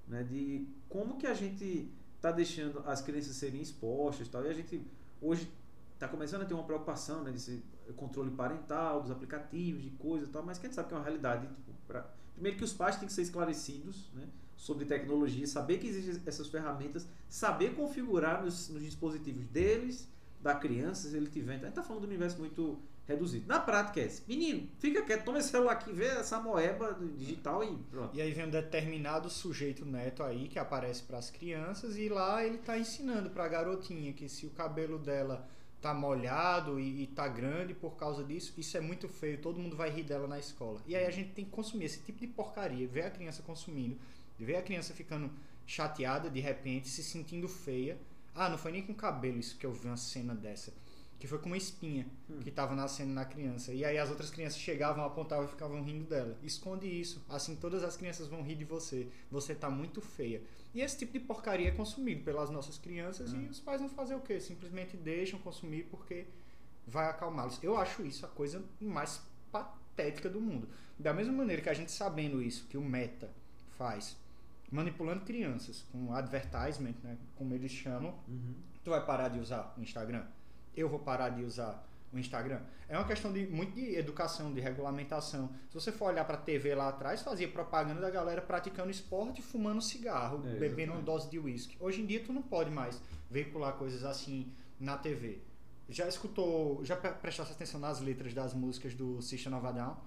né, 0.07 0.23
de 0.23 0.67
como 0.88 1.17
que 1.17 1.27
a 1.27 1.33
gente 1.33 1.91
está 2.15 2.31
deixando 2.31 2.79
as 2.85 3.01
crianças 3.01 3.35
serem 3.35 3.62
expostas, 3.62 4.27
tal. 4.27 4.45
E 4.45 4.49
a 4.49 4.53
gente 4.53 4.81
hoje 5.21 5.51
está 5.93 6.07
começando 6.07 6.43
a 6.43 6.45
ter 6.45 6.53
uma 6.53 6.63
preocupação, 6.63 7.23
né, 7.23 7.31
desse 7.31 7.63
controle 7.95 8.31
parental 8.31 9.01
dos 9.01 9.12
aplicativos, 9.12 9.83
de 9.83 9.89
coisas, 9.91 10.29
tal, 10.29 10.43
mas 10.43 10.57
que 10.57 10.65
a 10.65 10.69
gente 10.69 10.75
sabe 10.75 10.88
que 10.88 10.93
é 10.93 10.97
uma 10.97 11.03
realidade, 11.03 11.47
tipo, 11.47 11.73
pra, 11.88 12.05
primeiro 12.33 12.57
que 12.57 12.63
os 12.63 12.73
pais 12.73 12.95
têm 12.95 13.07
que 13.07 13.13
ser 13.13 13.23
esclarecidos, 13.23 14.09
né, 14.13 14.27
sobre 14.60 14.84
tecnologia, 14.84 15.48
saber 15.48 15.78
que 15.78 15.88
existem 15.88 16.22
essas 16.26 16.50
ferramentas, 16.50 17.08
saber 17.30 17.76
configurar 17.76 18.43
nos, 18.43 18.67
nos 18.67 18.84
dispositivos 18.84 19.48
deles, 19.48 20.06
da 20.41 20.54
criança, 20.54 21.08
se 21.10 21.15
ele 21.15 21.28
tiver. 21.28 21.56
Então, 21.56 21.63
a 21.63 21.69
gente 21.69 21.78
está 21.80 21.84
falando 21.84 22.02
do 22.02 22.08
universo 22.08 22.38
muito 22.38 22.78
reduzido. 23.08 23.48
Na 23.48 23.58
prática 23.58 24.02
é 24.02 24.06
esse. 24.06 24.22
Menino, 24.28 24.67
fica 24.78 25.02
quieto, 25.02 25.24
toma 25.24 25.39
esse 25.39 25.48
celular 25.48 25.72
aqui, 25.72 25.93
vê 25.93 26.08
essa 26.08 26.41
moeba 26.41 26.93
digital 27.17 27.63
e 27.63 27.74
pronto. 27.89 28.13
E 28.13 28.22
aí 28.22 28.34
vem 28.34 28.48
um 28.48 28.50
determinado 28.50 29.30
sujeito 29.30 29.86
neto 29.86 30.24
aí 30.24 30.50
que 30.50 30.60
aparece 30.60 31.04
para 31.04 31.17
as 31.17 31.32
crianças 31.32 31.98
e 31.98 32.10
lá 32.10 32.45
ele 32.45 32.58
está 32.58 32.78
ensinando 32.78 33.30
para 33.30 33.45
a 33.45 33.48
garotinha 33.48 34.12
que 34.12 34.28
se 34.28 34.45
o 34.45 34.50
cabelo 34.50 35.00
dela 35.00 35.48
tá 35.82 35.93
molhado 35.93 36.78
e, 36.82 37.04
e 37.04 37.08
tá 37.08 37.30
grande 37.30 37.74
por 37.74 37.95
causa 37.95 38.26
disso, 38.26 38.54
isso 38.58 38.76
é 38.76 38.82
muito 38.82 39.08
feio, 39.08 39.41
todo 39.41 39.58
mundo 39.58 39.78
vai 39.78 39.89
rir 39.89 40.04
dela 40.04 40.28
na 40.28 40.38
escola. 40.38 40.82
E 40.86 40.98
aí 40.98 41.06
a 41.06 41.12
gente 41.12 41.32
tem 41.32 41.45
que 41.45 41.52
consumir 41.52 41.86
esse 41.86 42.02
tipo 42.02 42.19
de 42.19 42.28
porcaria, 42.28 42.86
ver 42.86 43.04
a 43.04 43.10
criança 43.10 43.41
consumindo 43.41 43.98
de 44.39 44.45
ver 44.45 44.56
a 44.56 44.62
criança 44.62 44.93
ficando 44.93 45.30
chateada 45.67 46.30
de 46.30 46.39
repente, 46.39 46.88
se 46.88 47.04
sentindo 47.04 47.47
feia. 47.47 47.99
Ah, 48.34 48.49
não 48.49 48.58
foi 48.58 48.71
nem 48.71 48.82
com 48.82 48.93
cabelo 48.93 49.38
isso 49.38 49.58
que 49.58 49.65
eu 49.65 49.73
vi 49.73 49.88
uma 49.88 49.97
cena 49.97 50.34
dessa. 50.34 50.73
Que 51.19 51.28
foi 51.28 51.38
com 51.39 51.47
uma 51.47 51.58
espinha 51.58 52.08
hum. 52.30 52.39
que 52.39 52.47
estava 52.47 52.73
nascendo 52.73 53.12
na 53.12 53.25
criança. 53.25 53.73
E 53.73 53.84
aí 53.84 53.97
as 53.97 54.10
outras 54.10 54.30
crianças 54.30 54.58
chegavam, 54.58 55.04
apontavam 55.04 55.43
e 55.43 55.49
ficavam 55.49 55.84
rindo 55.84 56.06
dela. 56.06 56.38
Esconde 56.41 56.88
isso. 56.88 57.21
Assim 57.28 57.58
todas 57.58 57.84
as 57.84 57.97
crianças 57.97 58.28
vão 58.28 58.41
rir 58.41 58.56
de 58.56 58.63
você. 58.63 59.10
Você 59.30 59.54
tá 59.54 59.69
muito 59.69 59.99
feia. 59.99 60.41
E 60.73 60.80
esse 60.80 60.97
tipo 60.97 61.12
de 61.12 61.19
porcaria 61.19 61.67
é 61.67 61.71
consumido 61.71 62.23
pelas 62.23 62.49
nossas 62.49 62.78
crianças 62.78 63.34
hum. 63.34 63.41
e 63.41 63.47
os 63.47 63.60
pais 63.60 63.82
vão 63.82 63.89
fazer 63.89 64.15
o 64.15 64.21
quê? 64.21 64.39
Simplesmente 64.39 64.95
deixam 64.95 65.38
consumir 65.39 65.84
porque 65.91 66.25
vai 66.88 67.08
acalmá-los. 67.08 67.62
Eu 67.62 67.78
acho 67.78 68.06
isso 68.06 68.25
a 68.25 68.30
coisa 68.30 68.63
mais 68.80 69.21
patética 69.52 70.30
do 70.30 70.39
mundo. 70.39 70.69
Da 70.97 71.13
mesma 71.13 71.34
maneira 71.34 71.62
que 71.62 71.69
a 71.69 71.73
gente 71.73 71.91
sabendo 71.91 72.41
isso, 72.41 72.65
que 72.67 72.78
o 72.78 72.82
Meta 72.82 73.30
faz 73.78 74.15
manipulando 74.71 75.25
crianças 75.25 75.86
com 75.91 76.13
advertisement, 76.13 76.95
né, 77.03 77.17
como 77.36 77.53
eles 77.53 77.71
chamam, 77.71 78.13
uhum. 78.27 78.55
tu 78.84 78.91
vai 78.91 79.05
parar 79.05 79.29
de 79.29 79.39
usar 79.39 79.73
o 79.77 79.82
Instagram? 79.82 80.23
Eu 80.75 80.88
vou 80.88 80.99
parar 80.99 81.29
de 81.29 81.43
usar 81.43 81.88
o 82.13 82.17
Instagram? 82.17 82.62
É 82.88 82.97
uma 82.97 83.05
questão 83.05 83.32
de 83.32 83.45
muito 83.47 83.73
de 83.73 83.95
educação, 83.95 84.53
de 84.53 84.60
regulamentação. 84.60 85.49
Se 85.69 85.75
você 85.75 85.91
for 85.91 86.05
olhar 86.05 86.25
para 86.25 86.36
a 86.36 86.41
TV 86.41 86.73
lá 86.73 86.89
atrás, 86.89 87.21
fazia 87.21 87.47
propaganda 87.47 88.01
da 88.01 88.10
galera 88.10 88.41
praticando 88.41 88.89
esporte, 88.89 89.41
fumando 89.41 89.82
cigarro, 89.82 90.43
é, 90.47 90.55
bebendo 90.55 90.93
uma 90.93 91.01
dose 91.01 91.29
de 91.29 91.39
uísque. 91.39 91.77
Hoje 91.79 92.01
em 92.01 92.05
dia 92.05 92.23
tu 92.23 92.32
não 92.32 92.41
pode 92.41 92.71
mais 92.71 93.01
veicular 93.29 93.73
coisas 93.73 94.03
assim 94.03 94.51
na 94.79 94.97
TV. 94.97 95.39
Já 95.89 96.08
escutou, 96.08 96.84
já 96.86 96.95
prestaste 96.95 97.53
atenção 97.53 97.79
nas 97.79 97.99
letras 97.99 98.34
das 98.34 98.53
músicas 98.53 98.93
do 98.93 99.21
System 99.21 99.55
of 99.55 99.65
a 99.65 99.71
Down? 99.71 99.97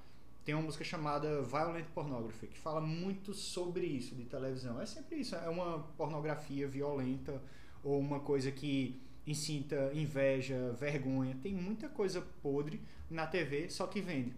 Tem 0.44 0.54
uma 0.54 0.64
música 0.64 0.84
chamada 0.84 1.42
Violent 1.42 1.86
Pornography, 1.94 2.48
que 2.48 2.58
fala 2.58 2.80
muito 2.80 3.32
sobre 3.32 3.86
isso 3.86 4.14
de 4.14 4.24
televisão. 4.24 4.80
É 4.80 4.86
sempre 4.86 5.16
isso, 5.20 5.34
é 5.36 5.48
uma 5.48 5.80
pornografia 5.96 6.66
violenta 6.66 7.40
ou 7.82 7.98
uma 8.00 8.20
coisa 8.20 8.50
que 8.50 9.00
incita 9.26 9.92
inveja, 9.94 10.72
vergonha. 10.72 11.36
Tem 11.40 11.54
muita 11.54 11.88
coisa 11.88 12.20
podre 12.42 12.80
na 13.08 13.26
TV, 13.26 13.70
só 13.70 13.86
que 13.86 14.00
vende. 14.00 14.34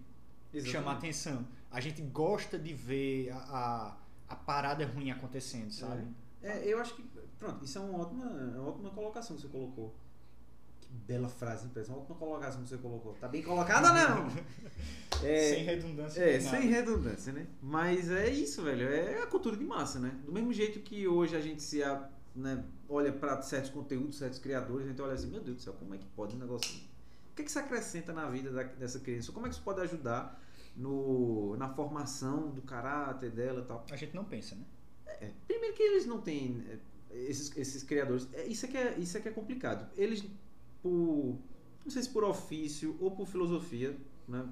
Exatamente. 0.52 0.70
Chama 0.70 0.92
atenção. 0.92 1.48
A 1.70 1.80
gente 1.80 2.02
gosta 2.02 2.58
de 2.58 2.72
ver 2.74 3.30
a, 3.30 3.36
a, 3.38 3.96
a 4.28 4.36
parada 4.36 4.86
ruim 4.86 5.10
acontecendo, 5.10 5.70
sabe? 5.70 6.06
É. 6.42 6.58
é. 6.58 6.72
eu 6.72 6.78
acho 6.78 6.94
que. 6.94 7.02
Pronto, 7.38 7.64
isso 7.64 7.78
é 7.78 7.80
uma 7.80 7.98
ótima, 7.98 8.24
é 8.26 8.58
uma 8.58 8.68
ótima 8.68 8.90
colocação 8.90 9.36
que 9.36 9.42
você 9.42 9.48
colocou. 9.48 9.94
Bela 11.06 11.28
frase, 11.28 11.66
impressão. 11.66 11.96
Última 11.96 12.16
colocação 12.16 12.62
que 12.62 12.68
você 12.68 12.78
colocou. 12.78 13.14
Tá 13.14 13.28
bem 13.28 13.42
colocada, 13.42 13.92
não? 13.92 14.28
É, 15.22 15.54
sem 15.54 15.64
redundância. 15.64 16.22
É, 16.22 16.40
sem 16.40 16.68
redundância, 16.68 17.32
né? 17.32 17.46
Mas 17.62 18.10
é 18.10 18.28
isso, 18.28 18.62
velho. 18.62 18.86
É 18.86 19.22
a 19.22 19.26
cultura 19.26 19.56
de 19.56 19.64
massa, 19.64 19.98
né? 19.98 20.10
Do 20.26 20.32
mesmo 20.32 20.52
jeito 20.52 20.80
que 20.80 21.06
hoje 21.06 21.36
a 21.36 21.40
gente 21.40 21.62
se 21.62 21.80
né, 22.34 22.64
olha 22.88 23.12
para 23.12 23.40
certos 23.40 23.70
conteúdos, 23.70 24.18
certos 24.18 24.38
criadores, 24.38 24.86
a 24.86 24.90
gente 24.90 25.00
olha 25.00 25.14
assim, 25.14 25.28
meu 25.28 25.40
Deus 25.40 25.58
do 25.58 25.62
céu, 25.62 25.72
como 25.74 25.94
é 25.94 25.98
que 25.98 26.06
pode 26.16 26.34
um 26.34 26.38
negócio 26.40 26.68
O 27.30 27.34
que, 27.36 27.42
é 27.42 27.44
que 27.44 27.50
isso 27.50 27.58
acrescenta 27.58 28.12
na 28.12 28.28
vida 28.28 28.50
da, 28.50 28.64
dessa 28.64 28.98
criança? 28.98 29.32
Como 29.32 29.46
é 29.46 29.48
que 29.48 29.54
isso 29.54 29.64
pode 29.64 29.80
ajudar 29.82 30.42
no, 30.76 31.56
na 31.56 31.68
formação 31.68 32.50
do 32.50 32.60
caráter 32.60 33.30
dela 33.30 33.62
e 33.62 33.64
tal? 33.64 33.86
A 33.90 33.96
gente 33.96 34.14
não 34.14 34.24
pensa, 34.24 34.56
né? 34.56 34.64
É, 35.06 35.30
primeiro 35.46 35.74
que 35.76 35.82
eles 35.82 36.06
não 36.06 36.20
têm 36.20 36.64
esses, 37.14 37.56
esses 37.56 37.82
criadores, 37.82 38.28
é, 38.32 38.46
isso, 38.46 38.66
é 38.66 38.68
que 38.68 38.76
é, 38.76 38.98
isso 38.98 39.16
é 39.16 39.20
que 39.20 39.28
é 39.28 39.32
complicado. 39.32 39.88
Eles, 39.96 40.24
por, 40.84 41.38
não 41.82 41.90
sei 41.90 42.02
se 42.02 42.10
por 42.10 42.22
ofício 42.24 42.94
ou 43.00 43.10
por 43.10 43.26
filosofia, 43.26 43.98
né? 44.28 44.46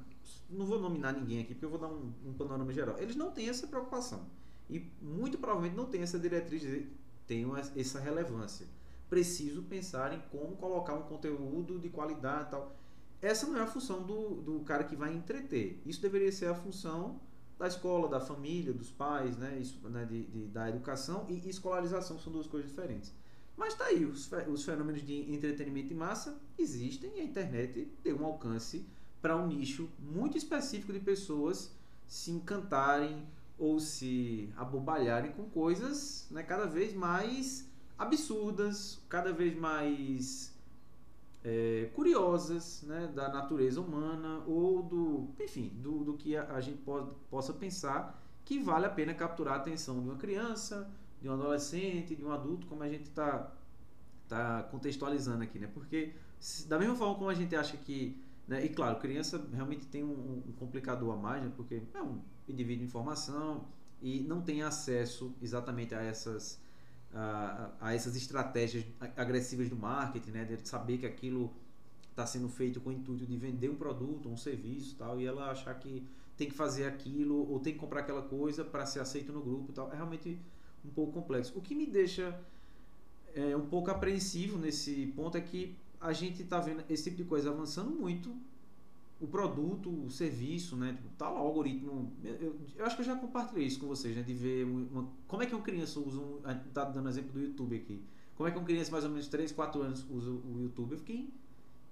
não 0.48 0.64
vou 0.64 0.80
nominar 0.80 1.12
ninguém 1.12 1.42
aqui 1.42 1.52
porque 1.52 1.66
eu 1.66 1.70
vou 1.70 1.78
dar 1.78 1.88
um, 1.88 2.10
um 2.24 2.32
panorama 2.32 2.72
geral. 2.72 2.98
Eles 2.98 3.14
não 3.14 3.30
têm 3.30 3.50
essa 3.50 3.66
preocupação. 3.66 4.26
E 4.70 4.90
muito 5.02 5.36
provavelmente 5.36 5.76
não 5.76 5.84
tem 5.84 6.00
essa 6.00 6.18
diretriz, 6.18 6.86
tem 7.26 7.44
essa 7.76 8.00
relevância. 8.00 8.66
Preciso 9.10 9.62
pensar 9.64 10.14
em 10.14 10.22
como 10.30 10.56
colocar 10.56 10.94
um 10.94 11.02
conteúdo 11.02 11.78
de 11.78 11.90
qualidade 11.90 12.48
e 12.48 12.50
tal. 12.52 12.74
Essa 13.20 13.46
não 13.46 13.58
é 13.58 13.60
a 13.60 13.66
função 13.66 14.02
do, 14.02 14.40
do 14.40 14.60
cara 14.60 14.84
que 14.84 14.96
vai 14.96 15.12
entreter. 15.12 15.82
Isso 15.84 16.00
deveria 16.00 16.32
ser 16.32 16.46
a 16.46 16.54
função 16.54 17.20
da 17.58 17.68
escola, 17.68 18.08
da 18.08 18.20
família, 18.20 18.72
dos 18.72 18.90
pais, 18.90 19.36
né? 19.36 19.58
Isso, 19.58 19.86
né? 19.90 20.06
De, 20.06 20.24
de, 20.24 20.46
da 20.46 20.70
educação 20.70 21.26
e 21.28 21.46
escolarização 21.46 22.18
são 22.18 22.32
duas 22.32 22.46
coisas 22.46 22.70
diferentes. 22.70 23.12
Mas 23.62 23.74
tá 23.74 23.84
aí, 23.84 24.04
os, 24.04 24.28
os 24.48 24.64
fenômenos 24.64 25.06
de 25.06 25.32
entretenimento 25.32 25.92
em 25.92 25.96
massa 25.96 26.36
existem 26.58 27.12
e 27.14 27.20
a 27.20 27.24
internet 27.24 27.88
tem 28.02 28.12
um 28.12 28.26
alcance 28.26 28.84
para 29.20 29.36
um 29.36 29.46
nicho 29.46 29.88
muito 30.00 30.36
específico 30.36 30.92
de 30.92 30.98
pessoas 30.98 31.70
se 32.08 32.32
encantarem 32.32 33.24
ou 33.56 33.78
se 33.78 34.52
abobalharem 34.56 35.30
com 35.30 35.48
coisas 35.48 36.26
né, 36.28 36.42
cada 36.42 36.66
vez 36.66 36.92
mais 36.92 37.64
absurdas, 37.96 39.00
cada 39.08 39.32
vez 39.32 39.56
mais 39.56 40.52
é, 41.44 41.88
curiosas 41.94 42.82
né, 42.82 43.12
da 43.14 43.28
natureza 43.28 43.80
humana 43.80 44.42
ou 44.44 44.82
do, 44.82 45.28
enfim, 45.38 45.68
do, 45.76 46.02
do 46.02 46.14
que 46.14 46.36
a, 46.36 46.52
a 46.52 46.60
gente 46.60 46.82
possa 47.30 47.52
pensar 47.52 48.20
que 48.44 48.58
vale 48.58 48.86
a 48.86 48.90
pena 48.90 49.14
capturar 49.14 49.54
a 49.54 49.58
atenção 49.58 50.00
de 50.00 50.08
uma 50.08 50.16
criança, 50.16 50.90
de 51.22 51.28
um 51.28 51.32
adolescente, 51.32 52.16
de 52.16 52.24
um 52.24 52.32
adulto, 52.32 52.66
como 52.66 52.82
a 52.82 52.88
gente 52.88 53.04
está 53.04 53.52
tá 54.28 54.64
contextualizando 54.64 55.42
aqui, 55.42 55.58
né? 55.58 55.68
Porque 55.72 56.12
da 56.66 56.78
mesma 56.78 56.96
forma 56.96 57.14
como 57.14 57.30
a 57.30 57.34
gente 57.34 57.54
acha 57.54 57.76
que, 57.76 58.20
né, 58.48 58.64
e 58.64 58.68
claro, 58.68 58.98
criança 58.98 59.46
realmente 59.52 59.86
tem 59.86 60.02
um, 60.02 60.42
um 60.46 60.52
complicador 60.58 61.14
a 61.14 61.16
mais, 61.16 61.42
né, 61.42 61.52
porque 61.56 61.80
é 61.94 62.02
um 62.02 62.20
indivíduo 62.48 62.84
em 62.84 62.88
formação 62.88 63.64
e 64.00 64.20
não 64.20 64.42
tem 64.42 64.62
acesso 64.62 65.32
exatamente 65.40 65.94
a 65.94 66.02
essas 66.02 66.60
a, 67.14 67.70
a 67.80 67.94
essas 67.94 68.16
estratégias 68.16 68.84
agressivas 69.16 69.68
do 69.68 69.76
marketing, 69.76 70.30
né? 70.30 70.44
De 70.44 70.68
saber 70.68 70.98
que 70.98 71.06
aquilo 71.06 71.54
está 72.10 72.26
sendo 72.26 72.48
feito 72.48 72.80
com 72.80 72.90
o 72.90 72.92
intuito 72.92 73.24
de 73.24 73.36
vender 73.36 73.70
um 73.70 73.76
produto, 73.76 74.28
um 74.28 74.36
serviço, 74.36 74.96
tal, 74.96 75.20
e 75.20 75.26
ela 75.26 75.50
achar 75.50 75.74
que 75.74 76.06
tem 76.36 76.48
que 76.48 76.54
fazer 76.54 76.84
aquilo 76.86 77.48
ou 77.50 77.60
tem 77.60 77.72
que 77.72 77.78
comprar 77.78 78.00
aquela 78.00 78.22
coisa 78.22 78.64
para 78.64 78.84
ser 78.86 79.00
aceito 79.00 79.32
no 79.32 79.40
grupo, 79.40 79.72
tal, 79.72 79.92
é 79.92 79.96
realmente 79.96 80.38
um 80.84 80.90
pouco 80.90 81.12
complexo. 81.12 81.56
O 81.56 81.60
que 81.60 81.74
me 81.74 81.86
deixa 81.86 82.38
é, 83.34 83.56
um 83.56 83.66
pouco 83.66 83.90
apreensivo 83.90 84.58
nesse 84.58 85.06
ponto 85.16 85.36
é 85.36 85.40
que 85.40 85.76
a 86.00 86.12
gente 86.12 86.42
está 86.42 86.58
vendo 86.58 86.82
esse 86.88 87.04
tipo 87.04 87.16
de 87.16 87.24
coisa 87.24 87.50
avançando 87.50 87.90
muito 87.90 88.34
o 89.20 89.26
produto, 89.26 89.88
o 89.88 90.10
serviço, 90.10 90.74
né? 90.76 90.94
Tipo, 90.94 91.08
tá 91.16 91.30
lá 91.30 91.40
o 91.40 91.46
algoritmo. 91.46 92.12
Eu, 92.24 92.56
eu, 92.76 92.84
acho 92.84 92.96
que 92.96 93.02
eu 93.02 93.06
já 93.06 93.14
compartilhei 93.14 93.66
isso 93.66 93.78
com 93.78 93.86
vocês, 93.86 94.16
né? 94.16 94.22
De 94.22 94.34
ver 94.34 94.64
uma, 94.64 95.08
como 95.28 95.44
é 95.44 95.46
que 95.46 95.54
uma 95.54 95.62
criança 95.62 96.00
usa 96.00 96.20
um. 96.20 96.40
Tá 96.74 96.84
dando 96.84 97.08
exemplo 97.08 97.30
do 97.32 97.40
YouTube 97.40 97.76
aqui. 97.76 98.02
Como 98.34 98.48
é 98.48 98.50
que 98.50 98.58
uma 98.58 98.64
criança 98.64 98.90
mais 98.90 99.04
ou 99.04 99.10
menos 99.10 99.28
3, 99.28 99.52
4 99.52 99.80
anos 99.80 100.04
usa 100.10 100.28
o 100.28 100.60
YouTube? 100.60 100.92
Eu 100.92 100.98
fiquei 100.98 101.32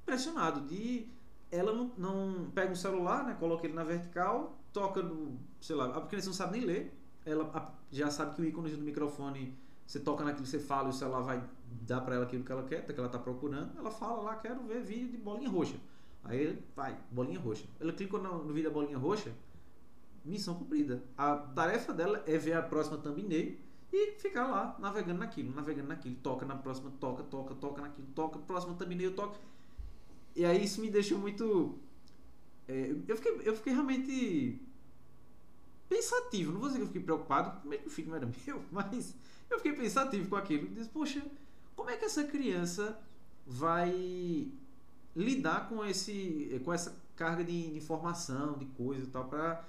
impressionado 0.02 0.62
de. 0.62 1.06
Ela 1.52 1.72
não, 1.72 1.92
não 1.96 2.50
pega 2.50 2.72
um 2.72 2.76
celular, 2.76 3.24
né? 3.24 3.36
Coloca 3.38 3.64
ele 3.64 3.74
na 3.74 3.84
vertical, 3.84 4.58
toca 4.72 5.00
no. 5.00 5.38
Sei 5.60 5.76
lá, 5.76 5.96
a 5.96 6.00
criança 6.00 6.26
não 6.26 6.34
sabe 6.34 6.58
nem 6.58 6.66
ler. 6.66 6.99
Ela 7.24 7.74
já 7.90 8.10
sabe 8.10 8.34
que 8.34 8.42
o 8.42 8.44
ícone 8.44 8.70
do 8.70 8.82
microfone, 8.82 9.56
você 9.86 10.00
toca 10.00 10.24
naquilo 10.24 10.46
você 10.46 10.58
fala 10.58 10.88
e 10.88 10.90
o 10.90 10.94
celular 10.94 11.20
vai 11.20 11.42
dar 11.82 12.00
para 12.00 12.14
ela 12.14 12.24
aquilo 12.24 12.44
que 12.44 12.52
ela 12.52 12.62
quer, 12.62 12.84
que 12.84 12.98
ela 12.98 13.08
tá 13.08 13.18
procurando. 13.18 13.76
Ela 13.76 13.90
fala 13.90 14.22
lá, 14.22 14.36
quero 14.36 14.62
ver 14.62 14.82
vídeo 14.82 15.08
de 15.08 15.16
bolinha 15.16 15.48
roxa. 15.48 15.76
Aí 16.24 16.58
vai, 16.76 16.96
bolinha 17.10 17.40
roxa. 17.40 17.66
Ela 17.78 17.92
clicou 17.92 18.20
no, 18.20 18.44
no 18.44 18.52
vídeo 18.52 18.70
da 18.70 18.74
bolinha 18.74 18.98
roxa, 18.98 19.32
missão 20.24 20.54
cumprida. 20.54 21.02
A 21.16 21.36
tarefa 21.36 21.92
dela 21.92 22.22
é 22.26 22.36
ver 22.36 22.54
a 22.54 22.62
próxima 22.62 22.98
thumbnail 22.98 23.56
e 23.92 24.12
ficar 24.12 24.46
lá 24.46 24.76
navegando 24.78 25.18
naquilo, 25.18 25.54
navegando 25.54 25.88
naquilo, 25.88 26.14
toca 26.22 26.46
na 26.46 26.54
próxima, 26.54 26.92
toca, 27.00 27.22
toca, 27.24 27.54
toca 27.54 27.82
naquilo, 27.82 28.06
toca, 28.14 28.38
próxima 28.38 28.74
thumbnail, 28.74 29.14
toca. 29.14 29.38
E 30.36 30.44
aí 30.44 30.64
isso 30.64 30.80
me 30.80 30.90
deixou 30.90 31.18
muito. 31.18 31.78
É, 32.68 32.94
eu, 33.08 33.16
fiquei, 33.16 33.40
eu 33.44 33.56
fiquei 33.56 33.72
realmente 33.72 34.60
pensativo. 35.90 36.52
Não 36.52 36.60
vou 36.60 36.68
dizer 36.68 36.78
que 36.78 36.84
eu 36.84 36.86
fiquei 36.86 37.02
preocupado, 37.02 37.72
é 37.74 37.76
que 37.76 37.88
o 37.88 37.90
filho 37.90 38.14
era 38.14 38.26
meu, 38.46 38.62
mas 38.70 39.14
eu 39.50 39.58
fiquei 39.58 39.72
pensativo 39.72 40.30
com 40.30 40.36
aquilo. 40.36 40.68
Disse, 40.68 40.88
poxa, 40.88 41.22
como 41.74 41.90
é 41.90 41.96
que 41.96 42.04
essa 42.04 42.22
criança 42.24 42.96
vai 43.44 44.48
lidar 45.14 45.68
com 45.68 45.84
esse 45.84 46.60
com 46.64 46.72
essa 46.72 46.96
carga 47.16 47.42
de, 47.42 47.70
de 47.70 47.78
informação, 47.78 48.56
de 48.56 48.64
coisa 48.66 49.02
e 49.02 49.06
tal 49.08 49.24
para 49.24 49.64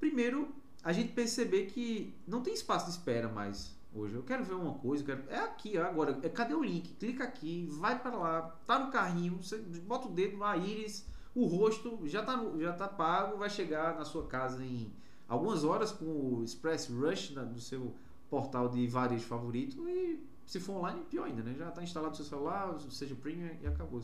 primeiro 0.00 0.48
a 0.82 0.92
gente 0.92 1.12
perceber 1.12 1.66
que 1.66 2.12
não 2.26 2.42
tem 2.42 2.52
espaço 2.52 2.86
de 2.86 2.90
espera 2.92 3.28
mais 3.28 3.72
hoje. 3.94 4.16
Eu 4.16 4.24
quero 4.24 4.42
ver 4.44 4.54
uma 4.54 4.74
coisa, 4.74 5.04
quero... 5.04 5.22
é 5.28 5.38
aqui 5.38 5.78
agora. 5.78 6.18
É 6.22 6.28
cadê 6.28 6.54
o 6.54 6.64
link? 6.64 6.92
Clica 6.94 7.22
aqui, 7.22 7.68
vai 7.70 7.98
para 8.00 8.16
lá, 8.16 8.56
tá 8.66 8.80
no 8.80 8.90
carrinho, 8.90 9.36
você 9.40 9.58
bota 9.58 10.08
o 10.08 10.10
dedo, 10.10 10.42
a 10.42 10.56
íris, 10.56 11.06
o 11.34 11.46
rosto 11.46 12.00
já 12.08 12.22
tá 12.24 12.42
já 12.58 12.72
tá 12.72 12.88
pago, 12.88 13.38
vai 13.38 13.48
chegar 13.48 13.96
na 13.96 14.04
sua 14.04 14.26
casa 14.26 14.64
em 14.64 14.92
algumas 15.32 15.64
horas 15.64 15.90
com 15.90 16.04
o 16.04 16.44
Express 16.44 16.88
Rush 16.88 17.30
na, 17.30 17.42
do 17.42 17.58
seu 17.58 17.94
portal 18.28 18.68
de 18.68 18.86
varejo 18.86 19.24
favorito 19.24 19.88
e 19.88 20.22
se 20.46 20.60
for 20.60 20.74
online 20.74 21.02
pior 21.08 21.24
ainda, 21.24 21.42
né? 21.42 21.54
Já 21.58 21.70
está 21.70 21.82
instalado 21.82 22.10
no 22.10 22.16
seu 22.16 22.26
celular, 22.26 22.78
seja 22.90 23.14
premium 23.14 23.48
e 23.62 23.66
acabou. 23.66 24.02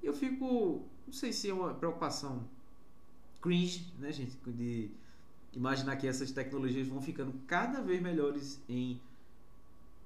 eu 0.00 0.14
fico, 0.14 0.84
não 1.04 1.12
sei 1.12 1.32
se 1.32 1.50
é 1.50 1.54
uma 1.54 1.74
preocupação 1.74 2.44
cringe, 3.40 3.92
né, 3.98 4.12
gente, 4.12 4.36
de 4.46 4.88
imaginar 5.52 5.96
que 5.96 6.06
essas 6.06 6.30
tecnologias 6.30 6.86
vão 6.86 7.02
ficando 7.02 7.32
cada 7.48 7.80
vez 7.80 8.00
melhores 8.00 8.60
em 8.68 9.00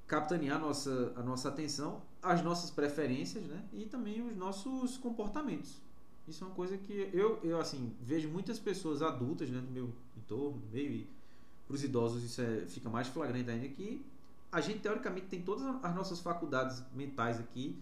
capitanear 0.07 0.57
a 0.57 0.61
nossa, 0.61 1.13
a 1.17 1.23
nossa 1.23 1.51
atenção, 1.51 2.01
as 2.23 2.43
nossas 2.43 2.71
preferências, 2.71 3.45
né, 3.45 3.63
e 3.75 3.85
também 3.85 4.27
os 4.27 4.35
nossos 4.37 4.97
comportamentos. 4.97 5.83
Isso 6.27 6.45
é 6.45 6.47
uma 6.47 6.55
coisa 6.55 6.79
que 6.79 7.11
eu, 7.13 7.41
eu 7.43 7.61
assim, 7.61 7.93
vejo 8.01 8.29
muitas 8.29 8.59
pessoas 8.59 9.03
adultas, 9.03 9.51
né, 9.51 9.61
no 9.61 9.71
meu 9.71 9.93
meio, 10.73 11.07
para 11.67 11.75
os 11.75 11.85
idosos 11.85 12.23
isso 12.23 12.41
é, 12.41 12.67
fica 12.67 12.89
mais 12.89 13.09
flagrante 13.09 13.51
ainda, 13.51 13.69
que 13.69 14.05
a 14.51 14.61
gente, 14.61 14.81
teoricamente, 14.81 15.27
tem 15.27 15.43
todas 15.43 15.65
as 15.83 15.95
nossas 15.95 16.21
faculdades 16.21 16.83
mentais 16.95 17.39
aqui 17.39 17.79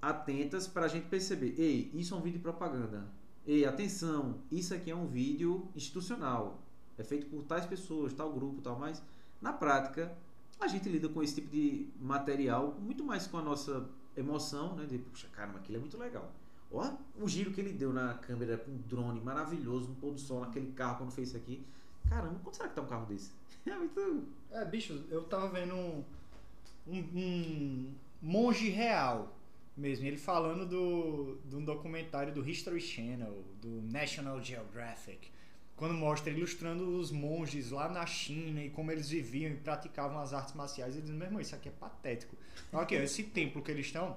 atentas 0.00 0.66
para 0.66 0.86
a 0.86 0.88
gente 0.88 1.06
perceber, 1.08 1.54
ei, 1.58 1.90
isso 1.94 2.14
é 2.14 2.16
um 2.16 2.20
vídeo 2.20 2.38
de 2.38 2.42
propaganda. 2.42 3.06
Ei, 3.46 3.64
atenção, 3.64 4.38
isso 4.50 4.74
aqui 4.74 4.90
é 4.90 4.96
um 4.96 5.06
vídeo 5.06 5.68
institucional. 5.74 6.58
É 6.96 7.04
feito 7.04 7.26
por 7.26 7.42
tais 7.44 7.66
pessoas, 7.66 8.12
tal 8.12 8.32
grupo, 8.32 8.62
tal, 8.62 8.78
mas 8.78 9.02
na 9.40 9.52
prática 9.52 10.16
a 10.60 10.68
gente 10.68 10.88
lida 10.88 11.08
com 11.08 11.22
esse 11.22 11.34
tipo 11.34 11.48
de 11.48 11.88
material 12.00 12.76
muito 12.80 13.04
mais 13.04 13.26
com 13.26 13.36
a 13.38 13.42
nossa 13.42 13.88
emoção, 14.16 14.76
né? 14.76 14.86
De, 14.86 14.98
puxa, 14.98 15.28
caramba, 15.32 15.58
aquilo 15.58 15.78
é 15.78 15.80
muito 15.80 15.98
legal. 15.98 16.32
Ó, 16.76 16.92
o 17.22 17.28
giro 17.28 17.52
que 17.52 17.60
ele 17.60 17.72
deu 17.72 17.92
na 17.92 18.14
câmera 18.14 18.56
com 18.56 18.70
um 18.70 18.78
drone 18.78 19.20
maravilhoso, 19.20 19.88
no 19.88 19.94
pôr 19.94 20.12
do 20.12 20.20
sol, 20.20 20.40
naquele 20.40 20.72
carro 20.72 20.98
quando 20.98 21.12
fez 21.12 21.28
isso 21.28 21.36
aqui. 21.36 21.64
Caramba, 22.08 22.38
quanto 22.42 22.56
será 22.56 22.68
que 22.68 22.74
tá 22.74 22.82
um 22.82 22.86
carro 22.86 23.06
desse? 23.06 23.30
É 23.66 23.74
muito. 23.74 24.28
É, 24.50 24.62
bicho, 24.62 25.04
eu 25.10 25.24
tava 25.24 25.48
vendo 25.48 25.74
um, 25.74 26.04
um, 26.86 26.98
um 26.98 27.94
monge 28.20 28.68
real 28.68 29.34
mesmo. 29.76 30.06
Ele 30.06 30.16
falando 30.16 30.66
do, 30.66 31.38
de 31.44 31.56
um 31.56 31.64
documentário 31.64 32.32
do 32.32 32.46
History 32.48 32.80
Channel, 32.80 33.42
do 33.60 33.82
National 33.90 34.42
Geographic, 34.42 35.30
quando 35.76 35.94
mostra 35.94 36.32
ilustrando 36.32 36.98
os 36.98 37.10
monges 37.10 37.70
lá 37.70 37.88
na 37.88 38.06
China 38.06 38.62
e 38.62 38.70
como 38.70 38.90
eles 38.90 39.08
viviam 39.08 39.50
e 39.50 39.56
praticavam 39.56 40.18
as 40.18 40.32
artes 40.32 40.54
marciais. 40.54 40.94
Ele 40.94 41.02
diz, 41.02 41.14
meu 41.14 41.26
irmão, 41.26 41.40
isso 41.40 41.54
aqui 41.54 41.68
é 41.68 41.72
patético. 41.72 42.36
Ok, 42.72 42.96
esse 43.02 43.24
templo 43.24 43.62
que 43.62 43.70
eles 43.70 43.86
estão, 43.86 44.16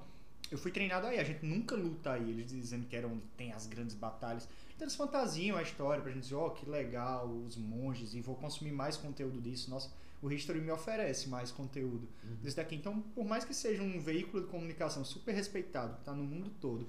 eu 0.52 0.58
fui 0.58 0.72
treinado 0.72 1.08
aí, 1.08 1.20
a 1.20 1.24
gente 1.24 1.46
nunca 1.46 1.76
luta 1.76 2.12
aí. 2.14 2.30
Eles 2.30 2.52
dizendo 2.52 2.86
que 2.88 2.96
era 2.96 3.08
onde 3.08 3.24
tem 3.36 3.52
as 3.52 3.68
grandes 3.68 3.96
batalhas. 3.96 4.48
Então 4.76 4.86
eles 4.86 4.96
fantasiam 4.96 5.58
a 5.58 5.62
história 5.62 6.02
pra 6.02 6.12
gente 6.12 6.24
dizer, 6.24 6.36
ó, 6.36 6.48
oh, 6.48 6.52
que 6.52 6.70
legal, 6.70 7.28
os 7.28 7.58
monges, 7.58 8.14
e 8.14 8.22
vou 8.22 8.36
consumir 8.36 8.72
mais 8.72 8.96
conteúdo 8.96 9.42
disso. 9.42 9.70
Nossa, 9.70 9.92
o 10.22 10.32
History 10.32 10.62
me 10.62 10.72
oferece 10.72 11.28
mais 11.30 11.52
conteúdo 11.52 12.08
uhum. 12.24 12.36
desse 12.42 12.56
daqui. 12.56 12.76
Então, 12.76 13.02
por 13.02 13.26
mais 13.26 13.44
que 13.44 13.54
seja 13.54 13.82
um 13.82 14.00
veículo 14.00 14.44
de 14.44 14.50
comunicação 14.50 15.04
super 15.04 15.34
respeitado, 15.34 15.98
que 15.98 16.04
tá 16.04 16.14
no 16.14 16.24
mundo 16.24 16.52
todo, 16.62 16.88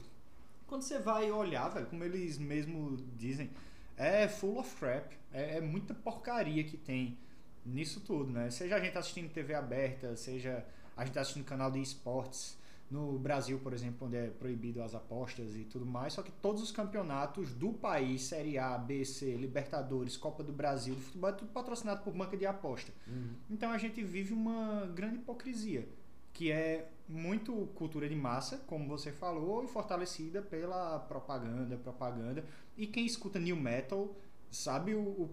quando 0.66 0.82
você 0.82 0.98
vai 0.98 1.30
olhar, 1.30 1.68
velho, 1.68 1.86
como 1.86 2.04
eles 2.04 2.38
mesmo 2.38 2.96
dizem, 3.16 3.50
é 3.96 4.28
full 4.28 4.58
of 4.58 4.76
crap. 4.76 5.16
É, 5.32 5.56
é 5.56 5.60
muita 5.60 5.94
porcaria 5.94 6.62
que 6.62 6.76
tem 6.76 7.18
nisso 7.64 8.00
tudo, 8.00 8.30
né? 8.30 8.50
Seja 8.50 8.76
a 8.76 8.80
gente 8.80 8.96
assistindo 8.96 9.32
TV 9.32 9.54
aberta, 9.54 10.14
seja 10.14 10.64
a 10.96 11.04
gente 11.04 11.18
assistindo 11.18 11.44
canal 11.44 11.70
de 11.70 11.80
esportes 11.80 12.57
no 12.90 13.18
Brasil, 13.18 13.58
por 13.58 13.72
exemplo, 13.72 14.06
onde 14.06 14.16
é 14.16 14.28
proibido 14.28 14.82
as 14.82 14.94
apostas 14.94 15.54
e 15.56 15.64
tudo 15.64 15.84
mais, 15.84 16.14
só 16.14 16.22
que 16.22 16.32
todos 16.32 16.62
os 16.62 16.72
campeonatos 16.72 17.52
do 17.52 17.72
país, 17.72 18.22
Série 18.22 18.58
A, 18.58 18.78
B, 18.78 19.04
C, 19.04 19.36
Libertadores, 19.36 20.16
Copa 20.16 20.42
do 20.42 20.52
Brasil, 20.52 20.94
de 20.94 21.02
futebol, 21.02 21.30
é 21.30 21.32
tudo 21.34 21.52
patrocinado 21.52 22.02
por 22.02 22.14
banca 22.14 22.36
de 22.36 22.46
aposta. 22.46 22.90
Uhum. 23.06 23.34
Então 23.50 23.70
a 23.70 23.78
gente 23.78 24.02
vive 24.02 24.32
uma 24.32 24.86
grande 24.94 25.16
hipocrisia, 25.16 25.86
que 26.32 26.50
é 26.50 26.90
muito 27.06 27.52
cultura 27.74 28.08
de 28.08 28.14
massa, 28.14 28.58
como 28.66 28.88
você 28.88 29.12
falou, 29.12 29.64
e 29.64 29.68
fortalecida 29.68 30.40
pela 30.40 30.98
propaganda, 31.00 31.76
propaganda. 31.76 32.44
E 32.76 32.86
quem 32.86 33.04
escuta 33.04 33.38
new 33.38 33.56
metal 33.56 34.14
sabe 34.50 34.94
o, 34.94 35.00
o 35.00 35.30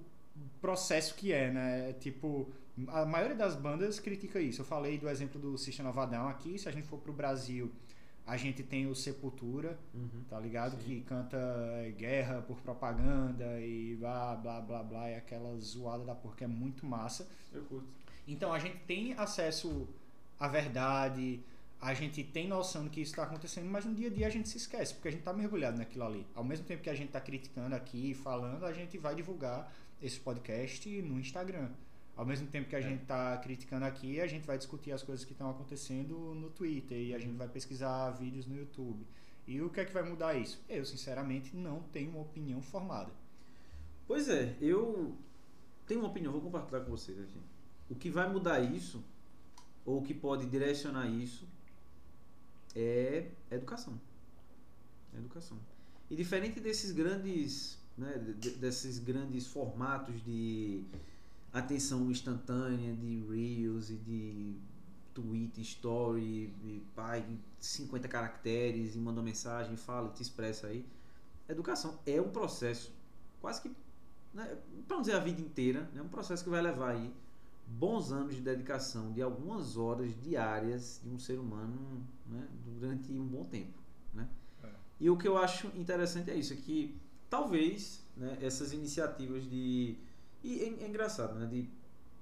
processo 0.59 1.15
que 1.15 1.31
é, 1.31 1.51
né? 1.51 1.93
Tipo, 1.93 2.49
a 2.87 3.05
maioria 3.05 3.35
das 3.35 3.55
bandas 3.55 3.99
critica 3.99 4.39
isso. 4.39 4.61
Eu 4.61 4.65
falei 4.65 4.97
do 4.97 5.09
exemplo 5.09 5.39
do 5.39 5.57
System 5.57 5.87
of 5.87 5.97
a 5.97 6.05
Down 6.05 6.27
aqui. 6.27 6.57
Se 6.59 6.67
a 6.67 6.71
gente 6.71 6.87
for 6.87 6.99
pro 6.99 7.13
Brasil, 7.13 7.71
a 8.27 8.35
gente 8.37 8.63
tem 8.63 8.87
o 8.87 8.95
Sepultura, 8.95 9.79
uhum, 9.93 10.23
tá 10.29 10.39
ligado? 10.39 10.71
Sim. 10.71 10.83
Que 10.83 11.01
canta 11.01 11.37
é, 11.37 11.91
guerra 11.91 12.41
por 12.41 12.59
propaganda 12.61 13.59
e 13.61 13.95
blá, 13.95 14.35
blá, 14.35 14.59
blá, 14.59 14.83
blá. 14.83 15.09
E 15.09 15.15
aquela 15.15 15.55
zoada 15.57 16.03
da 16.03 16.15
porra 16.15 16.35
que 16.35 16.43
é 16.43 16.47
muito 16.47 16.85
massa. 16.85 17.27
Eu 17.53 17.63
curto. 17.63 17.87
Então, 18.27 18.51
a 18.51 18.59
gente 18.59 18.77
tem 18.79 19.13
acesso 19.13 19.87
à 20.39 20.47
verdade, 20.47 21.39
a 21.79 21.93
gente 21.93 22.23
tem 22.23 22.47
noção 22.47 22.83
do 22.83 22.89
que 22.89 22.99
isso 22.99 23.11
está 23.11 23.23
acontecendo, 23.23 23.69
mas 23.69 23.85
no 23.85 23.93
dia 23.93 24.07
a 24.07 24.11
dia 24.11 24.27
a 24.27 24.29
gente 24.29 24.49
se 24.49 24.57
esquece, 24.57 24.93
porque 24.95 25.07
a 25.07 25.11
gente 25.11 25.21
está 25.21 25.31
mergulhado 25.31 25.77
naquilo 25.77 26.03
ali. 26.03 26.25
Ao 26.33 26.43
mesmo 26.43 26.65
tempo 26.65 26.81
que 26.81 26.89
a 26.89 26.95
gente 26.95 27.07
está 27.07 27.21
criticando 27.21 27.75
aqui, 27.75 28.13
falando, 28.15 28.65
a 28.65 28.73
gente 28.73 28.97
vai 28.97 29.13
divulgar 29.13 29.71
esse 30.01 30.19
podcast 30.19 30.89
no 31.03 31.19
Instagram. 31.19 31.69
Ao 32.15 32.25
mesmo 32.25 32.47
tempo 32.47 32.69
que 32.69 32.75
a 32.75 32.79
é. 32.79 32.81
gente 32.81 33.01
está 33.01 33.37
criticando 33.37 33.85
aqui, 33.85 34.21
a 34.21 34.27
gente 34.27 34.45
vai 34.45 34.57
discutir 34.57 34.91
as 34.91 35.03
coisas 35.03 35.25
que 35.25 35.33
estão 35.33 35.49
acontecendo 35.49 36.33
no 36.33 36.49
Twitter 36.49 36.97
e 36.97 37.13
a 37.13 37.19
gente 37.19 37.35
vai 37.35 37.47
pesquisar 37.47 38.11
vídeos 38.11 38.45
no 38.45 38.55
YouTube. 38.55 39.05
E 39.47 39.61
o 39.61 39.69
que 39.69 39.81
é 39.81 39.85
que 39.85 39.93
vai 39.93 40.03
mudar 40.03 40.33
isso? 40.33 40.63
Eu, 40.67 40.85
sinceramente, 40.85 41.55
não 41.55 41.81
tenho 41.91 42.11
uma 42.11 42.21
opinião 42.21 42.61
formada. 42.61 43.11
Pois 44.07 44.29
é, 44.29 44.55
eu 44.61 45.15
tenho 45.85 45.99
uma 45.99 46.09
opinião, 46.09 46.31
vou 46.31 46.41
compartilhar 46.41 46.81
com 46.81 46.91
vocês 46.91 47.19
aqui. 47.19 47.39
O 47.89 47.95
que 47.95 48.09
vai 48.09 48.31
mudar 48.31 48.59
isso, 48.59 49.03
ou 49.85 49.99
o 49.99 50.01
que 50.01 50.13
pode 50.13 50.47
direcionar 50.47 51.07
isso, 51.07 51.47
é 52.75 53.29
educação. 53.51 53.99
É 55.13 55.17
educação. 55.17 55.57
E 56.09 56.15
diferente 56.15 56.59
desses 56.59 56.91
grandes, 56.91 57.77
né, 57.97 58.17
desses 58.57 58.99
grandes 58.99 59.47
formatos 59.47 60.23
de 60.23 60.83
atenção 61.59 62.09
instantânea, 62.11 62.93
de 62.95 63.23
reels 63.29 63.89
e 63.89 63.95
de 63.95 64.55
tweet, 65.13 65.61
story, 65.61 66.53
e, 66.63 66.83
pai, 66.95 67.25
50 67.59 68.07
caracteres 68.07 68.95
e 68.95 68.99
manda 68.99 69.19
uma 69.19 69.25
mensagem, 69.25 69.77
fala, 69.77 70.09
te 70.09 70.21
expressa 70.21 70.67
aí. 70.67 70.85
Educação 71.47 71.99
é 72.05 72.19
um 72.19 72.29
processo 72.29 72.91
quase 73.39 73.61
que, 73.61 73.71
né, 74.33 74.57
para 74.87 74.97
não 74.97 75.01
dizer 75.01 75.15
a 75.15 75.19
vida 75.19 75.39
inteira, 75.39 75.89
é 75.93 75.97
né, 75.97 76.01
um 76.01 76.09
processo 76.09 76.43
que 76.43 76.49
vai 76.49 76.61
levar 76.61 76.91
aí 76.91 77.13
bons 77.67 78.11
anos 78.11 78.35
de 78.35 78.41
dedicação 78.41 79.11
de 79.11 79.21
algumas 79.21 79.77
horas 79.77 80.11
diárias 80.21 80.99
de 81.03 81.09
um 81.09 81.17
ser 81.17 81.39
humano 81.39 82.05
né, 82.25 82.47
durante 82.65 83.11
um 83.13 83.25
bom 83.25 83.45
tempo. 83.45 83.79
Né? 84.13 84.27
É. 84.63 84.69
E 84.99 85.09
o 85.09 85.17
que 85.17 85.27
eu 85.27 85.37
acho 85.37 85.67
interessante 85.75 86.29
é 86.29 86.35
isso, 86.35 86.53
é 86.53 86.55
que 86.55 86.99
talvez 87.29 88.03
né, 88.15 88.37
essas 88.41 88.73
iniciativas 88.73 89.49
de. 89.49 89.97
E 90.45 90.61
é, 90.61 90.83
é 90.83 90.87
engraçado, 90.87 91.33
né? 91.33 91.47
De 91.47 91.67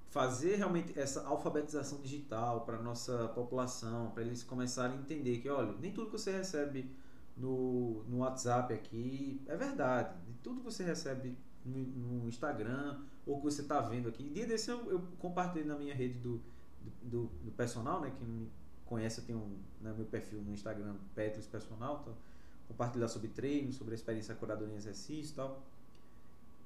fazer 0.10 0.56
realmente 0.56 0.98
essa 0.98 1.26
alfabetização 1.28 2.00
digital 2.00 2.62
para 2.62 2.82
nossa 2.82 3.28
população, 3.30 4.12
para 4.12 4.24
eles 4.24 4.44
começarem 4.44 4.96
a 4.96 5.00
entender 5.00 5.40
que, 5.40 5.50
olha, 5.50 5.74
nem 5.82 5.92
tudo 5.92 6.06
que 6.06 6.14
você 6.14 6.32
recebe 6.32 6.90
no, 7.36 8.04
no 8.04 8.20
WhatsApp 8.20 8.74
aqui 8.74 9.42
é 9.46 9.58
verdade. 9.58 10.16
De 10.26 10.34
tudo 10.36 10.62
que 10.62 10.66
você 10.66 10.84
recebe 10.84 11.36
no, 11.66 11.80
no 11.80 12.30
Instagram 12.30 13.02
ou 13.26 13.40
que 13.40 13.44
você 13.44 13.62
está 13.62 13.82
vendo 13.82 14.08
aqui. 14.08 14.24
Dia 14.30 14.48
desse 14.48 14.72
eu, 14.72 14.90
eu, 14.90 15.02
compartilhei 15.20 15.68
na 15.68 15.76
minha 15.76 15.94
rede 15.94 16.20
do, 16.20 16.42
do, 17.02 17.26
do, 17.44 17.52
personal, 17.52 18.00
né? 18.00 18.14
Quem 18.16 18.26
me 18.26 18.50
conhece, 18.86 19.20
eu 19.20 19.26
tenho 19.26 19.40
um, 19.40 19.58
né, 19.82 19.94
meu 19.94 20.06
perfil 20.06 20.42
no 20.42 20.54
Instagram, 20.54 20.96
Petros 21.14 21.46
Personal, 21.46 22.00
então, 22.02 22.16
compartilhar 22.70 23.10
sobre 23.10 23.28
treino, 23.28 23.74
sobre 23.74 23.94
a 23.94 23.96
experiência 23.96 24.34
curadoria 24.36 24.74
em 24.74 24.78
exercício 24.78 25.34
e 25.34 25.36
tal. 25.36 25.62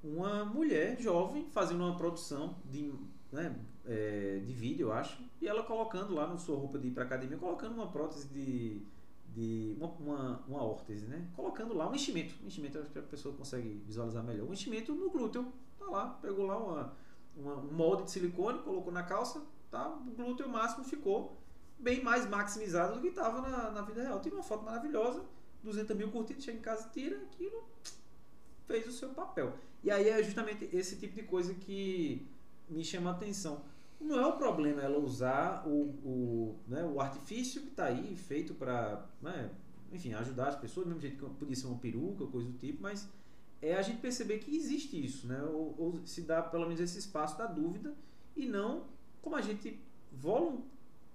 Uma 0.02 0.44
mulher 0.44 1.00
jovem 1.00 1.46
fazendo 1.50 1.84
uma 1.84 1.96
produção 1.96 2.56
de, 2.64 2.92
né, 3.32 3.54
é, 3.84 4.40
de 4.44 4.52
vídeo, 4.52 4.88
eu 4.88 4.92
acho, 4.92 5.20
e 5.40 5.48
ela 5.48 5.62
colocando 5.62 6.14
lá 6.14 6.26
na 6.26 6.38
sua 6.38 6.56
roupa 6.56 6.78
de 6.78 6.88
ir 6.88 6.90
para 6.92 7.04
academia, 7.04 7.36
colocando 7.36 7.74
uma 7.74 7.88
prótese 7.88 8.28
de 8.28 8.82
de 9.34 9.76
uma, 9.78 9.88
uma, 9.88 10.44
uma 10.48 10.62
órtese, 10.64 11.06
né? 11.06 11.28
Colocando 11.36 11.74
lá 11.74 11.88
um 11.88 11.94
enchimento. 11.94 12.34
Um 12.42 12.48
enchimento, 12.48 12.78
acho 12.78 12.90
que 12.90 12.98
a 12.98 13.02
pessoa 13.02 13.34
consegue 13.34 13.82
visualizar 13.86 14.22
melhor. 14.24 14.48
Um 14.48 14.52
enchimento 14.52 14.92
no 14.94 15.10
glúteo. 15.10 15.52
Tá 15.78 15.86
lá, 15.86 16.06
pegou 16.20 16.44
lá 16.46 16.58
uma, 16.58 16.92
uma, 17.36 17.54
um 17.54 17.72
molde 17.72 18.04
de 18.04 18.10
silicone, 18.10 18.58
colocou 18.60 18.92
na 18.92 19.02
calça, 19.02 19.40
tá? 19.70 19.88
O 19.88 20.10
glúteo 20.10 20.48
máximo 20.48 20.84
ficou 20.84 21.36
bem 21.78 22.02
mais 22.02 22.28
maximizado 22.28 22.94
do 22.94 23.00
que 23.00 23.08
estava 23.08 23.40
na, 23.40 23.70
na 23.70 23.82
vida 23.82 24.02
real. 24.02 24.18
Tem 24.18 24.32
uma 24.32 24.42
foto 24.42 24.64
maravilhosa, 24.64 25.24
200 25.62 25.96
mil 25.96 26.10
curtidas, 26.10 26.42
chega 26.42 26.58
em 26.58 26.62
casa, 26.62 26.88
tira 26.92 27.16
aquilo, 27.16 27.62
fez 28.66 28.86
o 28.88 28.92
seu 28.92 29.10
papel. 29.10 29.54
E 29.82 29.90
aí 29.90 30.08
é 30.08 30.22
justamente 30.22 30.68
esse 30.72 30.96
tipo 30.96 31.14
de 31.14 31.22
coisa 31.22 31.54
que 31.54 32.26
me 32.68 32.84
chama 32.84 33.10
a 33.10 33.12
atenção. 33.12 33.64
Não 34.00 34.18
é 34.18 34.26
o 34.26 34.36
problema 34.36 34.82
ela 34.82 34.98
usar 34.98 35.66
o, 35.66 35.88
o, 36.04 36.56
né, 36.68 36.84
o 36.84 37.00
artifício 37.00 37.62
que 37.62 37.68
está 37.68 37.86
aí 37.86 38.14
feito 38.14 38.54
para, 38.54 39.06
né, 39.20 39.50
enfim, 39.92 40.12
ajudar 40.14 40.48
as 40.48 40.56
pessoas, 40.56 40.86
do 40.86 40.90
mesmo 40.90 41.00
jeito 41.00 41.24
que 41.24 41.34
podia 41.34 41.56
ser 41.56 41.66
uma 41.66 41.78
peruca, 41.78 42.26
coisa 42.26 42.48
do 42.48 42.56
tipo, 42.58 42.82
mas 42.82 43.08
é 43.60 43.74
a 43.74 43.82
gente 43.82 44.00
perceber 44.00 44.38
que 44.38 44.54
existe 44.54 45.04
isso, 45.04 45.26
né, 45.26 45.42
ou, 45.42 45.74
ou 45.76 46.06
se 46.06 46.22
dá 46.22 46.42
pelo 46.42 46.64
menos 46.64 46.80
esse 46.80 46.98
espaço 46.98 47.36
da 47.36 47.46
dúvida 47.46 47.94
e 48.36 48.46
não 48.46 48.84
como 49.20 49.34
a 49.34 49.40
gente 49.40 49.78
volun, 50.12 50.62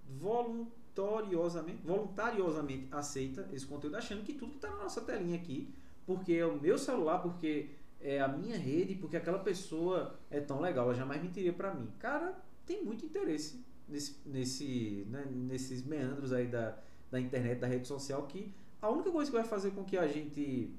voluntariosamente, 0.08 1.80
voluntariosamente 1.82 2.88
aceita 2.90 3.48
esse 3.52 3.66
conteúdo 3.66 3.96
achando 3.96 4.22
que 4.22 4.34
tudo 4.34 4.50
que 4.50 4.56
está 4.56 4.70
na 4.70 4.82
nossa 4.84 5.00
telinha 5.00 5.36
aqui, 5.36 5.72
porque 6.06 6.34
é 6.34 6.46
o 6.46 6.60
meu 6.60 6.76
celular, 6.76 7.18
porque 7.18 7.70
é 8.04 8.20
a 8.20 8.28
minha 8.28 8.58
rede, 8.58 8.94
porque 8.94 9.16
aquela 9.16 9.38
pessoa 9.38 10.20
é 10.30 10.38
tão 10.38 10.60
legal, 10.60 10.84
ela 10.84 10.94
jamais 10.94 11.22
mentiria 11.22 11.54
para 11.54 11.72
mim. 11.72 11.88
Cara, 11.98 12.38
tem 12.66 12.84
muito 12.84 13.04
interesse 13.04 13.64
nesse, 13.88 14.16
nesse, 14.26 15.06
né, 15.08 15.26
nesses 15.30 15.82
meandros 15.82 16.30
aí 16.30 16.46
da, 16.46 16.78
da 17.10 17.18
internet, 17.18 17.58
da 17.58 17.66
rede 17.66 17.88
social, 17.88 18.26
que 18.26 18.52
a 18.80 18.90
única 18.90 19.10
coisa 19.10 19.30
que 19.30 19.36
vai 19.36 19.46
fazer 19.46 19.70
com 19.70 19.82
que 19.82 19.96
a 19.96 20.06
gente. 20.06 20.70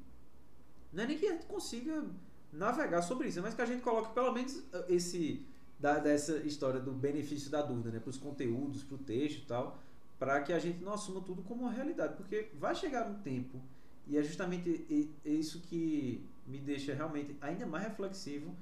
Não 0.94 1.04
é 1.04 1.08
nem 1.08 1.18
que 1.18 1.26
a 1.26 1.34
gente 1.34 1.48
consiga 1.48 2.06
navegar 2.54 3.02
sobre 3.02 3.28
isso, 3.28 3.42
mas 3.42 3.56
que 3.56 3.62
a 3.62 3.66
gente 3.66 3.82
coloque 3.82 4.14
pelo 4.14 4.32
menos 4.32 4.56
uh, 4.58 4.86
esse. 4.88 5.44
Da, 5.78 6.00
dessa 6.00 6.38
história 6.38 6.80
do 6.80 6.94
benefício 6.94 7.52
da 7.52 7.62
dúvida, 7.62 7.92
né? 7.92 8.00
Para 8.00 8.10
os 8.10 8.18
conteúdos, 8.18 8.82
para 8.82 8.96
o 8.96 8.98
texto 8.98 9.40
e 9.40 9.46
tal, 9.46 9.78
para 10.18 10.40
que 10.42 10.54
a 10.54 10.58
gente 10.58 10.82
não 10.82 10.94
assuma 10.94 11.20
tudo 11.20 11.42
como 11.42 11.64
uma 11.64 11.72
realidade, 11.72 12.16
porque 12.16 12.48
vai 12.54 12.74
chegar 12.74 13.06
um 13.10 13.16
tempo, 13.16 13.62
e 14.08 14.18
é 14.18 14.24
justamente 14.24 15.12
isso 15.26 15.60
que 15.64 16.26
me 16.46 16.60
deixa 16.60 16.94
realmente 16.94 17.36
ainda 17.42 17.66
mais 17.66 17.86
reflexivo 17.86 18.56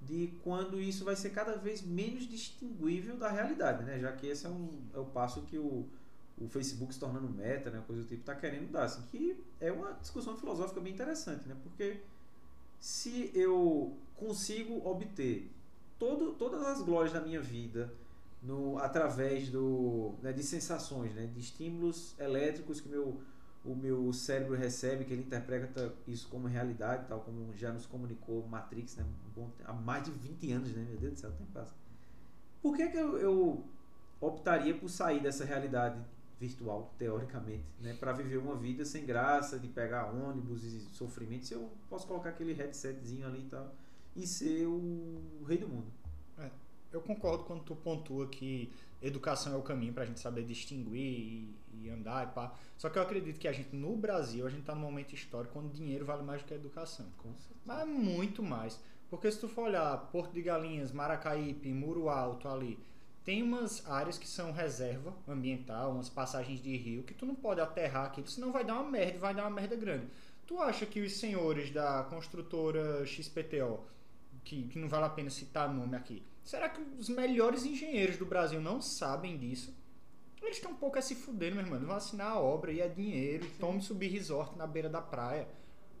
de 0.00 0.32
quando 0.42 0.80
isso 0.80 1.04
vai 1.04 1.14
ser 1.14 1.30
cada 1.30 1.56
vez 1.56 1.80
menos 1.82 2.28
distinguível 2.28 3.16
da 3.16 3.30
realidade, 3.30 3.84
né? 3.84 3.98
Já 4.00 4.12
que 4.12 4.26
esse 4.26 4.46
é, 4.46 4.48
um, 4.48 4.68
é 4.92 4.98
o 4.98 5.04
passo 5.04 5.42
que 5.42 5.56
o, 5.58 5.86
o 6.38 6.48
Facebook 6.48 6.92
se 6.92 6.98
tornando 6.98 7.28
meta, 7.28 7.70
né? 7.70 7.82
Coisa 7.86 8.02
do 8.02 8.08
tipo, 8.08 8.20
está 8.20 8.34
querendo 8.34 8.70
dar, 8.70 8.84
assim, 8.84 9.02
que 9.10 9.36
é 9.60 9.70
uma 9.70 9.92
discussão 9.92 10.36
filosófica 10.36 10.80
bem 10.80 10.92
interessante, 10.92 11.48
né? 11.48 11.56
Porque 11.62 12.00
se 12.80 13.30
eu 13.32 13.96
consigo 14.16 14.84
obter 14.88 15.48
todo, 15.98 16.32
todas 16.32 16.62
as 16.66 16.82
glórias 16.82 17.12
da 17.12 17.20
minha 17.20 17.40
vida 17.40 17.92
no, 18.42 18.78
através 18.78 19.48
do, 19.48 20.14
né, 20.20 20.32
de 20.32 20.42
sensações, 20.42 21.14
né? 21.14 21.26
De 21.32 21.38
estímulos 21.38 22.18
elétricos 22.18 22.80
que 22.80 22.88
meu 22.88 23.20
o 23.64 23.74
meu 23.74 24.12
cérebro 24.12 24.56
recebe, 24.56 25.04
que 25.04 25.12
ele 25.12 25.22
interpreta 25.22 25.94
isso 26.06 26.28
como 26.28 26.48
realidade, 26.48 27.06
tal 27.08 27.20
como 27.20 27.54
já 27.56 27.72
nos 27.72 27.86
comunicou 27.86 28.46
Matrix, 28.48 28.96
né? 28.96 29.04
há 29.64 29.72
mais 29.72 30.04
de 30.04 30.10
20 30.10 30.52
anos, 30.52 30.72
né? 30.72 30.84
Meu 30.88 30.98
Deus 30.98 31.14
do 31.14 31.18
céu, 31.18 31.32
tem 31.32 31.46
passa. 31.46 31.74
Por 32.60 32.76
que, 32.76 32.88
que 32.88 32.96
eu, 32.96 33.18
eu, 33.18 33.64
optaria 34.20 34.74
por 34.74 34.88
sair 34.88 35.20
dessa 35.20 35.44
realidade 35.44 36.00
virtual, 36.40 36.92
teoricamente, 36.98 37.64
né? 37.80 37.94
Para 37.94 38.12
viver 38.12 38.38
uma 38.38 38.56
vida 38.56 38.84
sem 38.84 39.06
graça, 39.06 39.58
de 39.58 39.68
pegar 39.68 40.06
ônibus 40.06 40.64
e 40.64 40.80
sofrimento, 40.92 41.46
se 41.46 41.54
eu 41.54 41.70
posso 41.88 42.06
colocar 42.06 42.30
aquele 42.30 42.52
headsetzinho 42.52 43.26
ali 43.26 43.40
e 43.40 43.48
tal 43.48 43.72
e 44.14 44.26
ser 44.26 44.66
o 44.66 45.44
rei 45.46 45.58
do 45.58 45.68
mundo. 45.68 45.86
É, 46.38 46.50
eu 46.92 47.00
concordo 47.00 47.44
quando 47.44 47.62
tu 47.62 47.74
pontua 47.74 48.28
que 48.28 48.72
educação 49.02 49.52
é 49.52 49.56
o 49.56 49.62
caminho 49.62 49.92
para 49.92 50.04
a 50.04 50.06
gente 50.06 50.20
saber 50.20 50.44
distinguir 50.44 51.00
e, 51.00 51.54
e, 51.74 51.90
andar 51.90 52.28
e 52.28 52.30
pá. 52.32 52.54
Só 52.78 52.88
que 52.88 52.98
eu 52.98 53.02
acredito 53.02 53.38
que 53.38 53.48
a 53.48 53.52
gente, 53.52 53.74
no 53.74 53.96
Brasil, 53.96 54.46
a 54.46 54.50
gente 54.50 54.60
está 54.60 54.74
num 54.74 54.80
momento 54.80 55.14
histórico 55.14 55.58
onde 55.58 55.74
dinheiro 55.74 56.04
vale 56.04 56.22
mais 56.22 56.42
do 56.42 56.46
que 56.46 56.54
a 56.54 56.56
educação. 56.56 57.06
Mas 57.64 57.86
muito 57.86 58.42
mais. 58.42 58.78
Porque 59.10 59.30
se 59.30 59.38
tu 59.38 59.48
for 59.48 59.64
olhar 59.64 59.96
Porto 60.10 60.32
de 60.32 60.40
Galinhas, 60.40 60.90
Maracaípe, 60.90 61.72
Muro 61.72 62.08
Alto 62.08 62.48
ali, 62.48 62.78
tem 63.24 63.42
umas 63.42 63.88
áreas 63.88 64.18
que 64.18 64.26
são 64.26 64.52
reserva 64.52 65.14
ambiental, 65.28 65.92
umas 65.92 66.08
passagens 66.08 66.60
de 66.60 66.76
rio, 66.76 67.02
que 67.02 67.14
tu 67.14 67.24
não 67.24 67.34
pode 67.34 67.60
aterrar 67.60 68.06
aquilo, 68.06 68.26
senão 68.26 68.50
vai 68.50 68.64
dar 68.64 68.80
uma 68.80 68.90
merda, 68.90 69.18
vai 69.18 69.34
dar 69.34 69.42
uma 69.42 69.50
merda 69.50 69.76
grande. 69.76 70.06
Tu 70.46 70.58
acha 70.60 70.84
que 70.86 71.00
os 71.00 71.12
senhores 71.12 71.70
da 71.70 72.04
construtora 72.04 73.06
XPTO, 73.06 73.80
que, 74.42 74.64
que 74.64 74.78
não 74.78 74.88
vale 74.88 75.04
a 75.04 75.10
pena 75.10 75.30
citar 75.30 75.72
nome 75.72 75.96
aqui, 75.96 76.22
será 76.44 76.68
que 76.68 76.80
os 76.98 77.08
melhores 77.08 77.64
engenheiros 77.64 78.16
do 78.16 78.26
Brasil 78.26 78.60
não 78.60 78.80
sabem 78.80 79.36
disso? 79.38 79.74
Eles 80.40 80.56
estão 80.56 80.72
um 80.72 80.76
pouco 80.76 80.98
a 80.98 81.02
se 81.02 81.14
fuder, 81.14 81.54
meu 81.54 81.64
irmão. 81.64 81.78
Vão 81.80 81.94
assinar 81.94 82.32
a 82.32 82.40
obra 82.40 82.72
e 82.72 82.80
é 82.80 82.88
dinheiro, 82.88 83.46
tome 83.60 83.80
subir 83.80 84.08
resort 84.08 84.56
na 84.58 84.66
beira 84.66 84.88
da 84.88 85.00
praia. 85.00 85.46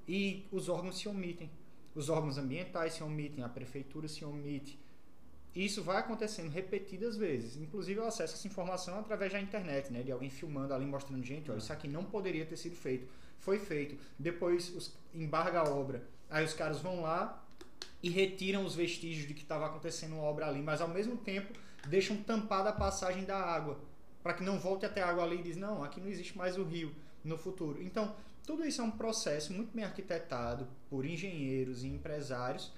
E 0.06 0.46
os 0.50 0.68
órgãos 0.68 0.98
se 0.98 1.08
omitem. 1.08 1.50
Os 1.94 2.08
órgãos 2.08 2.38
ambientais 2.38 2.94
se 2.94 3.02
omitem, 3.02 3.44
a 3.44 3.48
prefeitura 3.48 4.08
se 4.08 4.24
omite 4.24 4.82
isso 5.54 5.82
vai 5.82 5.98
acontecendo 5.98 6.50
repetidas 6.50 7.16
vezes. 7.16 7.56
Inclusive, 7.56 8.00
eu 8.00 8.06
acesso 8.06 8.34
essa 8.34 8.46
informação 8.46 8.98
através 8.98 9.32
da 9.32 9.40
internet, 9.40 9.92
né? 9.92 10.02
De 10.02 10.10
alguém 10.10 10.30
filmando 10.30 10.72
ali, 10.72 10.86
mostrando, 10.86 11.22
gente, 11.22 11.50
olha, 11.50 11.58
isso 11.58 11.72
aqui 11.72 11.86
não 11.86 12.04
poderia 12.04 12.46
ter 12.46 12.56
sido 12.56 12.74
feito. 12.74 13.06
Foi 13.38 13.58
feito. 13.58 13.96
Depois 14.18 14.74
os, 14.74 14.96
embarga 15.14 15.60
a 15.60 15.64
obra. 15.64 16.02
Aí 16.30 16.44
os 16.44 16.54
caras 16.54 16.80
vão 16.80 17.02
lá 17.02 17.41
e 18.02 18.10
retiram 18.10 18.64
os 18.64 18.74
vestígios 18.74 19.26
de 19.26 19.34
que 19.34 19.42
estava 19.42 19.66
acontecendo 19.66 20.14
uma 20.14 20.24
obra 20.24 20.48
ali, 20.48 20.60
mas 20.60 20.80
ao 20.80 20.88
mesmo 20.88 21.16
tempo 21.16 21.52
deixam 21.86 22.16
tampada 22.16 22.70
a 22.70 22.72
passagem 22.72 23.24
da 23.24 23.36
água. 23.36 23.78
Para 24.22 24.34
que 24.34 24.42
não 24.42 24.58
volte 24.58 24.86
até 24.86 25.02
a 25.02 25.08
água 25.08 25.24
ali 25.24 25.40
e 25.40 25.42
diz, 25.42 25.56
não, 25.56 25.82
aqui 25.82 26.00
não 26.00 26.08
existe 26.08 26.36
mais 26.36 26.56
o 26.56 26.64
rio 26.64 26.92
no 27.24 27.36
futuro. 27.36 27.82
Então, 27.82 28.14
tudo 28.46 28.64
isso 28.64 28.80
é 28.80 28.84
um 28.84 28.90
processo 28.90 29.52
muito 29.52 29.74
bem 29.74 29.84
arquitetado 29.84 30.66
por 30.90 31.04
engenheiros 31.04 31.84
e 31.84 31.88
empresários 31.88 32.72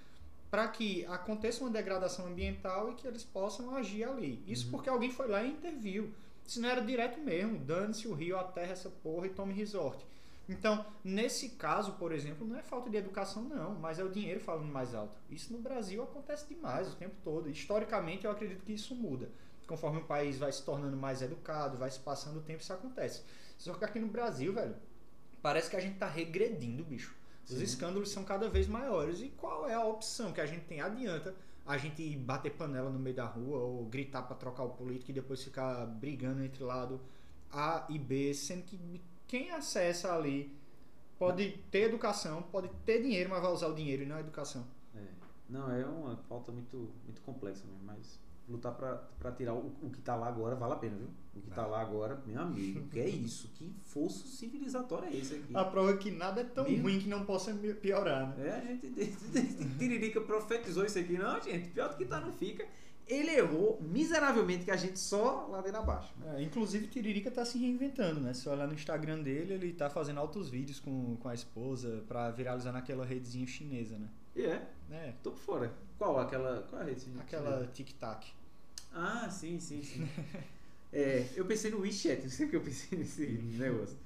para 0.51 0.69
que 0.69 1.05
aconteça 1.07 1.65
uma 1.65 1.71
degradação 1.71 2.27
ambiental 2.27 2.93
e 2.93 2.95
que 2.95 3.09
eles 3.09 3.25
possam 3.25 3.75
agir 3.75 4.05
ali. 4.05 4.43
Isso 4.47 4.67
uhum. 4.67 4.71
porque 4.71 4.89
alguém 4.89 5.11
foi 5.11 5.27
lá 5.27 5.43
e 5.43 5.51
interviu. 5.51 6.13
Se 6.47 6.61
não 6.61 6.69
era 6.69 6.81
direto 6.81 7.19
mesmo, 7.19 7.59
dane-se 7.59 8.07
o 8.07 8.15
rio, 8.15 8.39
a 8.39 8.45
terra, 8.45 8.73
essa 8.73 8.89
porra 8.89 9.27
e 9.27 9.31
tome 9.31 9.53
resort. 9.53 10.07
Então, 10.49 10.85
nesse 11.03 11.51
caso, 11.51 11.93
por 11.93 12.13
exemplo, 12.13 12.47
não 12.47 12.59
é 12.59 12.63
falta 12.63 12.91
de 12.91 12.97
educação, 12.97 13.43
não, 13.43 13.75
mas 13.75 13.99
é 13.99 14.05
o 14.05 14.11
dinheiro 14.11 14.41
falando 14.41 14.71
mais 14.71 14.95
alto. 14.95 15.17
Isso 15.31 15.53
no 15.53 15.59
Brasil 15.59 16.03
acontece 16.03 16.47
demais 16.47 16.93
o 16.93 16.97
tempo 16.97 17.15
todo. 17.25 17.49
Historicamente, 17.49 18.25
eu 18.25 18.31
acredito 18.31 18.63
que 18.63 18.73
isso 18.73 18.95
muda. 18.95 19.31
Conforme 19.67 20.01
o 20.01 20.05
país 20.05 20.39
vai 20.39 20.53
se 20.53 20.63
tornando 20.63 20.97
mais 20.97 21.23
educado, 21.23 21.79
vai 21.79 21.91
se 21.91 21.99
passando 21.99 22.39
o 22.39 22.43
tempo, 22.43 22.61
isso 22.61 22.73
acontece. 22.73 23.23
Só 23.57 23.73
que 23.73 23.85
aqui 23.85 23.99
no 23.99 24.09
Brasil, 24.09 24.53
velho, 24.53 24.77
parece 25.41 25.71
que 25.71 25.77
a 25.77 25.81
gente 25.81 25.97
tá 25.97 26.07
regredindo, 26.07 26.85
bicho. 26.85 27.15
Os 27.49 27.61
escândalos 27.61 28.11
são 28.11 28.25
cada 28.25 28.49
vez 28.49 28.67
maiores. 28.67 29.21
E 29.21 29.29
qual 29.29 29.69
é 29.69 29.75
a 29.75 29.85
opção 29.85 30.33
que 30.33 30.41
a 30.41 30.47
gente 30.47 30.65
tem? 30.67 30.81
Adianta 30.81 31.35
a 31.67 31.79
gente 31.79 32.17
bater 32.17 32.53
panela 32.53 32.91
no 32.91 32.99
meio 32.99 33.17
da 33.17 33.25
rua 33.25 33.59
ou 33.59 33.87
gritar 33.87 34.23
para 34.23 34.37
trocar 34.37 34.65
o 34.65 34.71
político 34.71 35.11
e 35.11 35.15
depois 35.15 35.43
ficar 35.43 35.87
brigando 35.87 36.43
entre 36.45 36.63
lado 36.63 37.01
A 37.51 37.87
e 37.89 37.99
B, 37.99 38.35
sendo 38.35 38.65
que 38.65 38.79
quem 39.35 39.51
acessa 39.51 40.15
ali 40.15 40.57
pode 41.19 41.59
ter 41.69 41.89
educação, 41.89 42.41
pode 42.53 42.69
ter 42.87 43.03
dinheiro, 43.03 43.31
mas 43.31 43.43
vai 43.43 43.51
usar 43.51 43.67
o 43.67 43.75
dinheiro 43.75 44.05
e 44.05 44.07
não 44.07 44.15
a 44.15 44.21
educação. 44.21 44.65
É. 44.95 45.01
Não, 45.51 45.69
é 45.73 45.85
uma 45.85 46.15
pauta 46.29 46.53
muito, 46.53 46.89
muito 47.05 47.21
complexa 47.23 47.65
mesmo, 47.67 47.83
mas 47.85 48.21
lutar 48.49 48.73
para 48.73 49.33
tirar 49.33 49.55
o, 49.55 49.75
o 49.83 49.91
que 49.91 49.99
está 49.99 50.15
lá 50.15 50.29
agora 50.29 50.55
vale 50.55 50.75
a 50.75 50.77
pena, 50.77 50.97
viu? 50.97 51.09
O 51.35 51.41
que 51.41 51.49
está 51.49 51.67
lá 51.67 51.81
agora, 51.81 52.23
meu 52.25 52.41
amigo, 52.41 52.87
que 52.87 53.01
é 53.01 53.09
isso? 53.09 53.49
Que 53.55 53.75
fosso 53.83 54.29
civilizatório 54.29 55.09
é 55.09 55.17
esse 55.17 55.35
aqui? 55.35 55.57
A 55.57 55.65
prova 55.65 55.91
é 55.91 55.97
que 55.97 56.13
nada 56.13 56.43
é 56.43 56.45
tão 56.45 56.63
meu... 56.63 56.83
ruim 56.83 57.01
que 57.01 57.09
não 57.09 57.25
possa 57.25 57.53
piorar, 57.83 58.37
né? 58.37 58.47
É, 58.47 58.53
a 58.53 58.61
gente 58.61 58.87
Tiririca 59.79 60.21
profetizou 60.21 60.85
isso 60.85 61.01
aqui. 61.01 61.19
Não, 61.19 61.41
gente, 61.41 61.71
pior 61.71 61.89
do 61.89 61.97
que 61.97 62.05
tá 62.05 62.21
não 62.21 62.33
fica. 62.33 62.65
Ele 63.07 63.33
errou 63.33 63.81
miseravelmente 63.83 64.65
que 64.65 64.71
a 64.71 64.77
gente 64.77 64.99
só 64.99 65.47
ladeira 65.51 65.79
abaixo. 65.79 66.13
Né? 66.19 66.37
É, 66.39 66.43
inclusive, 66.43 66.87
Tiririca 66.87 67.31
tá 67.31 67.45
se 67.45 67.59
reinventando, 67.59 68.21
né? 68.21 68.33
Se 68.33 68.49
olhar 68.49 68.67
no 68.67 68.73
Instagram 68.73 69.21
dele, 69.21 69.55
ele 69.55 69.73
tá 69.73 69.91
fazendo 69.91 70.21
altos 70.21 70.49
vídeos 70.49 70.81
com, 70.81 71.17
com 71.17 71.29
a 71.29 71.35
esposa 71.35 72.03
para 72.09 72.31
viralizar 72.31 72.73
naquela 72.73 73.05
redezinha 73.05 73.47
chinesa, 73.47 73.99
né? 73.99 74.09
E 74.35 74.43
é? 74.43 74.67
É. 74.91 75.13
Tô 75.23 75.33
por 75.33 75.39
fora. 75.39 75.73
Qual? 75.99 76.19
Aquela. 76.19 76.63
Qual 76.63 76.81
é 76.81 76.85
a 76.85 76.89
rede? 76.89 77.07
Aquela 77.21 77.67
tic-tac. 77.67 78.27
Ah, 78.93 79.29
sim, 79.31 79.61
sim, 79.61 79.83
sim. 79.83 80.09
é, 80.93 81.29
eu 81.35 81.45
pensei 81.45 81.71
no 81.71 81.81
WeChat, 81.81 82.23
não 82.23 82.31
sei 82.31 82.47
o 82.47 82.51
que 82.51 82.57
eu 82.57 82.63
pensei 82.63 82.99
nesse 82.99 83.27
negócio. 83.59 83.99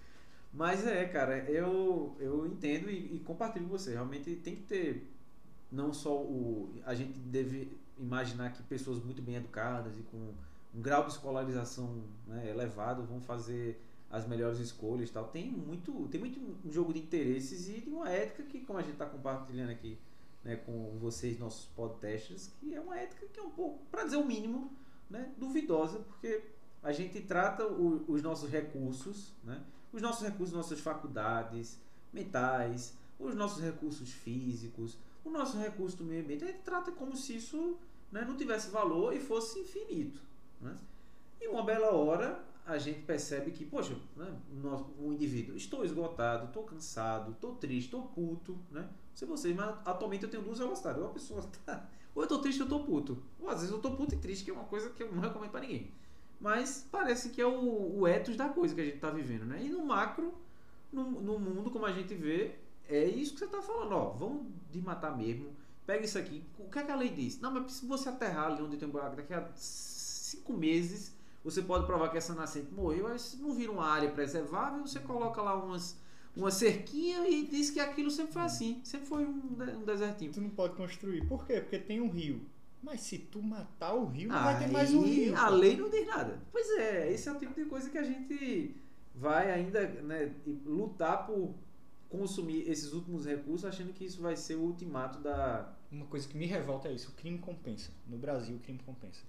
Mas 0.52 0.86
é, 0.86 1.04
cara, 1.04 1.38
eu, 1.50 2.16
eu 2.18 2.46
entendo 2.46 2.90
e, 2.90 3.16
e 3.16 3.20
compartilho 3.20 3.66
com 3.66 3.78
você. 3.78 3.92
Realmente 3.92 4.34
tem 4.36 4.56
que 4.56 4.62
ter 4.62 5.06
não 5.70 5.92
só 5.92 6.16
o. 6.16 6.72
A 6.84 6.94
gente 6.94 7.18
deve 7.18 7.76
imaginar 7.98 8.52
que 8.52 8.62
pessoas 8.62 9.02
muito 9.02 9.22
bem 9.22 9.36
educadas 9.36 9.98
e 9.98 10.02
com 10.02 10.34
um 10.74 10.80
grau 10.80 11.04
de 11.04 11.12
escolarização 11.12 12.04
né, 12.26 12.50
elevado 12.50 13.04
vão 13.04 13.20
fazer 13.20 13.80
as 14.10 14.26
melhores 14.26 14.58
escolhas 14.58 15.10
tal. 15.10 15.28
Tem 15.28 15.50
muito, 15.50 16.08
tem 16.08 16.20
muito 16.20 16.40
um 16.64 16.72
jogo 16.72 16.92
de 16.92 17.00
interesses 17.00 17.68
e 17.68 17.80
de 17.80 17.90
uma 17.90 18.08
ética 18.08 18.42
que, 18.44 18.60
como 18.60 18.78
a 18.78 18.82
gente 18.82 18.92
está 18.92 19.06
compartilhando 19.06 19.70
aqui 19.70 19.98
né, 20.42 20.56
com 20.56 20.96
vocês, 20.98 21.38
nossos 21.38 21.66
podcasters, 21.66 22.50
que 22.58 22.74
é 22.74 22.80
uma 22.80 22.98
ética 22.98 23.26
que 23.26 23.38
é 23.38 23.42
um 23.42 23.50
pouco, 23.50 23.84
para 23.90 24.04
dizer 24.04 24.16
o 24.16 24.24
mínimo, 24.24 24.72
né, 25.10 25.32
duvidosa, 25.36 25.98
porque 26.00 26.42
a 26.82 26.92
gente 26.92 27.20
trata 27.20 27.66
o, 27.66 28.04
os 28.08 28.22
nossos 28.22 28.50
recursos, 28.50 29.34
né, 29.44 29.62
os 29.92 30.00
nossos 30.00 30.26
recursos, 30.26 30.54
nossas 30.54 30.80
faculdades 30.80 31.78
mentais, 32.12 32.96
os 33.18 33.34
nossos 33.34 33.62
recursos 33.62 34.10
físicos, 34.10 34.98
o 35.24 35.30
nosso 35.30 35.58
recurso 35.58 35.96
do 35.96 36.04
meio 36.04 36.22
ambiente, 36.22 36.44
a 36.44 36.46
gente 36.46 36.62
trata 36.62 36.92
como 36.92 37.16
se 37.16 37.36
isso 37.36 37.76
né, 38.10 38.24
não 38.26 38.36
tivesse 38.36 38.70
valor 38.70 39.14
e 39.14 39.20
fosse 39.20 39.60
infinito. 39.60 40.20
Né? 40.60 40.76
E 41.40 41.48
uma 41.48 41.62
bela 41.62 41.90
hora 41.92 42.44
a 42.68 42.76
gente 42.76 43.00
percebe 43.00 43.50
que, 43.50 43.64
poxa, 43.64 43.96
né, 44.14 44.30
o 44.98 45.12
indivíduo, 45.12 45.56
estou 45.56 45.84
esgotado, 45.84 46.46
estou 46.46 46.64
cansado, 46.64 47.32
estou 47.32 47.54
triste, 47.54 47.86
estou 47.86 48.02
puto, 48.02 48.58
né? 48.70 48.82
Não 48.82 49.16
sei 49.16 49.26
vocês, 49.26 49.56
mas 49.56 49.74
atualmente 49.86 50.24
eu 50.24 50.30
tenho 50.30 50.42
duas 50.42 50.58
velocidades. 50.58 51.00
Ou 51.00 51.08
a 51.08 51.12
pessoa 51.12 51.42
tá, 51.64 51.88
ou 52.14 52.22
eu 52.22 52.24
estou 52.24 52.40
triste 52.40 52.60
ou 52.60 52.66
estou 52.66 52.84
puto. 52.84 53.22
Ou 53.40 53.48
às 53.48 53.60
vezes 53.60 53.70
eu 53.70 53.78
estou 53.78 53.96
puto 53.96 54.14
e 54.14 54.18
triste, 54.18 54.44
que 54.44 54.50
é 54.50 54.52
uma 54.54 54.64
coisa 54.64 54.90
que 54.90 55.02
eu 55.02 55.10
não 55.10 55.22
recomendo 55.22 55.50
para 55.50 55.60
ninguém. 55.60 55.90
Mas 56.38 56.86
parece 56.92 57.30
que 57.30 57.40
é 57.40 57.46
o, 57.46 58.00
o 58.00 58.06
ethos 58.06 58.36
da 58.36 58.50
coisa 58.50 58.74
que 58.74 58.80
a 58.82 58.84
gente 58.84 58.96
está 58.96 59.10
vivendo, 59.10 59.46
né? 59.46 59.64
E 59.64 59.70
no 59.70 59.84
macro, 59.84 60.34
no, 60.92 61.10
no 61.10 61.38
mundo 61.38 61.70
como 61.70 61.86
a 61.86 61.92
gente 61.92 62.14
vê, 62.14 62.54
é 62.86 63.04
isso 63.04 63.32
que 63.32 63.38
você 63.38 63.46
está 63.46 63.62
falando, 63.62 63.92
ó, 63.92 64.10
vamos 64.10 64.46
desmatar 64.70 65.16
mesmo. 65.16 65.56
Pega 65.88 66.04
isso 66.04 66.18
aqui. 66.18 66.44
O 66.58 66.68
que 66.68 66.78
é 66.78 66.82
que 66.82 66.92
a 66.92 66.96
lei 66.96 67.08
diz? 67.08 67.40
Não, 67.40 67.50
mas 67.50 67.72
se 67.72 67.86
você 67.86 68.10
aterrar 68.10 68.52
ali 68.52 68.62
onde 68.62 68.76
tem 68.76 68.86
um 68.86 68.90
buraco 68.92 69.16
daqui 69.16 69.32
a 69.32 69.48
cinco 69.54 70.52
meses 70.52 71.16
você 71.42 71.62
pode 71.62 71.86
provar 71.86 72.10
que 72.10 72.18
essa 72.18 72.34
nascente 72.34 72.70
morreu, 72.74 73.04
mas 73.04 73.38
não 73.40 73.54
vira 73.54 73.72
uma 73.72 73.86
área 73.86 74.10
preservável, 74.10 74.86
você 74.86 75.00
coloca 75.00 75.40
lá 75.40 75.54
umas, 75.54 75.96
uma 76.36 76.50
cerquinha 76.50 77.26
e 77.26 77.46
diz 77.46 77.70
que 77.70 77.80
aquilo 77.80 78.10
sempre 78.10 78.34
foi 78.34 78.42
assim, 78.42 78.82
sempre 78.84 79.06
foi 79.06 79.24
um, 79.24 79.56
um 79.80 79.84
desertinho. 79.86 80.30
Tu 80.30 80.42
não 80.42 80.50
pode 80.50 80.74
construir. 80.74 81.26
Por 81.26 81.46
quê? 81.46 81.58
Porque 81.62 81.78
tem 81.78 82.02
um 82.02 82.10
rio. 82.10 82.42
Mas 82.82 83.00
se 83.00 83.16
tu 83.16 83.42
matar 83.42 83.94
o 83.94 84.04
rio, 84.04 84.28
não 84.28 84.44
vai 84.44 84.58
ter 84.58 84.70
mais 84.70 84.92
um 84.92 85.00
rio. 85.00 85.34
A 85.38 85.48
lei 85.48 85.74
não 85.74 85.88
diz 85.88 86.06
nada. 86.06 86.38
Pois 86.52 86.68
é, 86.78 87.10
esse 87.10 87.30
é 87.30 87.32
o 87.32 87.38
tipo 87.38 87.54
de 87.54 87.64
coisa 87.64 87.88
que 87.88 87.96
a 87.96 88.04
gente 88.04 88.76
vai 89.14 89.50
ainda 89.50 89.88
né, 90.02 90.34
lutar 90.66 91.26
por 91.26 91.54
consumir 92.08 92.68
esses 92.68 92.92
últimos 92.92 93.26
recursos, 93.26 93.64
achando 93.64 93.92
que 93.92 94.04
isso 94.04 94.20
vai 94.20 94.36
ser 94.36 94.56
o 94.56 94.62
ultimato 94.62 95.20
da. 95.20 95.72
Uma 95.90 96.06
coisa 96.06 96.28
que 96.28 96.36
me 96.36 96.46
revolta 96.46 96.88
é 96.88 96.92
isso: 96.92 97.10
o 97.10 97.14
crime 97.14 97.38
compensa. 97.38 97.90
No 98.06 98.18
Brasil, 98.18 98.56
o 98.56 98.60
crime 98.60 98.80
compensa. 98.84 99.22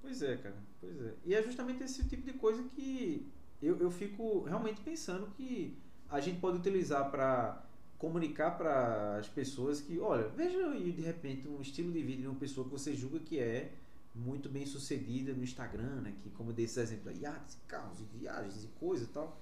Pois 0.00 0.22
é, 0.22 0.36
cara. 0.36 0.56
Pois 0.80 1.00
é. 1.00 1.14
E 1.24 1.34
é 1.34 1.42
justamente 1.42 1.82
esse 1.82 2.04
tipo 2.04 2.22
de 2.22 2.32
coisa 2.34 2.62
que 2.74 3.26
eu, 3.62 3.78
eu 3.78 3.90
fico 3.90 4.42
realmente 4.42 4.80
pensando 4.80 5.26
que 5.28 5.76
a 6.10 6.20
gente 6.20 6.40
pode 6.40 6.58
utilizar 6.58 7.10
para 7.10 7.64
comunicar 7.98 8.58
para 8.58 9.16
as 9.16 9.28
pessoas 9.28 9.80
que, 9.80 9.98
olha, 9.98 10.28
veja 10.28 10.68
aí 10.68 10.92
de 10.92 11.00
repente 11.00 11.48
um 11.48 11.60
estilo 11.60 11.90
de 11.90 12.02
vida 12.02 12.20
de 12.22 12.28
uma 12.28 12.38
pessoa 12.38 12.66
que 12.66 12.70
você 12.70 12.94
julga 12.94 13.18
que 13.18 13.38
é 13.38 13.72
muito 14.14 14.48
bem 14.48 14.66
sucedida 14.66 15.32
no 15.32 15.42
Instagram, 15.42 16.02
né? 16.02 16.14
Que 16.22 16.30
como 16.30 16.52
desses 16.52 16.76
exemplos, 16.76 17.18
iates, 17.20 17.58
carros 17.66 18.00
viagens 18.12 18.64
e 18.64 18.68
coisa 18.78 19.04
e 19.04 19.08
tal. 19.08 19.40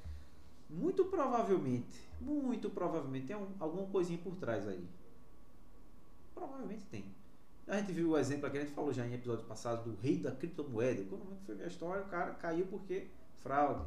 Muito 0.71 1.05
provavelmente, 1.07 2.09
muito 2.21 2.71
provavelmente 2.71 3.27
tem 3.27 3.37
um, 3.37 3.49
alguma 3.59 3.87
coisinha 3.89 4.19
por 4.19 4.37
trás 4.37 4.67
aí. 4.67 4.83
Provavelmente 6.35 6.85
tem. 6.91 7.05
A 7.66 7.78
gente 7.78 7.93
viu 7.93 8.11
o 8.11 8.18
exemplo 8.18 8.47
aqui, 8.47 8.59
a 8.59 8.61
gente 8.61 8.74
falou 8.74 8.93
já 8.93 9.07
em 9.07 9.14
episódios 9.14 9.47
passados 9.47 9.85
do 9.85 9.97
rei 10.01 10.16
da 10.16 10.33
criptomoeda. 10.33 11.05
Quando 11.09 11.24
foi 11.47 11.55
ver 11.55 11.64
a 11.64 11.68
história, 11.68 12.03
o 12.03 12.09
cara 12.09 12.33
caiu 12.33 12.66
porque 12.66 13.07
fraude. 13.43 13.85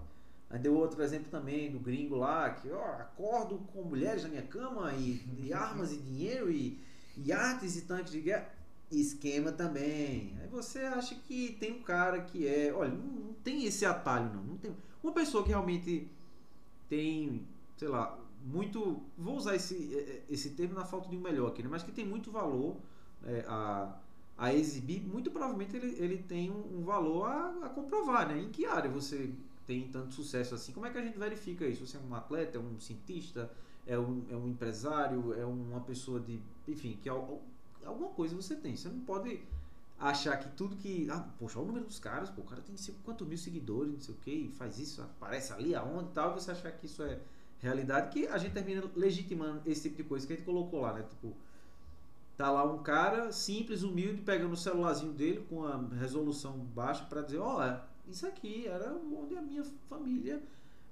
Aí 0.50 0.60
deu 0.60 0.76
outro 0.76 1.02
exemplo 1.02 1.30
também 1.30 1.72
do 1.72 1.80
gringo 1.80 2.16
lá, 2.16 2.50
que 2.52 2.72
ó, 2.72 2.84
acordo 2.94 3.58
com 3.74 3.82
mulheres 3.82 4.24
na 4.24 4.30
minha 4.30 4.44
cama 4.44 4.94
e, 4.94 5.22
e 5.40 5.52
armas 5.52 5.92
e 5.92 5.98
dinheiro 5.98 6.52
e, 6.52 6.80
e 7.18 7.32
artes 7.32 7.76
e 7.76 7.82
tanques 7.82 8.12
de 8.12 8.22
guerra. 8.22 8.50
Esquema 8.92 9.52
também. 9.52 10.38
Aí 10.40 10.48
você 10.48 10.80
acha 10.80 11.16
que 11.16 11.58
tem 11.60 11.74
um 11.74 11.82
cara 11.82 12.22
que 12.22 12.48
é. 12.48 12.72
Olha, 12.72 12.92
não, 12.92 13.04
não 13.04 13.34
tem 13.34 13.66
esse 13.66 13.86
atalho, 13.86 14.32
não. 14.34 14.44
não 14.44 14.58
tem, 14.58 14.72
uma 15.02 15.12
pessoa 15.12 15.44
que 15.44 15.50
realmente 15.50 16.08
tem, 16.88 17.48
sei 17.78 17.88
lá, 17.88 18.18
muito. 18.46 19.02
Vou 19.18 19.36
usar 19.36 19.56
esse, 19.56 19.76
é, 19.94 19.98
é, 19.98 20.24
esse 20.30 20.52
termo 20.52 20.76
na 20.76 20.86
falta 20.86 21.10
de 21.10 21.18
um 21.18 21.20
melhor 21.20 21.50
aqui, 21.50 21.64
né? 21.64 21.70
mas 21.70 21.84
que 21.84 21.92
tem 21.92 22.06
muito 22.06 22.32
valor 22.32 22.78
é, 23.26 23.44
a, 23.48 23.98
a 24.38 24.54
exibir, 24.54 25.02
muito 25.02 25.32
provavelmente 25.32 25.76
ele, 25.76 25.96
ele 25.98 26.18
tem 26.20 26.52
um, 26.52 26.80
um 26.80 26.84
valor 26.84 27.26
a, 27.26 27.66
a, 27.66 27.70
comprovar, 27.70 28.28
né? 28.28 28.40
Em 28.40 28.50
que 28.50 28.66
área 28.66 28.90
você 28.90 29.34
tem 29.66 29.88
tanto 29.88 30.14
sucesso 30.14 30.54
assim? 30.54 30.72
Como 30.72 30.86
é 30.86 30.92
que 30.92 30.98
a 30.98 31.02
gente 31.02 31.18
verifica 31.18 31.66
isso? 31.66 31.86
Você 31.88 31.98
é 31.98 32.00
um 32.00 32.14
atleta, 32.14 32.58
é 32.58 32.62
um 32.62 32.80
cientista, 32.80 33.52
é 33.88 33.98
um, 33.98 34.24
é 34.30 34.36
um 34.36 34.48
empresário, 34.48 35.34
é 35.34 35.46
uma 35.46 35.82
pessoa 35.82 36.20
de. 36.20 36.40
Enfim, 36.68 37.00
que 37.02 37.10
alguma 37.10 38.10
coisa 38.10 38.36
você 38.36 38.56
tem. 38.56 38.76
Você 38.76 38.90
não 38.90 39.00
pode 39.00 39.42
achar 40.00 40.38
que 40.38 40.50
tudo 40.50 40.76
que. 40.76 41.10
Ah, 41.10 41.28
poxa, 41.40 41.58
olha 41.58 41.64
o 41.64 41.68
número 41.68 41.86
dos 41.86 41.98
caras, 41.98 42.30
pô, 42.30 42.42
o 42.42 42.46
cara 42.46 42.62
tem 42.62 42.76
quantos 43.04 43.28
mil 43.28 43.38
seguidores, 43.38 43.92
não 43.92 44.00
sei 44.00 44.14
o 44.14 44.18
que, 44.18 44.52
faz 44.56 44.78
isso, 44.78 45.02
aparece 45.02 45.52
ali, 45.54 45.74
aonde 45.74 46.10
e 46.10 46.14
tal, 46.14 46.32
e 46.32 46.34
você 46.42 46.52
achar 46.52 46.72
que 46.72 46.86
isso 46.86 47.02
é 47.02 47.20
realidade, 47.60 48.12
que 48.12 48.28
a 48.28 48.38
gente 48.38 48.54
termina 48.54 48.84
legitimando 48.96 49.62
esse 49.66 49.84
tipo 49.84 49.98
de 49.98 50.04
coisa 50.04 50.28
que 50.28 50.34
a 50.34 50.36
gente 50.36 50.46
colocou 50.46 50.82
lá, 50.82 50.94
né? 50.94 51.04
Tipo, 51.04 51.36
tá 52.38 52.52
lá 52.52 52.64
um 52.64 52.84
cara 52.84 53.32
simples, 53.32 53.84
humilde, 53.84 54.22
pegando 54.22 54.54
o 54.54 54.58
celularzinho 54.58 55.14
dele 55.14 55.46
com 55.50 55.66
a 55.66 55.78
resolução 56.00 56.58
baixa 56.58 57.06
para 57.06 57.22
dizer, 57.22 57.40
oh, 57.40 57.60
isso 58.10 58.28
aqui 58.28 58.68
era 58.68 58.94
onde 58.94 59.36
a 59.36 59.42
minha 59.42 59.64
família 59.90 60.42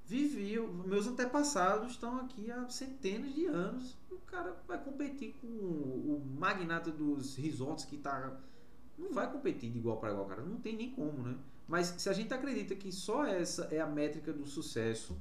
vivia, 0.05 0.61
meus 0.85 1.07
antepassados 1.07 1.91
estão 1.91 2.17
aqui 2.17 2.51
há 2.51 2.67
centenas 2.69 3.33
de 3.33 3.45
anos. 3.45 3.97
O 4.11 4.17
cara 4.17 4.55
vai 4.67 4.77
competir 4.77 5.35
com 5.39 5.47
o 5.47 6.21
magnata 6.37 6.91
dos 6.91 7.35
resorts 7.35 7.85
que 7.85 7.97
tá 7.97 8.37
não 8.97 9.11
vai 9.11 9.31
competir 9.31 9.71
de 9.71 9.79
igual 9.79 9.97
para 9.97 10.11
igual, 10.11 10.27
cara, 10.27 10.43
não 10.43 10.57
tem 10.57 10.75
nem 10.75 10.91
como, 10.91 11.23
né? 11.23 11.35
Mas 11.67 11.87
se 11.97 12.09
a 12.09 12.13
gente 12.13 12.33
acredita 12.33 12.75
que 12.75 12.91
só 12.91 13.25
essa 13.25 13.67
é 13.71 13.79
a 13.79 13.87
métrica 13.87 14.31
do 14.31 14.45
sucesso, 14.45 15.17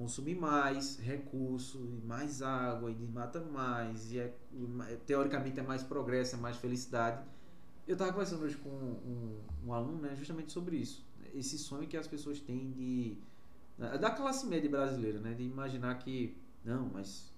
consumir 0.00 0.34
mais 0.34 0.98
recurso 0.98 1.78
e 1.84 2.06
mais 2.06 2.40
água 2.40 2.90
e 2.90 3.06
mata 3.06 3.38
mais 3.38 4.10
e 4.10 4.18
é, 4.18 4.34
teoricamente 5.06 5.60
é 5.60 5.62
mais 5.62 5.82
progresso, 5.82 6.36
é 6.36 6.38
mais 6.38 6.56
felicidade. 6.56 7.22
Eu 7.86 7.92
estava 7.92 8.10
conversando 8.10 8.44
hoje 8.44 8.56
com 8.56 8.70
um, 8.70 9.40
um, 9.66 9.74
aluno 9.74 10.00
né, 10.00 10.16
justamente 10.16 10.52
sobre 10.52 10.76
isso. 10.76 11.04
Esse 11.34 11.58
sonho 11.58 11.86
que 11.86 11.98
as 11.98 12.08
pessoas 12.08 12.40
têm 12.40 12.72
de 12.72 13.18
da 13.78 14.10
classe 14.10 14.46
média 14.46 14.70
brasileira, 14.70 15.20
né, 15.20 15.34
de 15.34 15.42
imaginar 15.42 15.94
que 15.98 16.36
não, 16.64 16.88
mas 16.92 17.30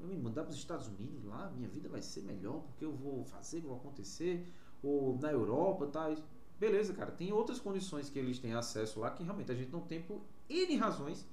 eu 0.00 0.08
me 0.08 0.16
mandar 0.16 0.42
para 0.42 0.50
os 0.50 0.56
Estados 0.56 0.88
Unidos 0.88 1.24
lá, 1.24 1.50
minha 1.56 1.68
vida 1.68 1.88
vai 1.88 2.02
ser 2.02 2.22
melhor 2.22 2.60
porque 2.62 2.84
eu 2.84 2.92
vou 2.92 3.24
fazer, 3.24 3.60
vou 3.60 3.76
acontecer, 3.76 4.52
ou 4.82 5.16
na 5.18 5.30
Europa, 5.30 5.86
tá? 5.86 6.12
Beleza, 6.58 6.92
cara. 6.92 7.12
Tem 7.12 7.32
outras 7.32 7.60
condições 7.60 8.08
que 8.10 8.18
eles 8.18 8.38
têm 8.40 8.52
acesso 8.52 8.98
lá 8.98 9.10
que 9.10 9.22
realmente 9.22 9.50
a 9.50 9.54
gente 9.54 9.70
não 9.70 9.80
tem 9.80 10.02
por 10.02 10.22
N 10.48 10.76
razões 10.76 11.26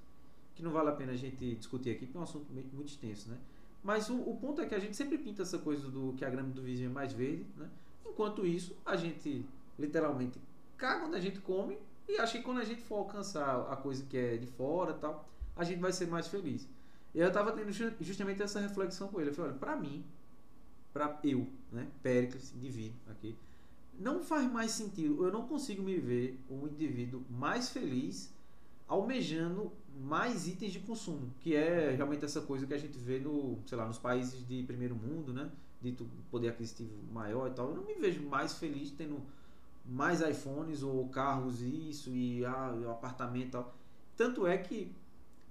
que 0.55 0.63
não 0.63 0.71
vale 0.71 0.89
a 0.89 0.93
pena 0.93 1.13
a 1.13 1.15
gente 1.15 1.55
discutir 1.55 1.91
aqui, 1.91 2.05
porque 2.05 2.17
é 2.17 2.19
um 2.19 2.23
assunto 2.23 2.51
muito 2.51 2.85
extenso, 2.85 3.29
né? 3.29 3.37
Mas 3.83 4.09
o, 4.09 4.15
o, 4.15 4.37
ponto 4.37 4.61
é 4.61 4.65
que 4.65 4.75
a 4.75 4.79
gente 4.79 4.95
sempre 4.95 5.17
pinta 5.17 5.41
essa 5.41 5.57
coisa 5.57 5.89
do 5.89 6.13
que 6.13 6.23
a 6.23 6.29
grama 6.29 6.49
do 6.49 6.61
vizinho 6.61 6.89
é 6.89 6.93
mais 6.93 7.13
verde, 7.13 7.45
né? 7.57 7.67
Enquanto 8.05 8.45
isso, 8.45 8.75
a 8.85 8.95
gente 8.95 9.45
literalmente 9.79 10.39
caga 10.77 11.01
quando 11.01 11.15
a 11.15 11.19
gente 11.19 11.39
come 11.39 11.77
e 12.07 12.17
acha 12.17 12.37
que 12.37 12.43
quando 12.43 12.59
a 12.59 12.63
gente 12.63 12.81
for 12.81 12.97
alcançar 12.97 13.71
a 13.71 13.75
coisa 13.75 14.05
que 14.05 14.17
é 14.17 14.37
de 14.37 14.45
fora 14.45 14.93
tal, 14.93 15.27
a 15.55 15.63
gente 15.63 15.79
vai 15.79 15.91
ser 15.91 16.07
mais 16.07 16.27
feliz. 16.27 16.67
E 17.13 17.19
eu 17.19 17.27
estava 17.27 17.51
tendo 17.51 17.71
justamente 18.01 18.41
essa 18.41 18.59
reflexão 18.59 19.07
com 19.07 19.19
ele. 19.19 19.31
Eu 19.31 19.33
falei, 19.33 19.51
olha, 19.51 19.59
pra 19.59 19.75
mim, 19.75 20.03
pra 20.93 21.19
eu, 21.23 21.47
né, 21.71 21.87
Péricles, 22.01 22.53
indivíduo 22.55 22.95
aqui, 23.09 23.35
não 23.99 24.21
faz 24.23 24.49
mais 24.51 24.71
sentido, 24.71 25.23
eu 25.23 25.31
não 25.31 25.47
consigo 25.47 25.83
me 25.83 25.97
ver 25.97 26.39
um 26.49 26.67
indivíduo 26.67 27.23
mais 27.29 27.69
feliz 27.69 28.33
almejando 28.91 29.71
mais 30.01 30.49
itens 30.49 30.73
de 30.73 30.79
consumo, 30.79 31.33
que 31.39 31.55
é 31.55 31.91
realmente 31.95 32.25
essa 32.25 32.41
coisa 32.41 32.67
que 32.67 32.73
a 32.73 32.77
gente 32.77 32.97
vê 32.97 33.19
no, 33.19 33.57
sei 33.65 33.77
lá, 33.77 33.87
nos 33.87 33.97
países 33.97 34.45
de 34.45 34.63
primeiro 34.63 34.95
mundo, 34.95 35.31
né? 35.31 35.49
De 35.81 35.95
poder 36.29 36.49
aquisitivo 36.49 36.91
maior 37.11 37.49
e 37.49 37.53
tal. 37.53 37.69
Eu 37.69 37.75
não 37.77 37.85
me 37.85 37.93
vejo 37.93 38.21
mais 38.23 38.53
feliz 38.55 38.91
tendo 38.91 39.21
mais 39.85 40.19
iPhones 40.19 40.83
ou 40.83 41.07
carros 41.07 41.61
isso 41.61 42.09
e 42.09 42.45
ah, 42.45 42.75
o 42.85 42.89
apartamento 42.91 43.47
e 43.47 43.51
tal. 43.51 43.73
Tanto 44.17 44.45
é 44.45 44.57
que 44.57 44.91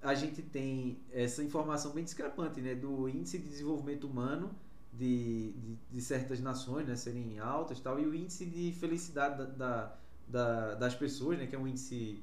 a 0.03 0.13
gente 0.13 0.43
tem 0.43 0.99
essa 1.11 1.43
informação 1.43 1.93
bem 1.93 2.03
discrepante, 2.03 2.61
né? 2.61 2.75
Do 2.75 3.09
índice 3.09 3.39
de 3.39 3.49
desenvolvimento 3.49 4.05
humano 4.05 4.51
de, 4.93 5.51
de, 5.53 5.77
de 5.89 6.01
certas 6.01 6.39
nações, 6.39 6.87
né? 6.87 6.95
Serem 6.95 7.39
altas 7.39 7.79
e 7.79 7.81
tal, 7.81 7.99
e 7.99 8.05
o 8.05 8.13
índice 8.13 8.45
de 8.45 8.71
felicidade 8.73 9.39
da, 9.39 9.45
da, 9.45 9.95
da 10.27 10.75
das 10.75 10.93
pessoas, 10.93 11.39
né? 11.39 11.47
Que 11.47 11.55
é 11.55 11.59
um 11.59 11.67
índice 11.67 12.21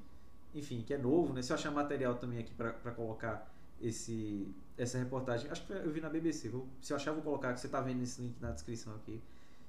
enfim, 0.54 0.82
que 0.82 0.94
é 0.94 0.98
novo, 0.98 1.32
né? 1.32 1.42
Se 1.42 1.52
eu 1.52 1.56
achar 1.56 1.70
material 1.70 2.14
também 2.16 2.38
aqui 2.38 2.52
para 2.54 2.92
colocar 2.92 3.52
esse, 3.80 4.46
essa 4.76 4.98
reportagem, 4.98 5.50
acho 5.50 5.66
que 5.66 5.72
eu 5.72 5.90
vi 5.90 6.00
na 6.00 6.08
BBC, 6.08 6.48
vou, 6.48 6.66
se 6.80 6.92
eu 6.92 6.96
achar 6.96 7.12
vou 7.12 7.22
colocar, 7.22 7.52
que 7.52 7.60
você 7.60 7.66
está 7.66 7.80
vendo 7.80 8.02
esse 8.02 8.20
link 8.20 8.40
na 8.40 8.50
descrição 8.50 8.94
aqui, 8.96 9.20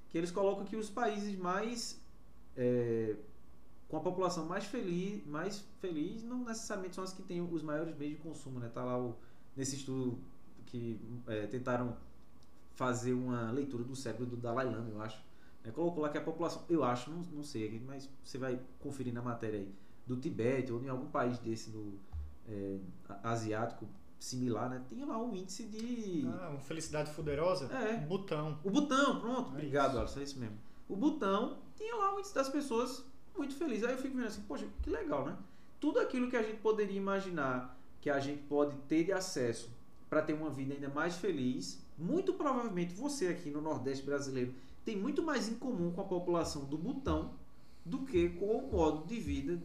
que 0.10 0.18
eles 0.18 0.32
colocam 0.32 0.66
que 0.66 0.76
os 0.76 0.90
países 0.90 1.38
mais 1.38 2.02
é, 2.58 3.16
com 3.88 3.98
a 3.98 4.00
população 4.00 4.46
mais 4.46 4.66
feliz, 4.66 5.26
mais 5.26 5.64
feliz, 5.80 6.24
não 6.24 6.44
necessariamente 6.46 6.96
são 6.96 7.04
as 7.04 7.14
que 7.14 7.22
têm 7.24 7.42
os 7.42 7.62
maiores 7.62 7.96
meios 7.98 8.16
de 8.16 8.22
consumo, 8.22 8.60
né? 8.60 8.70
Tá 8.74 8.84
lá 8.84 8.98
o, 9.00 9.16
nesse 9.56 9.76
estudo 9.76 10.18
que 10.66 11.00
é, 11.28 11.48
tentaram 11.48 11.96
fazer 12.76 13.14
uma 13.14 13.52
leitura 13.52 13.84
do 13.84 13.96
cérebro 13.96 14.26
do 14.26 14.38
Dalai 14.38 14.66
Lama, 14.66 14.90
eu 14.90 15.02
acho. 15.02 15.22
É, 15.64 15.72
colocou 15.72 16.04
lá 16.04 16.10
que 16.10 16.18
a 16.18 16.22
população, 16.22 16.64
eu 16.70 16.84
acho, 16.84 17.12
não, 17.12 17.20
não 17.34 17.44
sei, 17.44 17.82
mas 17.86 18.10
você 18.24 18.38
vai 18.38 18.60
conferir 18.80 19.14
na 19.14 19.22
matéria 19.22 19.60
aí 19.60 19.70
do 20.10 20.18
Tibete 20.18 20.74
ou 20.74 20.84
em 20.84 20.90
algum 20.90 21.06
país 21.06 21.38
desse 21.38 21.70
do 21.70 22.00
é, 22.48 22.80
asiático 23.24 23.88
similar, 24.20 24.70
né? 24.70 24.82
Tem 24.90 25.06
lá 25.06 25.18
um 25.22 25.36
índice 25.36 25.64
de. 25.64 26.28
Ah, 26.28 26.50
uma 26.50 26.60
felicidade 26.60 27.12
fuderosa? 27.12 27.72
É. 27.72 27.98
Butão. 27.98 28.60
O 28.64 28.72
Butão, 28.72 29.20
pronto. 29.20 29.52
É 29.52 29.54
Obrigado, 29.54 30.00
Alisson, 30.00 30.20
é 30.20 30.24
isso 30.24 30.40
mesmo. 30.40 30.58
O 30.90 30.96
Butão 30.96 31.60
tinha 31.76 31.96
lá 31.96 32.16
um 32.16 32.20
índice 32.20 32.34
das 32.34 32.50
pessoas 32.50 33.06
muito 33.38 33.54
felizes. 33.56 33.86
Aí 33.86 33.94
eu 33.94 33.98
fico 34.00 34.18
vendo 34.18 34.26
assim, 34.26 34.42
poxa, 34.42 34.66
que 34.82 34.90
legal, 34.90 35.26
né? 35.26 35.38
Tudo 35.80 36.00
aquilo 36.00 36.28
que 36.28 36.36
a 36.36 36.42
gente 36.42 36.58
poderia 36.58 36.98
imaginar 36.98 37.78
que 38.02 38.10
a 38.10 38.20
gente 38.20 38.42
pode 38.44 38.76
ter 38.88 39.04
de 39.04 39.12
acesso 39.12 39.70
para 40.10 40.24
ter 40.24 40.34
uma 40.34 40.50
vida 40.50 40.74
ainda 40.74 40.90
mais 40.90 41.16
feliz, 41.18 41.80
muito 41.98 42.34
provavelmente 42.34 42.96
você 42.96 43.28
aqui 43.28 43.52
no 43.52 43.62
Nordeste 43.62 44.04
brasileiro 44.04 44.56
tem 44.84 44.98
muito 44.98 45.22
mais 45.22 45.48
em 45.48 45.56
comum 45.56 45.92
com 45.92 46.02
a 46.02 46.06
população 46.06 46.66
do 46.66 46.78
Butão 46.78 47.36
do 47.86 48.00
que 48.00 48.30
com 48.30 48.58
o 48.58 48.72
modo 48.72 49.06
de 49.06 49.20
vida 49.20 49.62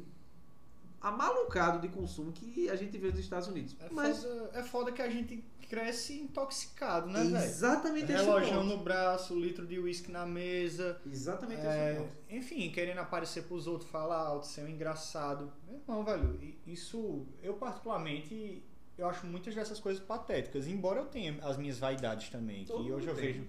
amalucado 1.05 1.79
de 1.81 1.89
consumo 1.89 2.33
que 2.33 2.71
a 2.71 2.77
gente 2.77 2.97
vê 2.97 3.09
nos 3.09 3.19
Estados 3.19 3.47
Unidos. 3.47 3.77
É, 3.79 3.89
Mas 3.91 4.23
foda, 4.23 4.51
é 4.55 4.63
foda 4.63 4.93
que 4.93 5.03
a 5.03 5.09
gente 5.11 5.45
cresce 5.69 6.21
intoxicado, 6.21 7.09
né, 7.09 7.23
velho? 7.25 7.37
Exatamente 7.37 8.11
esse 8.11 8.23
Relógio 8.23 8.63
no 8.65 8.79
braço, 8.79 9.39
litro 9.39 9.67
de 9.67 9.79
uísque 9.79 10.11
na 10.11 10.25
mesa. 10.25 11.01
Exatamente 11.07 11.61
é, 11.61 11.91
esse 11.93 12.01
ponto. 12.01 12.15
Enfim, 12.31 12.71
querendo 12.71 12.99
aparecer 12.99 13.45
pros 13.45 13.67
outros, 13.67 13.91
falar 13.91 14.19
alto, 14.19 14.47
ser 14.47 14.63
um 14.63 14.69
engraçado. 14.69 15.53
Meu 15.67 15.79
irmão, 15.79 16.05
velho, 16.05 16.57
isso 16.67 17.27
eu 17.43 17.55
particularmente 17.55 18.63
eu 18.97 19.09
acho 19.09 19.27
muitas 19.27 19.55
dessas 19.55 19.81
coisas 19.81 20.03
patéticas, 20.03 20.67
embora 20.67 21.01
eu 21.01 21.07
tenha 21.07 21.37
as 21.43 21.57
minhas 21.57 21.79
vaidades 21.79 22.31
também, 22.31 22.65
Todo 22.65 22.85
que 22.85 22.93
hoje 22.93 23.09
eu 23.09 23.15
vejo 23.15 23.45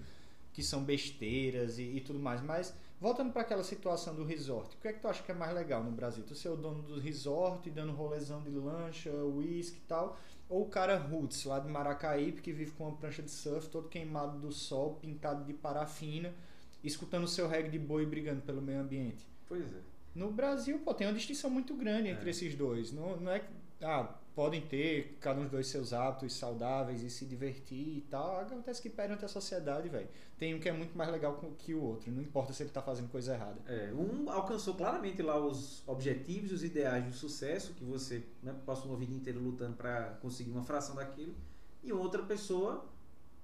que 0.52 0.62
são 0.62 0.82
besteiras 0.82 1.78
e, 1.78 1.82
e 1.82 2.00
tudo 2.00 2.18
mais, 2.18 2.42
mas 2.42 2.74
Voltando 2.98 3.30
para 3.30 3.42
aquela 3.42 3.62
situação 3.62 4.14
do 4.14 4.24
resort, 4.24 4.74
o 4.74 4.80
que 4.80 4.88
é 4.88 4.92
que 4.92 5.00
tu 5.00 5.08
acha 5.08 5.22
que 5.22 5.30
é 5.30 5.34
mais 5.34 5.54
legal 5.54 5.84
no 5.84 5.90
Brasil? 5.90 6.24
Tu 6.26 6.34
ser 6.34 6.48
o 6.48 6.56
dono 6.56 6.82
do 6.82 6.98
resort, 6.98 7.70
dando 7.70 7.92
rolezão 7.92 8.42
de 8.42 8.50
lancha, 8.50 9.10
uísque 9.12 9.76
e 9.76 9.86
tal, 9.86 10.16
ou 10.48 10.62
o 10.62 10.68
cara 10.68 10.96
roots, 10.96 11.44
lá 11.44 11.58
de 11.58 11.68
Maracaípe, 11.68 12.40
que 12.40 12.52
vive 12.52 12.70
com 12.72 12.84
uma 12.84 12.96
prancha 12.96 13.22
de 13.22 13.30
surf, 13.30 13.68
todo 13.68 13.88
queimado 13.88 14.38
do 14.38 14.50
sol, 14.50 14.94
pintado 14.94 15.44
de 15.44 15.52
parafina, 15.52 16.34
escutando 16.82 17.24
o 17.24 17.28
seu 17.28 17.46
reggae 17.46 17.68
de 17.68 17.78
boi 17.78 18.06
brigando 18.06 18.40
pelo 18.40 18.62
meio 18.62 18.80
ambiente? 18.80 19.28
Pois 19.46 19.74
é. 19.74 19.80
No 20.14 20.30
Brasil, 20.30 20.78
pô, 20.78 20.94
tem 20.94 21.06
uma 21.06 21.12
distinção 21.12 21.50
muito 21.50 21.74
grande 21.74 22.08
entre 22.08 22.26
é. 22.26 22.30
esses 22.30 22.54
dois. 22.54 22.92
Não, 22.92 23.16
não 23.18 23.30
é 23.30 23.44
ah, 23.82 24.14
podem 24.36 24.60
ter 24.60 25.16
cada 25.18 25.40
um 25.40 25.44
dos 25.44 25.50
dois 25.50 25.66
seus 25.66 25.94
hábitos 25.94 26.34
saudáveis 26.34 27.02
e 27.02 27.08
se 27.08 27.24
divertir 27.24 27.96
e 27.96 28.00
tal. 28.02 28.38
Acontece 28.38 28.82
que 28.82 28.90
perante 28.90 29.24
a 29.24 29.28
sociedade, 29.28 29.88
velho, 29.88 30.08
tem 30.38 30.54
um 30.54 30.60
que 30.60 30.68
é 30.68 30.72
muito 30.72 30.96
mais 30.96 31.10
legal 31.10 31.40
que 31.56 31.72
o 31.72 31.82
outro. 31.82 32.12
Não 32.12 32.20
importa 32.20 32.52
se 32.52 32.62
ele 32.62 32.68
está 32.68 32.82
fazendo 32.82 33.08
coisa 33.08 33.32
errada. 33.32 33.56
É, 33.66 33.90
um 33.94 34.30
alcançou 34.30 34.74
claramente 34.74 35.22
lá 35.22 35.38
os 35.38 35.82
objetivos 35.88 36.52
os 36.52 36.62
ideais 36.62 37.06
de 37.06 37.12
sucesso, 37.14 37.72
que 37.72 37.82
você 37.82 38.22
né, 38.42 38.54
passou 38.66 38.90
uma 38.90 38.98
vida 38.98 39.14
inteira 39.14 39.40
lutando 39.40 39.74
para 39.74 40.18
conseguir 40.20 40.50
uma 40.50 40.62
fração 40.62 40.94
daquilo. 40.94 41.34
E 41.82 41.90
outra 41.90 42.22
pessoa 42.22 42.84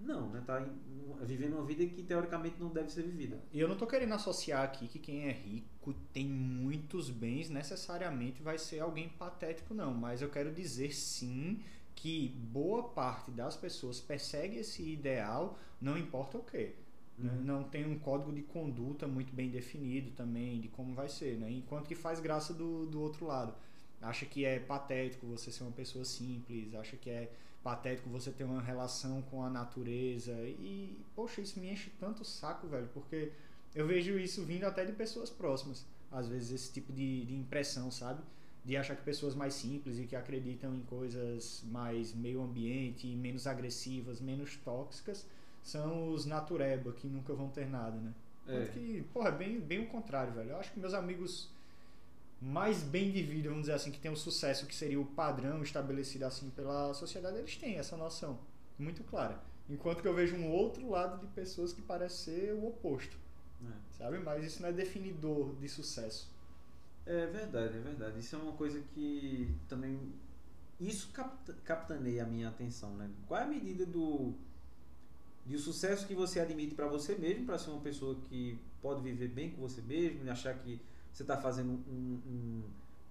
não, 0.02 0.28
né? 0.30 0.42
Tá 0.46 0.64
vivendo 1.22 1.54
uma 1.54 1.64
vida 1.64 1.84
que 1.86 2.02
teoricamente 2.02 2.56
não 2.58 2.68
deve 2.70 2.90
ser 2.90 3.02
vivida. 3.02 3.38
E 3.52 3.60
eu 3.60 3.68
não 3.68 3.76
tô 3.76 3.86
querendo 3.86 4.12
associar 4.14 4.62
aqui 4.64 4.88
que 4.88 4.98
quem 4.98 5.28
é 5.28 5.32
rico 5.32 5.94
tem 6.12 6.26
muitos 6.26 7.10
bens 7.10 7.48
necessariamente 7.50 8.42
vai 8.42 8.58
ser 8.58 8.80
alguém 8.80 9.08
patético, 9.08 9.74
não. 9.74 9.92
Mas 9.94 10.20
eu 10.22 10.28
quero 10.30 10.52
dizer 10.52 10.92
sim 10.94 11.60
que 11.94 12.28
boa 12.52 12.88
parte 12.90 13.30
das 13.30 13.56
pessoas 13.56 14.00
persegue 14.00 14.58
esse 14.58 14.82
ideal, 14.82 15.58
não 15.80 15.96
importa 15.96 16.38
o 16.38 16.42
quê. 16.42 16.74
né? 17.18 17.30
Uhum. 17.32 17.44
Não 17.44 17.64
tem 17.64 17.86
um 17.86 17.98
código 17.98 18.32
de 18.32 18.42
conduta 18.42 19.06
muito 19.06 19.32
bem 19.32 19.50
definido 19.50 20.10
também 20.12 20.60
de 20.60 20.68
como 20.68 20.94
vai 20.94 21.08
ser, 21.08 21.36
né? 21.38 21.50
Enquanto 21.50 21.86
que 21.86 21.94
faz 21.94 22.18
graça 22.20 22.52
do, 22.52 22.86
do 22.86 23.00
outro 23.00 23.26
lado. 23.26 23.54
Acha 24.00 24.26
que 24.26 24.44
é 24.44 24.58
patético 24.58 25.26
você 25.26 25.50
ser 25.52 25.62
uma 25.62 25.70
pessoa 25.72 26.04
simples, 26.04 26.74
acha 26.74 26.96
que 26.96 27.08
é 27.08 27.30
patético 27.62 28.08
você 28.08 28.30
ter 28.30 28.44
uma 28.44 28.60
relação 28.60 29.22
com 29.22 29.42
a 29.42 29.50
natureza. 29.50 30.32
E, 30.32 30.98
poxa, 31.14 31.40
isso 31.40 31.58
me 31.60 31.70
enche 31.70 31.90
tanto 31.98 32.22
o 32.22 32.24
saco, 32.24 32.66
velho, 32.66 32.88
porque 32.92 33.32
eu 33.74 33.86
vejo 33.86 34.18
isso 34.18 34.44
vindo 34.44 34.64
até 34.64 34.84
de 34.84 34.92
pessoas 34.92 35.30
próximas. 35.30 35.86
Às 36.10 36.28
vezes, 36.28 36.52
esse 36.52 36.72
tipo 36.72 36.92
de, 36.92 37.24
de 37.24 37.34
impressão, 37.34 37.90
sabe? 37.90 38.22
De 38.64 38.76
achar 38.76 38.96
que 38.96 39.02
pessoas 39.02 39.34
mais 39.34 39.54
simples 39.54 39.98
e 39.98 40.04
que 40.04 40.14
acreditam 40.14 40.74
em 40.74 40.82
coisas 40.82 41.64
mais 41.66 42.14
meio 42.14 42.42
ambiente, 42.42 43.06
menos 43.16 43.46
agressivas, 43.46 44.20
menos 44.20 44.56
tóxicas, 44.56 45.26
são 45.62 46.10
os 46.10 46.26
natureba, 46.26 46.92
que 46.92 47.06
nunca 47.06 47.32
vão 47.32 47.48
ter 47.48 47.68
nada, 47.68 47.96
né? 47.96 48.12
É. 48.46 48.54
Enquanto 48.54 48.72
que, 48.72 49.02
porra, 49.12 49.28
é 49.28 49.32
bem, 49.32 49.60
bem 49.60 49.84
o 49.84 49.86
contrário, 49.86 50.32
velho. 50.34 50.50
Eu 50.50 50.56
acho 50.58 50.72
que 50.72 50.80
meus 50.80 50.94
amigos 50.94 51.48
mais 52.42 52.82
bem 52.82 53.12
de 53.12 53.22
vida, 53.22 53.48
vamos 53.48 53.62
dizer 53.62 53.74
assim, 53.74 53.92
que 53.92 54.00
tem 54.00 54.10
o 54.10 54.16
sucesso 54.16 54.66
que 54.66 54.74
seria 54.74 55.00
o 55.00 55.04
padrão 55.06 55.62
estabelecido 55.62 56.24
assim 56.24 56.50
pela 56.50 56.92
sociedade, 56.92 57.38
eles 57.38 57.56
têm 57.56 57.76
essa 57.78 57.96
noção 57.96 58.38
muito 58.78 59.04
clara. 59.04 59.40
Enquanto 59.70 60.02
que 60.02 60.08
eu 60.08 60.14
vejo 60.14 60.34
um 60.34 60.50
outro 60.50 60.88
lado 60.90 61.20
de 61.24 61.32
pessoas 61.32 61.72
que 61.72 61.80
parece 61.80 62.16
ser 62.24 62.52
o 62.54 62.66
oposto, 62.66 63.16
É. 63.64 63.72
sabe? 63.96 64.18
Mas 64.18 64.44
isso 64.44 64.60
não 64.60 64.68
é 64.70 64.72
definidor 64.72 65.54
de 65.54 65.68
sucesso. 65.68 66.28
É 67.06 67.26
verdade, 67.26 67.76
é 67.76 67.80
verdade. 67.80 68.18
Isso 68.18 68.34
é 68.34 68.38
uma 68.38 68.52
coisa 68.52 68.80
que 68.92 69.48
também. 69.68 69.98
Isso 70.80 71.10
capta- 71.12 71.54
capitaneia 71.64 72.24
a 72.24 72.26
minha 72.26 72.48
atenção, 72.48 72.90
né? 72.96 73.08
Qual 73.28 73.40
é 73.40 73.44
a 73.44 73.46
medida 73.46 73.86
do. 73.86 74.34
de 75.46 75.54
o 75.54 75.58
sucesso 75.58 76.06
que 76.06 76.14
você 76.14 76.40
admite 76.40 76.74
para 76.74 76.86
você 76.88 77.14
mesmo, 77.14 77.46
para 77.46 77.58
ser 77.58 77.70
uma 77.70 77.80
pessoa 77.80 78.16
que 78.28 78.58
pode 78.80 79.00
viver 79.00 79.28
bem 79.28 79.50
com 79.50 79.60
você 79.60 79.80
mesmo, 79.80 80.24
e 80.24 80.30
achar 80.30 80.54
que 80.58 80.80
você 81.12 81.22
está 81.22 81.36
fazendo 81.36 81.72
um, 81.88 82.20
um, 82.26 82.62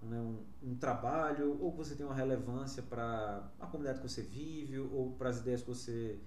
né, 0.08 0.20
um- 0.20 0.70
um 0.70 0.74
trabalho, 0.76 1.58
ou 1.60 1.72
que 1.72 1.78
você 1.78 1.94
tem 1.94 2.04
uma 2.04 2.14
relevância 2.14 2.82
para 2.82 3.48
a 3.60 3.66
comunidade 3.66 4.00
que 4.00 4.08
você 4.08 4.22
vive, 4.22 4.78
ou 4.78 5.12
para 5.12 5.28
as 5.30 5.38
ideias 5.40 5.62
que 5.62 5.68
você 5.68 6.18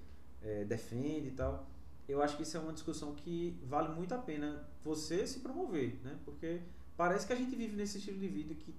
eh, 0.42 0.64
defende 0.66 1.30
e 1.30 1.32
tal. 1.32 1.68
Eu 2.08 2.22
acho 2.22 2.38
que 2.38 2.44
isso 2.44 2.56
é 2.56 2.60
uma 2.60 2.72
discussão 2.74 3.16
que 3.16 3.60
vale 3.66 3.90
muito 3.90 4.14
a 4.14 4.18
pena 4.18 4.64
você 4.84 5.26
se 5.26 5.40
promover, 5.40 6.00
né? 6.04 6.18
Porque 6.24 6.62
parece 6.96 7.26
que 7.26 7.34
a 7.34 7.36
gente 7.36 7.56
vive 7.56 7.76
nesse 7.76 7.98
estilo 7.98 8.20
de 8.20 8.28
vida 8.28 8.54
que 8.54 8.74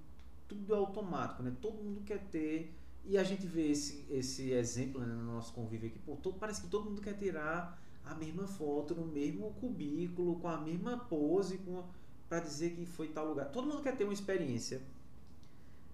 tudo 0.49 0.75
é 0.75 0.77
automático, 0.79 1.43
né? 1.43 1.53
Todo 1.61 1.83
mundo 1.83 2.03
quer 2.05 2.21
ter 2.31 2.73
e 3.05 3.19
a 3.19 3.25
gente 3.25 3.47
vê 3.47 3.71
esse, 3.71 4.05
esse 4.11 4.51
exemplo 4.53 5.01
né, 5.01 5.07
no 5.07 5.25
nosso 5.35 5.53
convívio 5.53 5.89
aqui. 5.89 5.99
Pô, 5.99 6.17
todo- 6.17 6.39
parece 6.39 6.61
que 6.63 6.69
todo 6.69 6.85
mundo 6.89 7.01
quer 7.01 7.15
tirar 7.15 7.81
a 8.05 8.15
mesma 8.15 8.47
foto 8.47 8.95
no 8.95 9.07
mesmo 9.07 9.51
cubículo, 9.55 10.37
com 10.39 10.49
a 10.49 10.59
mesma 10.61 10.97
pose, 10.99 11.59
com 11.59 11.85
para 12.29 12.41
dizer 12.41 12.71
que 12.71 12.87
foi 12.87 13.09
tal 13.09 13.29
lugar. 13.29 13.47
Todo 13.47 13.67
mundo 13.67 13.83
quer 13.83 13.97
ter 13.97 14.05
uma 14.05 14.13
experiência. 14.13 14.81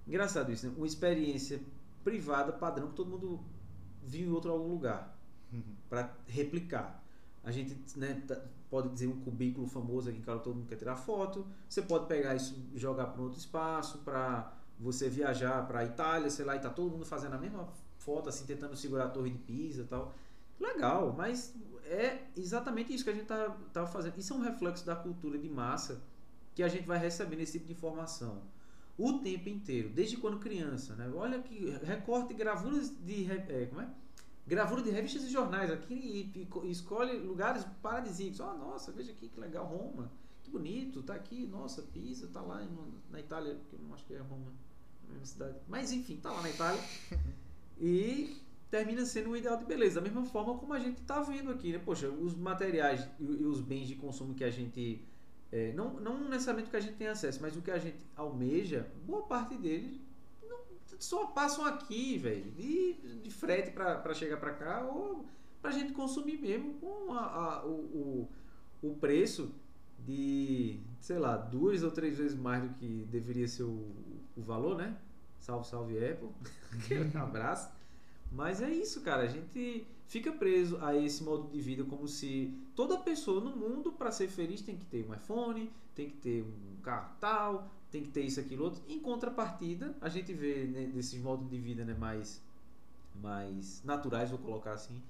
Engraçado 0.06 0.50
isso, 0.50 0.66
né? 0.66 0.74
Uma 0.76 0.86
experiência 0.86 1.60
privada 2.02 2.52
padrão 2.52 2.88
que 2.88 2.94
todo 2.94 3.10
mundo 3.10 3.40
viu 4.02 4.28
em 4.28 4.32
outro 4.32 4.50
algum 4.50 4.68
lugar 4.68 5.16
para 5.88 6.10
replicar. 6.26 7.02
A 7.44 7.50
gente 7.50 7.76
né, 7.96 8.22
tá- 8.26 8.40
pode 8.70 8.88
dizer 8.88 9.06
um 9.06 9.20
cubículo 9.20 9.66
famoso 9.66 10.08
aqui 10.08 10.18
em 10.18 10.22
casa, 10.22 10.40
todo 10.40 10.56
mundo 10.56 10.68
quer 10.68 10.76
tirar 10.76 10.96
foto. 10.96 11.46
Você 11.68 11.82
pode 11.82 12.06
pegar 12.06 12.34
isso 12.34 12.56
e 12.72 12.78
jogar 12.78 13.06
para 13.06 13.22
outro 13.22 13.38
espaço, 13.38 13.98
para 13.98 14.52
você 14.78 15.08
viajar 15.08 15.66
para 15.66 15.80
a 15.80 15.84
Itália, 15.84 16.30
sei 16.30 16.44
lá, 16.44 16.56
e 16.56 16.60
tá 16.60 16.70
todo 16.70 16.90
mundo 16.90 17.04
fazendo 17.04 17.34
a 17.34 17.38
mesma 17.38 17.68
foto, 17.98 18.28
assim, 18.28 18.44
tentando 18.46 18.74
segurar 18.76 19.04
a 19.04 19.08
torre 19.08 19.30
de 19.30 19.38
Pisa 19.38 19.82
e 19.82 19.84
tal. 19.84 20.12
Legal, 20.58 21.14
mas 21.16 21.54
é 21.84 22.22
exatamente 22.36 22.94
isso 22.94 23.04
que 23.04 23.10
a 23.10 23.14
gente 23.14 23.26
tá, 23.26 23.50
tá 23.72 23.86
fazendo. 23.86 24.18
Isso 24.18 24.32
é 24.32 24.36
um 24.36 24.40
reflexo 24.40 24.86
da 24.86 24.96
cultura 24.96 25.38
de 25.38 25.48
massa 25.48 26.00
que 26.54 26.62
a 26.62 26.68
gente 26.68 26.86
vai 26.86 26.98
recebendo 26.98 27.40
esse 27.40 27.52
tipo 27.52 27.66
de 27.66 27.72
informação 27.72 28.42
o 28.98 29.14
tempo 29.20 29.48
inteiro, 29.48 29.88
desde 29.88 30.16
quando 30.18 30.38
criança, 30.38 30.94
né? 30.94 31.10
Olha 31.14 31.40
que 31.40 31.70
recorte 31.82 32.34
gravuras 32.34 32.90
de 33.04 33.30
é, 33.30 33.66
como 33.66 33.80
é? 33.80 33.88
Gravura 34.46 34.82
de 34.82 34.90
revistas 34.90 35.22
e 35.24 35.30
jornais 35.30 35.70
aqui 35.70 35.94
e, 36.34 36.40
e 36.42 36.46
co- 36.46 36.64
escolhe 36.66 37.16
lugares 37.18 37.64
paradisíacos. 37.82 38.40
Oh, 38.40 38.52
nossa, 38.54 38.92
veja 38.92 39.12
aqui 39.12 39.28
que 39.28 39.40
legal 39.40 39.64
Roma. 39.64 40.10
Que 40.42 40.50
bonito, 40.50 41.02
tá 41.02 41.14
aqui, 41.14 41.46
nossa, 41.46 41.80
Pisa, 41.82 42.26
tá 42.28 42.40
lá 42.42 42.62
em- 42.62 42.68
na 43.10 43.20
Itália, 43.20 43.56
que 43.70 43.76
eu 43.76 43.80
não 43.80 43.94
acho 43.94 44.04
que 44.04 44.12
é 44.14 44.18
Roma, 44.18 44.52
na 45.06 45.10
mesma 45.12 45.26
cidade. 45.26 45.56
Mas 45.68 45.90
enfim, 45.92 46.16
tá 46.16 46.30
lá 46.30 46.42
na 46.42 46.50
Itália. 46.50 46.80
E 47.80 48.36
termina 48.70 49.04
sendo 49.04 49.30
um 49.30 49.36
ideal 49.36 49.56
de 49.56 49.64
beleza, 49.64 49.96
da 49.96 50.02
mesma 50.02 50.24
forma 50.24 50.56
como 50.56 50.72
a 50.72 50.78
gente 50.78 51.00
tá 51.02 51.20
vendo 51.20 51.50
aqui, 51.50 51.72
né? 51.72 51.78
Poxa, 51.78 52.08
os 52.08 52.34
materiais 52.34 53.08
e, 53.18 53.24
e 53.24 53.44
os 53.44 53.60
bens 53.60 53.88
de 53.88 53.96
consumo 53.96 54.34
que 54.34 54.44
a 54.44 54.50
gente 54.50 55.02
é, 55.52 55.72
não, 55.74 55.94
não 56.00 56.28
necessariamente 56.28 56.68
o 56.68 56.70
que 56.70 56.76
a 56.76 56.80
gente 56.80 56.96
tem 56.96 57.08
acesso, 57.08 57.38
mas 57.42 57.54
o 57.56 57.62
que 57.62 57.70
a 57.70 57.78
gente 57.78 58.04
almeja, 58.16 58.90
boa 59.06 59.22
parte 59.22 59.56
deles 59.56 60.00
não, 60.48 60.58
só 60.98 61.26
passam 61.26 61.64
aqui, 61.66 62.18
velho, 62.18 62.50
de, 62.52 62.94
de 63.22 63.30
frete 63.30 63.70
para 63.70 64.14
chegar 64.14 64.38
para 64.38 64.52
cá 64.54 64.82
ou 64.84 65.26
para 65.60 65.70
a 65.70 65.74
gente 65.74 65.92
consumir 65.92 66.38
mesmo 66.40 66.74
com 66.74 67.12
a, 67.12 67.20
a- 67.60 67.66
o, 67.66 68.28
o, 68.82 68.88
o 68.88 68.94
preço 68.96 69.52
de, 69.98 70.80
sei 71.00 71.18
lá, 71.18 71.36
duas 71.36 71.82
ou 71.82 71.90
três 71.90 72.18
vezes 72.18 72.36
mais 72.36 72.62
do 72.62 72.70
que 72.74 73.06
deveria 73.10 73.46
ser 73.46 73.62
o, 73.64 73.92
o 74.36 74.42
valor, 74.42 74.76
né? 74.76 74.96
Salve, 75.38 75.66
salve 75.66 76.04
Apple. 76.04 76.28
Aquele 76.72 77.14
abraço. 77.18 77.70
Mas 78.34 78.62
é 78.62 78.70
isso, 78.70 79.00
cara. 79.02 79.22
A 79.22 79.28
gente 79.28 79.86
fica 80.06 80.32
preso 80.32 80.78
a 80.80 80.96
esse 80.96 81.22
modo 81.22 81.48
de 81.48 81.60
vida 81.60 81.84
como 81.84 82.08
se 82.08 82.52
toda 82.74 82.98
pessoa 82.98 83.40
no 83.40 83.54
mundo, 83.54 83.92
para 83.92 84.10
ser 84.10 84.28
feliz, 84.28 84.60
tem 84.62 84.76
que 84.76 84.84
ter 84.86 85.06
um 85.08 85.14
iPhone, 85.14 85.70
tem 85.94 86.08
que 86.08 86.16
ter 86.16 86.42
um 86.42 86.80
carro 86.82 87.14
tal, 87.20 87.70
tem 87.90 88.02
que 88.02 88.08
ter 88.08 88.22
isso, 88.22 88.40
aquilo, 88.40 88.64
outro. 88.64 88.82
Em 88.88 88.98
contrapartida, 88.98 89.94
a 90.00 90.08
gente 90.08 90.32
vê 90.32 90.64
né, 90.64 90.86
desses 90.86 91.20
modos 91.22 91.48
de 91.48 91.58
vida 91.58 91.84
né, 91.84 91.94
mais, 91.94 92.42
mais 93.20 93.82
naturais, 93.84 94.30
vou 94.30 94.38
colocar 94.38 94.72
assim, 94.72 95.00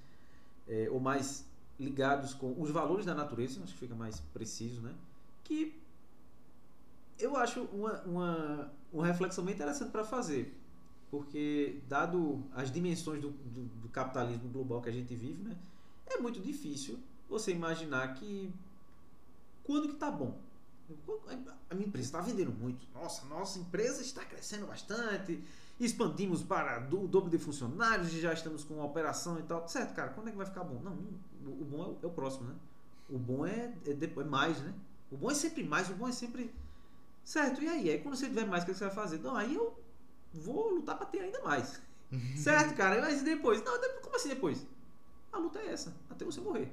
é, 0.68 0.88
ou 0.90 1.00
mais 1.00 1.44
ligados 1.78 2.34
com 2.34 2.60
os 2.60 2.70
valores 2.70 3.06
da 3.06 3.14
natureza, 3.14 3.62
acho 3.62 3.72
que 3.72 3.78
fica 3.78 3.94
mais 3.94 4.20
preciso, 4.32 4.80
né? 4.80 4.94
Que 5.42 5.80
eu 7.18 7.36
acho 7.36 7.62
uma, 7.72 8.00
uma, 8.02 8.72
uma 8.92 9.06
reflexão 9.06 9.44
bem 9.44 9.54
interessante 9.54 9.90
para 9.90 10.04
fazer 10.04 10.56
porque 11.12 11.82
dado 11.86 12.42
as 12.54 12.72
dimensões 12.72 13.20
do, 13.20 13.28
do, 13.32 13.64
do 13.82 13.88
capitalismo 13.90 14.48
global 14.48 14.80
que 14.80 14.88
a 14.88 14.92
gente 14.92 15.14
vive, 15.14 15.42
né, 15.42 15.54
é 16.06 16.16
muito 16.16 16.40
difícil 16.40 16.98
você 17.28 17.52
imaginar 17.52 18.14
que 18.14 18.50
quando 19.62 19.88
que 19.88 19.96
tá 19.96 20.10
bom. 20.10 20.40
A 21.70 21.74
minha 21.74 21.86
empresa 21.86 22.08
está 22.08 22.20
vendendo 22.20 22.50
muito. 22.52 22.86
Nossa, 22.94 23.26
nossa 23.26 23.58
empresa 23.58 24.00
está 24.00 24.24
crescendo 24.24 24.66
bastante. 24.66 25.42
Expandimos 25.78 26.42
para 26.42 26.80
o 26.90 27.06
dobro 27.06 27.30
de 27.30 27.38
funcionários 27.38 28.12
e 28.12 28.20
já 28.20 28.32
estamos 28.32 28.64
com 28.64 28.74
uma 28.74 28.84
operação 28.84 29.38
e 29.38 29.42
tal. 29.42 29.68
Certo, 29.68 29.94
cara, 29.94 30.10
quando 30.10 30.28
é 30.28 30.30
que 30.30 30.36
vai 30.36 30.46
ficar 30.46 30.64
bom? 30.64 30.80
Não, 30.82 30.92
o 31.46 31.64
bom 31.64 31.82
é 31.82 31.86
o, 31.86 31.98
é 32.02 32.06
o 32.06 32.10
próximo, 32.10 32.48
né? 32.48 32.54
O 33.08 33.18
bom 33.18 33.46
é, 33.46 33.74
é, 33.86 33.92
depois, 33.92 34.26
é 34.26 34.30
mais, 34.30 34.58
né? 34.60 34.74
O 35.10 35.16
bom 35.16 35.30
é 35.30 35.34
sempre 35.34 35.62
mais, 35.62 35.90
o 35.90 35.94
bom 35.94 36.08
é 36.08 36.12
sempre. 36.12 36.52
Certo, 37.22 37.62
e 37.62 37.68
aí? 37.68 37.90
Aí 37.90 38.00
quando 38.00 38.16
você 38.16 38.26
tiver 38.28 38.46
mais, 38.46 38.64
o 38.64 38.66
que 38.66 38.74
você 38.74 38.84
vai 38.84 38.94
fazer? 38.94 39.18
Não, 39.18 39.36
aí 39.36 39.54
eu 39.54 39.81
vou 40.32 40.70
lutar 40.70 40.96
para 40.96 41.06
ter 41.06 41.20
ainda 41.20 41.40
mais. 41.42 41.80
certo, 42.36 42.74
cara? 42.74 43.00
Mas 43.00 43.22
depois? 43.22 43.62
Não, 43.62 43.78
como 44.00 44.16
assim 44.16 44.28
depois? 44.28 44.66
A 45.32 45.38
luta 45.38 45.58
é 45.60 45.72
essa, 45.72 45.94
até 46.10 46.24
você 46.24 46.40
morrer. 46.40 46.72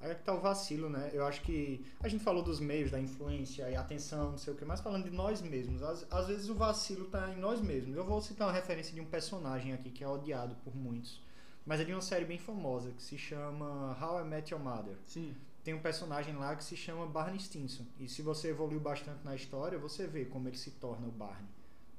Aí 0.00 0.10
é 0.10 0.14
que 0.14 0.22
tá 0.22 0.34
o 0.34 0.40
vacilo, 0.40 0.90
né? 0.90 1.10
Eu 1.12 1.24
acho 1.24 1.40
que 1.42 1.84
a 2.00 2.08
gente 2.08 2.22
falou 2.22 2.42
dos 2.42 2.60
meios, 2.60 2.90
da 2.90 3.00
influência 3.00 3.68
e 3.70 3.76
atenção, 3.76 4.32
não 4.32 4.38
sei 4.38 4.52
o 4.52 4.56
que, 4.56 4.64
mas 4.64 4.80
falando 4.80 5.04
de 5.04 5.10
nós 5.10 5.40
mesmos. 5.40 5.82
Às, 5.82 6.06
às 6.10 6.26
vezes 6.26 6.50
o 6.50 6.54
vacilo 6.54 7.06
tá 7.06 7.32
em 7.32 7.40
nós 7.40 7.60
mesmos. 7.60 7.96
Eu 7.96 8.04
vou 8.04 8.20
citar 8.20 8.46
uma 8.46 8.52
referência 8.52 8.94
de 8.94 9.00
um 9.00 9.06
personagem 9.06 9.72
aqui 9.72 9.90
que 9.90 10.04
é 10.04 10.08
odiado 10.08 10.54
por 10.56 10.76
muitos, 10.76 11.22
mas 11.64 11.80
é 11.80 11.84
de 11.84 11.92
uma 11.92 12.02
série 12.02 12.26
bem 12.26 12.38
famosa 12.38 12.92
que 12.92 13.02
se 13.02 13.16
chama 13.16 13.96
How 14.00 14.20
I 14.20 14.24
Met 14.24 14.52
Your 14.52 14.62
Mother. 14.62 14.96
Sim. 15.06 15.34
Tem 15.64 15.72
um 15.72 15.80
personagem 15.80 16.36
lá 16.36 16.54
que 16.54 16.62
se 16.62 16.76
chama 16.76 17.06
Barney 17.06 17.40
Stinson. 17.40 17.86
E 17.98 18.06
se 18.06 18.20
você 18.22 18.50
evoluiu 18.50 18.78
bastante 18.78 19.24
na 19.24 19.34
história, 19.34 19.78
você 19.78 20.06
vê 20.06 20.26
como 20.26 20.46
ele 20.48 20.58
se 20.58 20.72
torna 20.72 21.08
o 21.08 21.10
Barney. 21.10 21.55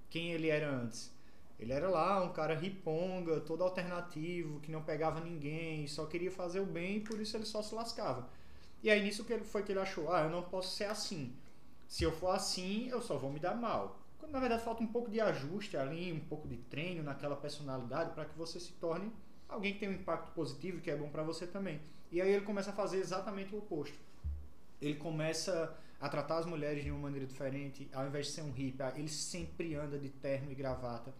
Quem 0.10 0.32
ele 0.32 0.48
era 0.50 0.70
antes? 0.70 1.12
Ele 1.60 1.74
era 1.74 1.90
lá 1.90 2.24
um 2.24 2.32
cara 2.32 2.54
riponga, 2.54 3.42
todo 3.42 3.64
alternativo, 3.64 4.60
que 4.60 4.72
não 4.72 4.84
pegava 4.84 5.20
ninguém, 5.20 5.88
só 5.88 6.06
queria 6.06 6.32
fazer 6.32 6.60
o 6.60 6.66
bem 6.66 7.00
por 7.00 7.20
isso 7.20 7.36
ele 7.36 7.46
só 7.46 7.62
se 7.62 7.74
lascava. 7.74 8.30
E 8.84 8.90
aí 8.90 9.04
nisso 9.04 9.26
que 9.26 9.34
ele 9.34 9.44
foi 9.44 9.64
que 9.64 9.72
ele 9.72 9.80
achou, 9.80 10.14
ah, 10.14 10.22
eu 10.22 10.30
não 10.30 10.44
posso 10.44 10.76
ser 10.76 10.86
assim. 10.86 11.36
Se 11.88 12.04
eu 12.04 12.12
for 12.12 12.30
assim, 12.30 12.88
eu 12.90 13.02
só 13.02 13.18
vou 13.18 13.32
me 13.32 13.40
dar 13.40 13.56
mal. 13.56 14.00
Quando 14.20 14.32
na 14.32 14.40
verdade 14.40 14.64
falta 14.64 14.84
um 14.84 14.88
pouco 14.88 15.10
de 15.10 15.20
ajuste 15.20 15.78
ali, 15.78 16.12
um 16.12 16.20
pouco 16.20 16.48
de 16.48 16.58
treino 16.58 17.02
naquela 17.02 17.36
personalidade 17.36 18.12
para 18.14 18.26
que 18.26 18.38
você 18.38 18.60
se 18.60 18.74
torne 18.74 19.12
alguém 19.50 19.74
que 19.74 19.80
tem 19.80 19.90
um 19.90 19.94
impacto 19.94 20.32
positivo 20.34 20.82
que 20.82 20.92
é 20.92 20.96
bom 20.96 21.10
para 21.10 21.24
você 21.24 21.48
também. 21.48 21.80
E 22.12 22.22
aí 22.22 22.32
ele 22.32 22.46
começa 22.46 22.70
a 22.70 22.74
fazer 22.74 22.98
exatamente 22.98 23.56
o 23.56 23.60
oposto. 23.60 23.98
Ele 24.82 24.96
começa 24.96 25.76
a 26.00 26.08
tratar 26.08 26.38
as 26.38 26.46
mulheres 26.46 26.84
de 26.84 26.92
uma 26.92 27.00
maneira 27.00 27.26
diferente, 27.26 27.90
ao 27.92 28.06
invés 28.06 28.28
de 28.28 28.34
ser 28.34 28.42
um 28.42 28.52
hippie, 28.52 28.84
ele 28.96 29.08
sempre 29.08 29.76
anda 29.76 29.98
de 29.98 30.10
terno 30.10 30.52
e 30.52 30.56
gravata. 30.56 31.14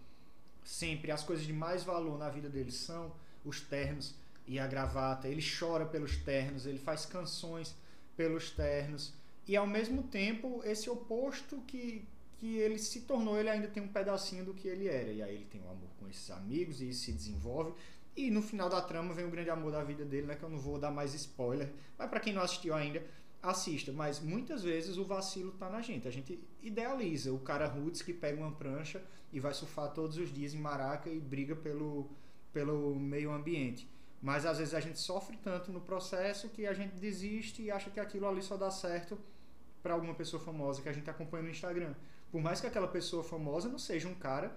Sempre 0.62 1.10
as 1.10 1.24
coisas 1.24 1.44
de 1.44 1.52
mais 1.52 1.82
valor 1.82 2.18
na 2.18 2.28
vida 2.28 2.48
dele 2.48 2.70
são 2.70 3.12
os 3.44 3.60
ternos 3.60 4.14
e 4.46 4.58
a 4.58 4.66
gravata. 4.66 5.26
Ele 5.26 5.42
chora 5.42 5.84
pelos 5.84 6.16
ternos, 6.18 6.66
ele 6.66 6.78
faz 6.78 7.04
canções 7.04 7.74
pelos 8.16 8.50
ternos. 8.50 9.12
E 9.46 9.56
ao 9.56 9.66
mesmo 9.66 10.02
tempo, 10.02 10.60
esse 10.64 10.88
oposto 10.90 11.60
que, 11.66 12.04
que 12.38 12.58
ele 12.58 12.78
se 12.78 13.00
tornou, 13.00 13.38
ele 13.38 13.48
ainda 13.48 13.66
tem 13.66 13.82
um 13.82 13.88
pedacinho 13.88 14.44
do 14.44 14.54
que 14.54 14.68
ele 14.68 14.86
era. 14.86 15.10
E 15.10 15.22
aí 15.22 15.34
ele 15.34 15.46
tem 15.46 15.60
um 15.60 15.70
amor 15.70 15.88
com 15.98 16.08
esses 16.08 16.30
amigos 16.30 16.80
e 16.80 16.90
isso 16.90 17.04
se 17.06 17.12
desenvolve. 17.12 17.72
E 18.16 18.30
no 18.30 18.42
final 18.42 18.68
da 18.68 18.80
trama 18.80 19.14
vem 19.14 19.24
o 19.24 19.30
grande 19.30 19.48
amor 19.48 19.70
da 19.70 19.82
vida 19.84 20.04
dele, 20.04 20.26
né? 20.26 20.34
Que 20.34 20.42
eu 20.42 20.50
não 20.50 20.58
vou 20.58 20.78
dar 20.78 20.90
mais 20.90 21.14
spoiler. 21.14 21.72
Mas 21.96 22.10
para 22.10 22.20
quem 22.20 22.32
não 22.32 22.42
assistiu 22.42 22.74
ainda, 22.74 23.02
assista. 23.42 23.92
Mas 23.92 24.20
muitas 24.20 24.62
vezes 24.62 24.96
o 24.96 25.04
vacilo 25.04 25.52
tá 25.52 25.68
na 25.68 25.80
gente. 25.80 26.06
A 26.08 26.10
gente 26.10 26.38
idealiza 26.62 27.32
o 27.32 27.38
cara 27.38 27.66
roots 27.66 28.02
que 28.02 28.12
pega 28.12 28.40
uma 28.40 28.52
prancha 28.52 29.02
e 29.32 29.40
vai 29.40 29.54
surfar 29.54 29.92
todos 29.92 30.16
os 30.16 30.32
dias 30.32 30.54
em 30.54 30.58
Maraca 30.58 31.08
e 31.08 31.18
briga 31.18 31.54
pelo, 31.54 32.10
pelo 32.52 32.94
meio 32.94 33.32
ambiente. 33.32 33.88
Mas 34.20 34.44
às 34.44 34.58
vezes 34.58 34.74
a 34.74 34.80
gente 34.80 34.98
sofre 34.98 35.36
tanto 35.36 35.70
no 35.70 35.80
processo 35.80 36.48
que 36.48 36.66
a 36.66 36.72
gente 36.72 36.96
desiste 36.96 37.62
e 37.62 37.70
acha 37.70 37.90
que 37.90 38.00
aquilo 38.00 38.26
ali 38.26 38.42
só 38.42 38.56
dá 38.56 38.70
certo 38.70 39.18
para 39.82 39.94
alguma 39.94 40.14
pessoa 40.14 40.42
famosa 40.42 40.82
que 40.82 40.88
a 40.88 40.92
gente 40.92 41.08
acompanha 41.08 41.44
no 41.44 41.50
Instagram. 41.50 41.94
Por 42.30 42.42
mais 42.42 42.60
que 42.60 42.66
aquela 42.66 42.88
pessoa 42.88 43.22
famosa 43.22 43.68
não 43.68 43.78
seja 43.78 44.08
um 44.08 44.14
cara 44.14 44.54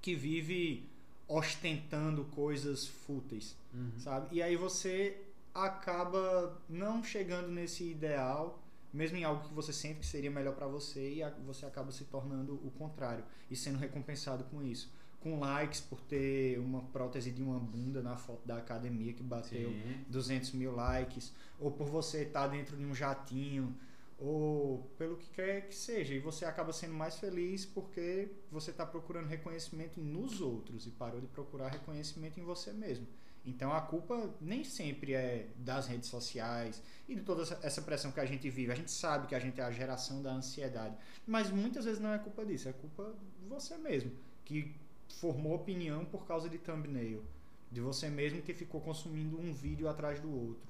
que 0.00 0.14
vive 0.14 0.88
ostentando 1.26 2.24
coisas 2.24 2.86
fúteis, 2.86 3.54
uhum. 3.74 3.92
sabe? 3.98 4.36
E 4.36 4.42
aí 4.42 4.56
você 4.56 5.20
acaba 5.64 6.60
não 6.68 7.02
chegando 7.02 7.48
nesse 7.48 7.90
ideal, 7.90 8.62
mesmo 8.92 9.16
em 9.16 9.24
algo 9.24 9.46
que 9.46 9.54
você 9.54 9.72
sente 9.72 10.00
que 10.00 10.06
seria 10.06 10.30
melhor 10.30 10.54
para 10.54 10.66
você 10.66 11.14
e 11.14 11.42
você 11.44 11.66
acaba 11.66 11.92
se 11.92 12.04
tornando 12.04 12.54
o 12.54 12.70
contrário 12.70 13.24
e 13.50 13.56
sendo 13.56 13.78
recompensado 13.78 14.44
com 14.44 14.62
isso. 14.62 14.90
Com 15.20 15.40
likes 15.40 15.80
por 15.80 16.00
ter 16.00 16.58
uma 16.60 16.82
prótese 16.82 17.30
de 17.32 17.42
uma 17.42 17.58
bunda 17.58 18.00
na 18.00 18.16
foto 18.16 18.46
da 18.46 18.56
academia 18.56 19.12
que 19.12 19.22
bateu 19.22 19.70
Sim. 19.70 20.04
200 20.08 20.52
mil 20.52 20.74
likes, 20.74 21.34
ou 21.58 21.72
por 21.72 21.88
você 21.88 22.22
estar 22.22 22.42
tá 22.42 22.48
dentro 22.48 22.76
de 22.76 22.84
um 22.84 22.94
jatinho 22.94 23.76
ou 24.18 24.90
pelo 24.98 25.16
que 25.16 25.28
quer 25.30 25.68
que 25.68 25.74
seja. 25.74 26.14
E 26.14 26.18
você 26.18 26.44
acaba 26.44 26.72
sendo 26.72 26.94
mais 26.94 27.16
feliz 27.18 27.64
porque 27.64 28.28
você 28.50 28.70
está 28.70 28.84
procurando 28.84 29.26
reconhecimento 29.26 30.00
nos 30.00 30.40
outros 30.40 30.86
e 30.86 30.90
parou 30.90 31.20
de 31.20 31.26
procurar 31.26 31.68
reconhecimento 31.68 32.38
em 32.38 32.42
você 32.42 32.72
mesmo. 32.72 33.06
Então 33.44 33.72
a 33.72 33.80
culpa 33.80 34.30
nem 34.40 34.62
sempre 34.62 35.14
é 35.14 35.46
das 35.56 35.86
redes 35.86 36.08
sociais 36.08 36.82
e 37.08 37.14
de 37.14 37.22
toda 37.22 37.42
essa 37.62 37.80
pressão 37.82 38.12
que 38.12 38.20
a 38.20 38.26
gente 38.26 38.48
vive. 38.50 38.72
A 38.72 38.74
gente 38.74 38.90
sabe 38.90 39.26
que 39.26 39.34
a 39.34 39.38
gente 39.38 39.60
é 39.60 39.64
a 39.64 39.70
geração 39.70 40.22
da 40.22 40.32
ansiedade, 40.32 40.94
mas 41.26 41.50
muitas 41.50 41.84
vezes 41.84 42.00
não 42.00 42.12
é 42.12 42.18
culpa 42.18 42.44
disso, 42.44 42.68
é 42.68 42.72
culpa 42.72 43.14
de 43.40 43.48
você 43.48 43.76
mesmo, 43.78 44.12
que 44.44 44.74
formou 45.08 45.54
opinião 45.54 46.04
por 46.04 46.26
causa 46.26 46.48
de 46.48 46.58
thumbnail, 46.58 47.24
de 47.72 47.80
você 47.80 48.08
mesmo 48.10 48.42
que 48.42 48.52
ficou 48.52 48.80
consumindo 48.80 49.40
um 49.40 49.52
vídeo 49.52 49.88
atrás 49.88 50.20
do 50.20 50.30
outro 50.30 50.68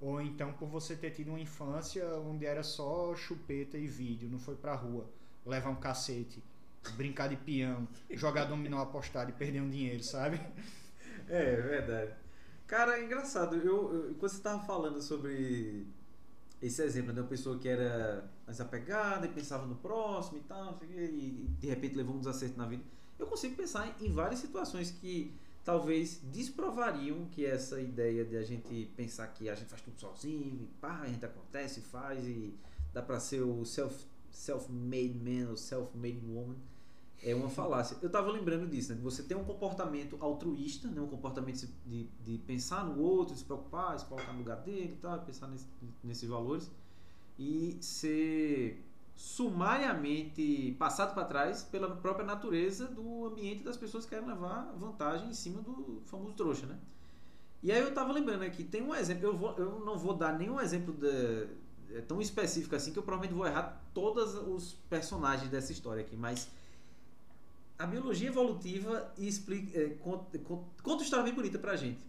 ou 0.00 0.20
então 0.20 0.52
por 0.52 0.68
você 0.68 0.94
ter 0.94 1.10
tido 1.10 1.28
uma 1.28 1.40
infância 1.40 2.04
onde 2.18 2.44
era 2.44 2.62
só 2.62 3.14
chupeta 3.14 3.78
e 3.78 3.86
vídeo, 3.86 4.28
não 4.28 4.38
foi 4.38 4.54
pra 4.54 4.74
rua, 4.74 5.08
levar 5.44 5.70
um 5.70 5.76
cacete, 5.76 6.42
brincar 6.96 7.28
de 7.28 7.36
peão, 7.36 7.88
jogar 8.10 8.44
dominó 8.44 8.80
apostado 8.82 9.30
e 9.30 9.32
perder 9.32 9.60
um 9.60 9.70
dinheiro, 9.70 10.02
sabe? 10.02 10.40
É, 11.28 11.54
é 11.54 11.60
verdade. 11.60 12.12
Cara, 12.66 12.98
é 12.98 13.04
engraçado. 13.04 13.56
Eu, 13.56 13.94
eu, 13.94 14.14
quando 14.14 14.30
você 14.30 14.42
tava 14.42 14.64
falando 14.64 15.00
sobre 15.00 15.86
esse 16.60 16.82
exemplo 16.82 17.12
de 17.12 17.20
uma 17.20 17.28
pessoa 17.28 17.58
que 17.58 17.68
era 17.68 18.28
mais 18.46 18.60
apegada 18.60 19.26
e 19.26 19.28
pensava 19.30 19.66
no 19.66 19.76
próximo 19.76 20.38
e 20.38 20.40
tal, 20.42 20.78
e 20.82 21.48
de 21.60 21.66
repente 21.66 21.94
levou 21.94 22.16
um 22.16 22.18
desacerto 22.18 22.56
na 22.56 22.66
vida, 22.66 22.82
eu 23.18 23.26
consigo 23.26 23.56
pensar 23.56 23.94
em 24.00 24.10
várias 24.10 24.40
situações 24.40 24.90
que 24.90 25.34
talvez 25.64 26.20
desprovariam 26.24 27.26
que 27.26 27.44
essa 27.44 27.80
ideia 27.80 28.24
de 28.24 28.36
a 28.36 28.42
gente 28.42 28.90
pensar 28.96 29.26
que 29.28 29.48
a 29.48 29.54
gente 29.54 29.68
faz 29.68 29.82
tudo 29.82 29.98
sozinho 29.98 30.62
e 30.62 30.66
pá, 30.80 31.00
a 31.00 31.06
gente 31.06 31.24
acontece, 31.24 31.80
faz 31.80 32.24
e 32.26 32.54
dá 32.92 33.02
para 33.02 33.18
ser 33.20 33.42
o 33.42 33.64
self 33.64 34.06
self-made 34.30 35.18
man 35.18 35.50
ou 35.50 35.56
self-made 35.56 36.20
woman 36.26 36.56
é 37.22 37.34
uma 37.34 37.48
falácia. 37.48 37.96
Eu 38.02 38.10
tava 38.10 38.30
lembrando 38.30 38.66
disso, 38.68 38.94
né? 38.94 39.00
Você 39.02 39.22
tem 39.22 39.36
um 39.36 39.44
comportamento 39.44 40.16
altruísta, 40.20 40.88
né? 40.88 41.00
um 41.00 41.06
comportamento 41.06 41.66
de, 41.84 42.04
de 42.22 42.38
pensar 42.38 42.84
no 42.84 43.00
outro, 43.00 43.34
se 43.34 43.44
preocupar, 43.44 43.98
se 43.98 44.04
colocar 44.06 44.32
no 44.32 44.38
lugar 44.38 44.56
dele 44.58 44.94
e 44.94 45.00
tal, 45.00 45.18
pensar 45.20 45.48
nesse, 45.48 45.66
nesses 46.04 46.28
valores 46.28 46.70
e 47.38 47.76
ser 47.80 48.82
sumariamente 49.14 50.76
passado 50.78 51.14
para 51.14 51.24
trás 51.24 51.62
pela 51.62 51.96
própria 51.96 52.24
natureza 52.24 52.86
do 52.86 53.26
ambiente 53.26 53.64
das 53.64 53.76
pessoas 53.76 54.04
que 54.04 54.10
querem 54.10 54.28
levar 54.28 54.72
vantagem 54.78 55.30
em 55.30 55.34
cima 55.34 55.62
do 55.62 56.02
famoso 56.06 56.34
trouxa, 56.34 56.66
né? 56.66 56.78
E 57.62 57.72
aí 57.72 57.80
eu 57.80 57.94
tava 57.94 58.12
lembrando 58.12 58.42
aqui, 58.42 58.62
tem 58.62 58.82
um 58.82 58.94
exemplo, 58.94 59.26
eu, 59.26 59.36
vou, 59.36 59.54
eu 59.56 59.80
não 59.80 59.98
vou 59.98 60.14
dar 60.14 60.38
nenhum 60.38 60.60
exemplo 60.60 60.92
de, 60.92 61.48
é 61.96 62.02
tão 62.02 62.20
específico 62.20 62.76
assim 62.76 62.92
que 62.92 62.98
eu 62.98 63.02
provavelmente 63.02 63.36
vou 63.36 63.46
errar 63.46 63.82
todos 63.94 64.34
os 64.34 64.74
personagens 64.88 65.50
dessa 65.50 65.72
história 65.72 66.02
aqui, 66.02 66.14
mas 66.14 66.48
a 67.78 67.86
biologia 67.86 68.28
evolutiva 68.28 69.12
explica, 69.18 69.78
é, 69.78 69.88
conta, 69.90 70.38
conta, 70.38 70.64
uma 70.84 71.02
história 71.02 71.24
bem 71.24 71.34
bonita 71.34 71.58
pra 71.58 71.76
gente. 71.76 72.00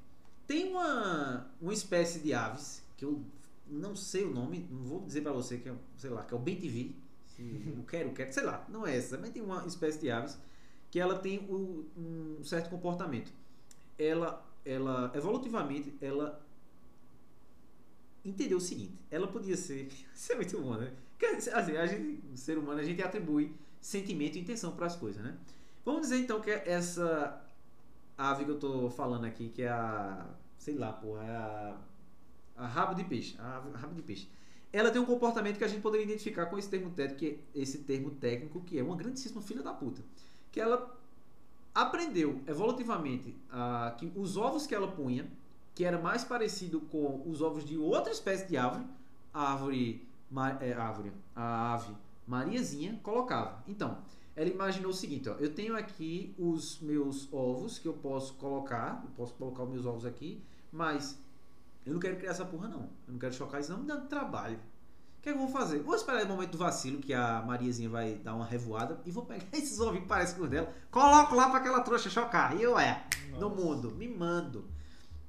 Tem 0.45 0.69
uma, 0.69 1.49
uma 1.61 1.73
espécie 1.73 2.19
de 2.19 2.33
aves 2.33 2.81
que 2.95 3.03
eu 3.03 3.21
não 3.69 3.95
sei 3.95 4.23
o 4.23 4.33
nome, 4.33 4.65
não 4.71 4.83
vou 4.83 5.01
dizer 5.01 5.21
para 5.21 5.33
você 5.33 5.57
que 5.57 5.67
é, 5.67 5.75
sei 5.97 6.09
lá, 6.09 6.23
que 6.23 6.33
é 6.33 6.37
o 6.37 6.39
BTV, 6.39 6.95
o 7.77 7.83
quero, 7.83 8.11
quero, 8.13 8.33
sei 8.33 8.43
lá, 8.43 8.65
não 8.69 8.87
é 8.87 8.97
essa, 8.97 9.17
mas 9.17 9.29
tem 9.29 9.41
uma 9.41 9.65
espécie 9.67 9.99
de 9.99 10.09
aves 10.09 10.39
que 10.89 10.99
ela 10.99 11.19
tem 11.19 11.39
um 11.49 12.43
certo 12.43 12.69
comportamento. 12.69 13.31
Ela, 13.99 14.43
ela 14.65 15.11
evolutivamente, 15.13 15.93
ela 16.01 16.41
entendeu 18.23 18.57
o 18.57 18.61
seguinte, 18.61 18.93
ela 19.11 19.27
podia 19.27 19.57
ser, 19.57 19.89
isso 20.15 20.31
é 20.31 20.35
muito 20.35 20.59
bom, 20.59 20.75
né? 20.75 20.93
Assim, 21.53 21.75
a 21.75 21.85
gente, 21.85 22.23
o 22.31 22.37
ser 22.37 22.57
humano, 22.57 22.79
a 22.79 22.83
gente 22.83 23.01
atribui 23.01 23.53
sentimento 23.81 24.37
e 24.37 24.41
intenção 24.41 24.71
para 24.71 24.85
as 24.85 24.95
coisas, 24.95 25.23
né? 25.23 25.35
Vamos 25.87 26.01
dizer 26.01 26.19
então 26.19 26.41
que 26.41 26.51
essa 26.51 27.41
ave 28.17 28.43
que 28.43 28.51
eu 28.51 28.59
tô 28.59 28.89
falando 28.89 29.23
aqui, 29.23 29.47
que 29.47 29.61
é 29.61 29.69
a, 29.69 30.25
sei 30.57 30.75
lá, 30.75 30.91
porra, 30.91 31.23
é 31.23 31.35
a 31.37 31.77
a 32.57 32.67
rabo 32.67 32.93
de 32.93 33.05
peixe. 33.05 33.37
A 33.39 33.61
rabo 33.73 33.95
de 33.95 34.01
peixe. 34.01 34.27
Ela 34.73 34.91
tem 34.91 35.01
um 35.01 35.05
comportamento 35.05 35.57
que 35.57 35.63
a 35.63 35.67
gente 35.67 35.81
poderia 35.81 36.05
identificar 36.05 36.47
com 36.47 36.57
esse 36.57 36.67
termo 36.67 36.89
técnico, 36.89 37.19
que 37.19 37.39
é 37.55 37.61
esse 37.61 37.77
termo 37.83 38.11
técnico, 38.11 38.59
que 38.65 38.77
é 38.77 38.83
uma 38.83 38.97
grandíssima 38.97 39.41
filha 39.41 39.63
da 39.63 39.71
puta. 39.71 40.01
Que 40.51 40.59
ela 40.59 40.93
aprendeu 41.73 42.41
evolutivamente 42.45 43.33
a, 43.49 43.95
que 43.97 44.11
os 44.13 44.35
ovos 44.35 44.67
que 44.67 44.75
ela 44.75 44.91
punha, 44.91 45.25
que 45.73 45.85
era 45.85 45.97
mais 45.97 46.25
parecido 46.25 46.81
com 46.81 47.23
os 47.25 47.41
ovos 47.41 47.63
de 47.63 47.77
outra 47.77 48.11
espécie 48.11 48.45
de 48.45 48.57
árvore, 48.57 48.85
a 49.33 49.53
árvore, 49.53 50.05
é, 50.59 50.73
árvore 50.73 51.13
a 51.33 51.75
ave 51.75 51.95
Mariazinha 52.27 52.99
colocava. 53.01 53.63
Então, 53.65 53.99
ela 54.37 54.49
imaginou 54.49 54.91
o 54.91 54.93
seguinte, 54.93 55.27
ó, 55.27 55.33
eu 55.39 55.51
tenho 55.51 55.75
aqui 55.75 56.35
os 56.37 56.79
meus 56.79 57.27
ovos 57.33 57.79
que 57.79 57.87
eu 57.87 57.93
posso 57.93 58.35
colocar, 58.35 59.01
eu 59.03 59.09
posso 59.17 59.33
colocar 59.33 59.63
os 59.63 59.69
meus 59.69 59.83
ovos 59.83 60.05
aqui, 60.05 60.43
mas 60.71 61.19
eu 61.83 61.91
não 61.91 61.99
quero 61.99 62.17
criar 62.17 62.31
essa 62.31 62.45
porra, 62.45 62.67
não. 62.67 62.81
Eu 63.07 63.13
não 63.13 63.17
quero 63.17 63.33
chocar 63.33 63.59
isso, 63.59 63.71
não. 63.71 63.79
Me 63.79 63.87
dá 63.87 63.97
trabalho. 63.97 64.57
O 64.57 65.21
que, 65.23 65.29
é 65.29 65.33
que 65.33 65.39
eu 65.39 65.41
vou 65.41 65.49
fazer? 65.49 65.79
Vou 65.79 65.95
esperar 65.95 66.23
o 66.23 66.27
momento 66.27 66.51
do 66.51 66.57
vacilo, 66.59 66.99
que 66.99 67.15
a 67.15 67.41
Mariazinha 67.41 67.89
vai 67.89 68.13
dar 68.15 68.35
uma 68.35 68.45
revoada, 68.45 69.01
e 69.07 69.11
vou 69.11 69.25
pegar 69.25 69.43
esses 69.57 69.79
ovinhos 69.79 70.03
que 70.03 70.07
parecem 70.07 70.37
com 70.37 70.43
os 70.43 70.49
dela, 70.51 70.71
coloco 70.91 71.33
lá 71.33 71.49
pra 71.49 71.57
aquela 71.57 71.81
trouxa 71.81 72.07
chocar. 72.07 72.55
E 72.55 72.61
eu 72.61 72.77
é, 72.77 73.07
no 73.39 73.49
mundo, 73.49 73.89
me 73.95 74.07
mando. 74.07 74.69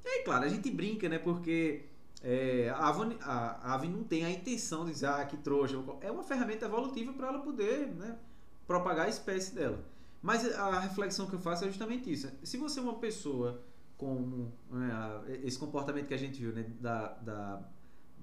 E 0.05 0.09
aí, 0.09 0.23
claro, 0.23 0.45
a 0.45 0.49
gente 0.49 0.71
brinca, 0.71 1.09
né? 1.09 1.19
Porque 1.19 1.87
é, 2.23 2.69
a, 2.77 2.89
ave, 2.89 3.17
a, 3.23 3.71
a, 3.71 3.75
ave, 3.75 3.89
não 3.89 4.05
tem 4.05 4.27
a 4.27 4.31
intenção 4.31 4.85
de 4.85 4.91
dizer, 4.91 5.07
ah, 5.07 5.25
que 5.25 5.39
trouxa. 5.39 5.83
É 6.03 6.11
uma 6.11 6.23
ferramenta 6.23 6.67
evolutiva 6.67 7.11
para 7.15 7.29
ela 7.29 7.39
poder 7.39 7.87
né, 7.87 8.19
propagar 8.69 9.07
a 9.07 9.09
espécie 9.09 9.55
dela. 9.55 9.83
Mas 10.23 10.45
a 10.55 10.79
reflexão 10.79 11.27
que 11.27 11.35
eu 11.35 11.41
faço 11.41 11.65
é 11.65 11.69
justamente 11.69 12.13
isso. 12.13 12.31
Se 12.43 12.59
você 12.59 12.79
é 12.79 12.83
uma 12.83 12.99
pessoa 12.99 13.63
como 13.97 14.53
né, 14.71 14.93
esse 15.43 15.59
comportamento 15.59 16.07
que 16.07 16.15
a 16.15 16.19
gente 16.19 16.41
viu 16.41 16.53
né, 16.53 16.71
da, 16.81 17.09
da, 17.15 17.69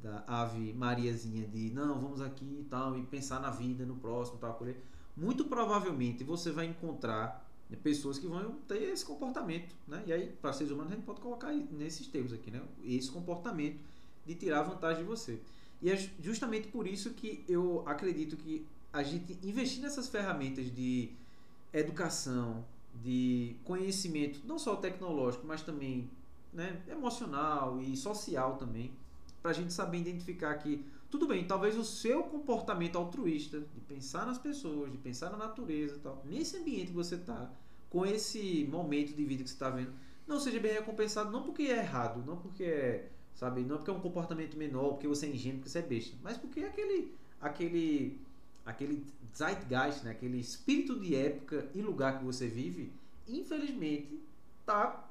da 0.01 0.23
ave 0.27 0.71
Mariazinha 0.73 1.47
de 1.47 1.71
não, 1.71 1.99
vamos 1.99 2.21
aqui 2.21 2.59
e 2.61 2.63
tal, 2.69 2.97
e 2.97 3.03
pensar 3.07 3.41
na 3.41 3.49
vida, 3.49 3.85
no 3.85 3.95
próximo, 3.95 4.37
tal, 4.37 4.53
colher. 4.53 4.81
Muito 5.17 5.45
provavelmente 5.45 6.23
você 6.23 6.51
vai 6.51 6.65
encontrar 6.65 7.45
né, 7.69 7.77
pessoas 7.81 8.19
que 8.19 8.27
vão 8.27 8.51
ter 8.67 8.83
esse 8.83 9.03
comportamento, 9.03 9.73
né? 9.87 10.03
E 10.05 10.13
aí, 10.13 10.27
para 10.41 10.53
seres 10.53 10.71
humanos, 10.71 10.91
a 10.91 10.95
gente 10.95 11.05
pode 11.05 11.21
colocar 11.21 11.51
nesses 11.53 12.07
termos 12.07 12.31
aqui, 12.31 12.51
né? 12.51 12.61
Esse 12.83 13.09
comportamento 13.09 13.79
de 14.25 14.35
tirar 14.35 14.61
vantagem 14.63 15.03
de 15.03 15.09
você. 15.09 15.41
E 15.81 15.89
é 15.89 16.09
justamente 16.19 16.67
por 16.67 16.87
isso 16.87 17.13
que 17.13 17.43
eu 17.47 17.83
acredito 17.85 18.37
que 18.37 18.65
a 18.95 19.03
gente 19.03 19.37
investir 19.43 19.81
nessas 19.81 20.07
ferramentas 20.07 20.73
de 20.73 21.11
educação, 21.73 22.63
de 23.03 23.57
conhecimento, 23.65 24.39
não 24.45 24.57
só 24.57 24.77
tecnológico, 24.77 25.45
mas 25.45 25.61
também 25.61 26.09
né, 26.53 26.81
emocional 26.87 27.81
e 27.81 27.97
social 27.97 28.55
também, 28.55 28.93
para 29.41 29.51
a 29.51 29.53
gente 29.53 29.73
saber 29.73 29.97
identificar 29.97 30.55
que 30.55 30.85
tudo 31.11 31.27
bem, 31.27 31.45
talvez 31.45 31.77
o 31.77 31.83
seu 31.83 32.23
comportamento 32.23 32.97
altruísta, 32.97 33.59
de 33.59 33.81
pensar 33.81 34.25
nas 34.25 34.37
pessoas, 34.37 34.89
de 34.89 34.97
pensar 34.97 35.29
na 35.29 35.37
natureza, 35.37 35.99
tal, 36.01 36.23
nesse 36.25 36.55
ambiente 36.55 36.87
que 36.87 36.93
você 36.93 37.15
está, 37.15 37.51
com 37.89 38.05
esse 38.05 38.65
momento 38.71 39.13
de 39.13 39.25
vida 39.25 39.43
que 39.43 39.49
você 39.49 39.55
está 39.55 39.69
vendo, 39.69 39.91
não 40.25 40.39
seja 40.39 40.59
bem 40.59 40.71
recompensado, 40.71 41.31
não 41.31 41.43
porque 41.43 41.63
é 41.63 41.79
errado, 41.79 42.23
não 42.25 42.37
porque 42.37 42.63
é, 42.63 43.09
sabe, 43.35 43.61
não 43.61 43.75
porque 43.75 43.91
é 43.91 43.93
um 43.93 43.99
comportamento 43.99 44.55
menor, 44.55 44.91
porque 44.91 45.07
você 45.07 45.25
é 45.25 45.29
ingênuo, 45.29 45.59
porque 45.59 45.69
você 45.69 45.79
é 45.79 45.81
besta, 45.81 46.15
mas 46.23 46.37
porque 46.37 46.61
é 46.61 46.67
aquele, 46.67 47.13
aquele, 47.41 48.24
aquele 48.65 49.05
zeitgeist, 49.35 50.03
né, 50.03 50.11
aquele 50.11 50.39
espírito 50.39 50.99
de 50.99 51.15
época 51.15 51.69
e 51.73 51.81
lugar 51.81 52.19
que 52.19 52.25
você 52.25 52.47
vive, 52.47 52.91
infelizmente, 53.27 54.19
está 54.61 55.07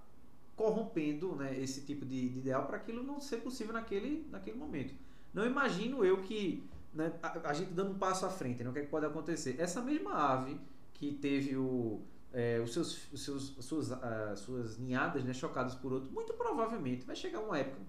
corrompendo 0.56 1.34
né, 1.36 1.58
esse 1.58 1.82
tipo 1.82 2.04
de, 2.04 2.28
de 2.28 2.38
ideal 2.38 2.66
para 2.66 2.76
aquilo 2.76 3.02
não 3.02 3.20
ser 3.20 3.38
possível 3.38 3.72
naquele, 3.72 4.26
naquele 4.30 4.56
momento. 4.56 4.94
Não 5.32 5.44
imagino 5.44 6.04
eu 6.04 6.20
que 6.22 6.68
né, 6.92 7.12
a, 7.22 7.50
a, 7.50 7.52
gente 7.52 7.72
dando 7.72 7.92
um 7.92 7.98
passo 7.98 8.24
à 8.24 8.30
frente, 8.30 8.62
né, 8.62 8.70
o 8.70 8.72
que, 8.72 8.80
é 8.80 8.82
que 8.82 8.88
pode 8.88 9.06
acontecer? 9.06 9.56
Essa 9.58 9.80
mesma 9.80 10.14
ave 10.14 10.58
que 10.92 11.12
teve 11.12 11.56
o, 11.56 12.00
é, 12.32 12.60
os 12.60 12.72
seus, 12.72 13.12
os 13.12 13.24
seus, 13.24 13.56
suas, 13.60 13.90
uh, 13.90 14.36
suas 14.36 14.78
ninhadas 14.78 15.24
né, 15.24 15.32
chocadas 15.32 15.74
por 15.74 15.92
outro, 15.92 16.10
muito 16.12 16.32
provavelmente 16.34 17.04
vai 17.04 17.16
chegar 17.16 17.40
uma 17.40 17.58
época, 17.58 17.80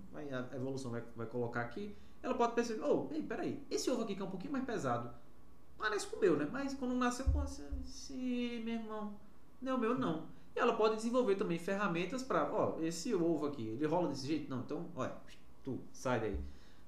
a 0.52 0.56
evolução 0.56 0.92
vai, 0.92 1.04
vai 1.16 1.28
colocar 1.28 1.62
aqui, 1.62 1.96
ela 2.22 2.34
pode 2.34 2.54
perceber, 2.54 2.84
oh, 2.84 3.08
ei, 3.12 3.22
peraí, 3.22 3.64
esse 3.70 3.90
ovo 3.92 4.04
aqui 4.04 4.16
que 4.16 4.22
é 4.22 4.26
um 4.26 4.30
pouquinho 4.32 4.54
mais 4.54 4.66
pesado, 4.66 5.14
parece 5.78 6.08
com 6.08 6.18
o 6.18 6.20
meu, 6.20 6.36
né? 6.38 6.48
Mas 6.52 6.74
quando 6.74 6.96
nasceu, 6.96 7.26
pô, 7.26 7.44
esse, 7.44 8.62
meu 8.64 8.76
irmão, 8.76 9.14
não 9.62 9.74
é 9.74 9.76
o 9.76 9.80
meu 9.80 9.98
não. 9.98 10.26
E 10.56 10.60
ela 10.60 10.76
pode 10.76 10.96
desenvolver 10.96 11.36
também 11.36 11.60
ferramentas 11.60 12.24
para, 12.24 12.52
ó, 12.52 12.80
esse 12.80 13.14
ovo 13.14 13.48
aqui, 13.48 13.68
ele 13.68 13.86
rola 13.86 14.08
desse 14.10 14.26
jeito? 14.26 14.50
Não, 14.50 14.62
então, 14.62 14.86
olha, 14.96 15.14
tu, 15.64 15.80
sai 15.92 16.20
daí. 16.20 16.40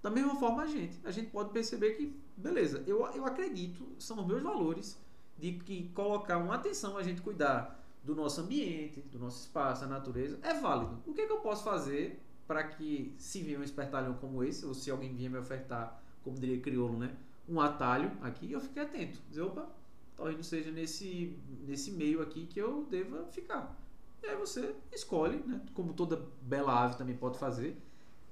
Da 0.02 0.10
mesma 0.10 0.36
forma 0.36 0.64
a 0.64 0.68
gente, 0.68 0.98
a 1.04 1.12
gente 1.12 1.30
pode 1.32 1.50
perceber 1.50 1.96
que, 1.96 2.16
beleza, 2.38 2.84
eu, 2.88 3.06
eu 3.08 3.26
acredito, 3.26 3.86
são 4.00 4.20
os 4.20 4.26
meus 4.26 4.42
valores 4.42 4.98
de 5.38 5.54
que 5.54 5.90
colocar 5.90 6.38
uma 6.38 6.56
atenção 6.56 6.98
a 6.98 7.04
gente 7.04 7.22
cuidar 7.22 7.84
do 8.04 8.16
nosso 8.16 8.40
ambiente, 8.42 9.02
do 9.02 9.20
nosso 9.20 9.42
espaço, 9.42 9.82
da 9.82 9.88
natureza, 9.88 10.40
é 10.42 10.54
válido. 10.54 10.98
O 11.06 11.14
que, 11.14 11.22
é 11.22 11.26
que 11.26 11.32
eu 11.32 11.42
posso 11.42 11.64
fazer 11.64 12.20
para 12.48 12.64
que, 12.64 13.14
se 13.18 13.42
vier 13.42 13.60
um 13.60 13.64
espertalhão 13.64 14.14
como 14.14 14.44
esse, 14.44 14.66
ou 14.66 14.74
se 14.74 14.90
alguém 14.90 15.14
vier 15.14 15.30
me 15.30 15.38
ofertar, 15.38 16.02
como 16.24 16.40
diria 16.40 16.62
crioulo, 16.62 16.98
né, 16.98 17.14
um 17.48 17.62
atalho 17.62 18.12
aqui, 18.22 18.52
eu 18.52 18.60
fique 18.60 18.80
atento. 18.80 19.20
Dizer, 19.30 19.42
opa, 19.42 19.70
talvez 20.16 20.36
não 20.36 20.44
seja 20.44 20.72
nesse, 20.72 21.38
nesse 21.66 21.92
meio 21.92 22.22
aqui 22.22 22.46
que 22.46 22.60
eu 22.60 22.86
deva 22.86 23.26
ficar. 23.28 23.76
E 24.22 24.28
aí 24.28 24.36
você 24.36 24.76
escolhe, 24.92 25.38
né? 25.38 25.62
como 25.74 25.94
toda 25.94 26.22
bela 26.42 26.84
ave 26.84 26.98
também 26.98 27.16
pode 27.16 27.38
fazer, 27.38 27.78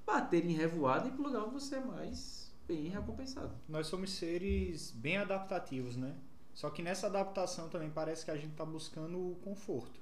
bater 0.05 0.43
em 0.45 0.53
revoada 0.53 1.07
e 1.07 1.09
ir 1.09 1.13
para 1.13 1.21
o 1.21 1.25
lugar 1.27 1.43
onde 1.43 1.53
você 1.53 1.75
é 1.75 1.79
mais 1.79 2.51
bem 2.67 2.89
recompensado. 2.89 3.53
Nós 3.69 3.87
somos 3.87 4.11
seres 4.11 4.91
bem 4.91 5.17
adaptativos, 5.17 5.95
né? 5.95 6.15
Só 6.53 6.69
que 6.69 6.81
nessa 6.81 7.07
adaptação 7.07 7.69
também 7.69 7.89
parece 7.89 8.25
que 8.25 8.31
a 8.31 8.35
gente 8.35 8.51
está 8.51 8.65
buscando 8.65 9.17
o 9.17 9.35
conforto. 9.43 9.99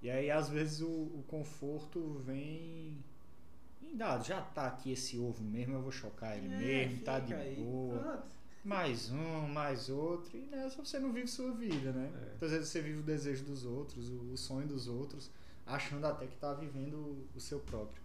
E 0.00 0.10
aí, 0.10 0.30
às 0.30 0.48
vezes, 0.48 0.80
o, 0.80 0.88
o 0.88 1.24
conforto 1.28 2.20
vem 2.24 2.98
em 3.80 3.94
dado. 3.94 4.24
Já 4.24 4.40
tá 4.40 4.66
aqui 4.66 4.90
esse 4.90 5.18
ovo 5.18 5.44
mesmo, 5.44 5.74
eu 5.74 5.82
vou 5.82 5.92
chocar 5.92 6.36
ele 6.36 6.52
é, 6.52 6.58
mesmo, 6.58 7.04
tá 7.04 7.20
de 7.20 7.34
aí. 7.34 7.54
boa. 7.54 7.98
Pronto 8.00 8.41
mais 8.64 9.10
um, 9.10 9.48
mais 9.48 9.88
outro, 9.88 10.36
e 10.36 10.46
nessa 10.46 10.84
você 10.84 10.98
não 10.98 11.12
vive 11.12 11.26
sua 11.26 11.50
vida, 11.52 11.92
né? 11.92 12.10
É. 12.14 12.28
Muitas 12.30 12.50
vezes 12.50 12.68
você 12.68 12.80
vive 12.80 13.00
o 13.00 13.02
desejo 13.02 13.44
dos 13.44 13.64
outros, 13.64 14.08
o, 14.08 14.36
sonho 14.36 14.66
dos 14.66 14.86
outros, 14.86 15.30
achando 15.66 16.06
até 16.06 16.26
que 16.26 16.34
está 16.34 16.54
vivendo 16.54 17.26
o 17.34 17.40
seu 17.40 17.58
próprio. 17.58 18.02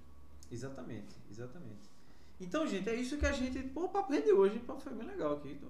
Exatamente, 0.52 1.16
exatamente. 1.30 1.92
Então, 2.40 2.66
gente, 2.66 2.90
é 2.90 2.96
isso 2.96 3.18
que 3.18 3.26
a 3.26 3.32
gente. 3.32 3.62
Pô, 3.70 3.86
o 3.86 3.90
papo 3.90 4.12
rendeu 4.12 4.38
hoje, 4.38 4.62
foi 4.80 4.94
bem 4.94 5.08
legal 5.08 5.34
aqui. 5.34 5.56
Tô, 5.56 5.68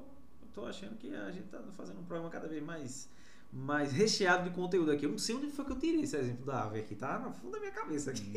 tô 0.53 0.65
achando 0.65 0.95
que 0.97 1.13
a 1.13 1.31
gente 1.31 1.47
tá 1.47 1.61
fazendo 1.75 1.99
um 1.99 2.03
programa 2.03 2.29
cada 2.29 2.47
vez 2.47 2.63
mais, 2.63 3.09
mais 3.51 3.91
recheado 3.91 4.49
de 4.49 4.55
conteúdo 4.55 4.91
aqui. 4.91 5.05
Eu 5.05 5.11
não 5.11 5.17
sei 5.17 5.35
onde 5.35 5.49
foi 5.49 5.65
que 5.65 5.71
eu 5.71 5.79
tirei 5.79 6.01
esse 6.01 6.15
exemplo 6.15 6.45
da 6.45 6.63
ave 6.63 6.79
aqui, 6.79 6.95
tá 6.95 7.19
no 7.19 7.31
fundo 7.33 7.53
da 7.53 7.59
minha 7.59 7.71
cabeça 7.71 8.11
aqui. 8.11 8.31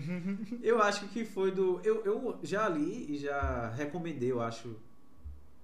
eu 0.62 0.82
acho 0.82 1.08
que 1.08 1.24
foi 1.24 1.50
do. 1.50 1.80
Eu, 1.84 2.04
eu 2.04 2.38
já 2.42 2.68
li 2.68 3.14
e 3.14 3.18
já 3.18 3.70
recomendei, 3.70 4.30
eu 4.30 4.40
acho, 4.40 4.76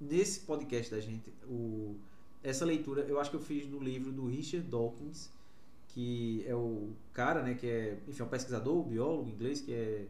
nesse 0.03 0.40
podcast 0.40 0.90
da 0.90 1.00
gente, 1.00 1.32
o, 1.48 1.94
essa 2.42 2.64
leitura 2.64 3.03
eu 3.03 3.20
acho 3.20 3.30
que 3.30 3.36
eu 3.36 3.40
fiz 3.40 3.66
no 3.68 3.78
livro 3.78 4.11
do 4.12 4.26
Richard 4.26 4.66
Dawkins, 4.68 5.30
que 5.88 6.44
é 6.46 6.55
o 6.55 6.90
cara, 7.12 7.42
né, 7.42 7.55
que 7.55 7.66
é, 7.66 7.98
enfim, 8.09 8.22
é 8.22 8.24
um 8.24 8.28
pesquisador, 8.28 8.82
biólogo 8.82 9.28
inglês, 9.28 9.61
que 9.61 9.72
é 9.72 10.07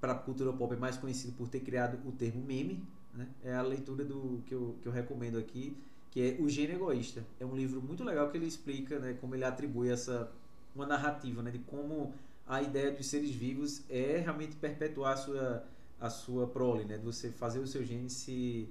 para 0.00 0.12
a 0.12 0.16
cultura 0.16 0.52
pop 0.52 0.74
é 0.74 0.76
mais 0.76 0.96
conhecido 0.96 1.32
por 1.32 1.48
ter 1.48 1.60
criado 1.60 1.98
o 2.06 2.12
termo 2.12 2.42
meme, 2.44 2.82
né? 3.14 3.26
É 3.42 3.54
a 3.54 3.62
leitura 3.62 4.04
do 4.04 4.42
que 4.46 4.54
eu, 4.54 4.76
que 4.82 4.88
eu 4.88 4.92
recomendo 4.92 5.38
aqui, 5.38 5.74
que 6.10 6.20
é 6.20 6.36
O 6.42 6.48
Gênio 6.48 6.76
Egoísta. 6.76 7.24
É 7.40 7.46
um 7.46 7.56
livro 7.56 7.80
muito 7.80 8.04
legal 8.04 8.30
que 8.30 8.36
ele 8.36 8.46
explica, 8.46 8.98
né, 8.98 9.16
como 9.20 9.34
ele 9.34 9.44
atribui 9.44 9.90
essa 9.90 10.30
uma 10.74 10.86
narrativa, 10.86 11.40
né, 11.40 11.50
de 11.50 11.60
como 11.60 12.12
a 12.46 12.60
ideia 12.60 12.90
dos 12.90 13.06
seres 13.06 13.30
vivos 13.30 13.82
é 13.88 14.18
realmente 14.18 14.56
perpetuar 14.56 15.16
sua 15.16 15.64
a 16.00 16.10
sua 16.10 16.46
prole, 16.46 16.84
né? 16.84 16.98
De 16.98 17.04
você 17.04 17.30
fazer 17.30 17.58
o 17.58 17.66
seu 17.66 17.84
gene 17.84 18.10
se, 18.10 18.68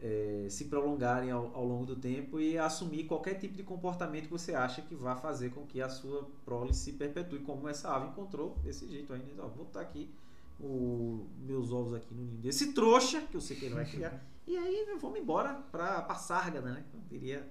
é, 0.00 0.46
se 0.48 0.66
prolongarem 0.66 1.30
ao, 1.30 1.54
ao, 1.54 1.64
longo 1.64 1.86
do 1.86 1.96
tempo 1.96 2.40
e 2.40 2.58
assumir 2.58 3.04
qualquer 3.04 3.34
tipo 3.34 3.54
de 3.54 3.62
comportamento 3.62 4.24
que 4.24 4.30
você 4.30 4.54
acha 4.54 4.82
que 4.82 4.94
vai 4.94 5.16
fazer 5.16 5.50
com 5.50 5.66
que 5.66 5.80
a 5.80 5.88
sua 5.88 6.28
prole 6.44 6.74
se 6.74 6.92
perpetue, 6.92 7.40
como 7.40 7.68
essa 7.68 7.94
ave 7.94 8.08
encontrou 8.08 8.56
desse 8.64 8.88
jeito 8.88 9.12
aí. 9.12 9.20
Né? 9.20 9.34
Ó, 9.38 9.48
vou 9.48 9.64
botar 9.64 9.80
aqui 9.80 10.10
o, 10.60 11.26
meus 11.46 11.72
ovos 11.72 11.94
aqui 11.94 12.14
no 12.14 12.22
ninho 12.22 12.38
desse 12.38 12.72
trouxa, 12.72 13.20
que 13.22 13.36
eu 13.36 13.40
sei 13.40 13.56
que 13.56 13.66
ele 13.66 13.74
vai 13.74 13.84
criar. 13.84 14.20
e 14.46 14.56
aí 14.56 14.86
vamos 15.00 15.18
embora 15.18 15.54
para 15.70 16.06
a 16.08 16.14
Sárgada, 16.14 16.72
né? 16.72 16.84
Como 16.90 17.04
diria 17.08 17.46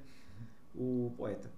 o 0.76 1.13
poeta. 1.17 1.51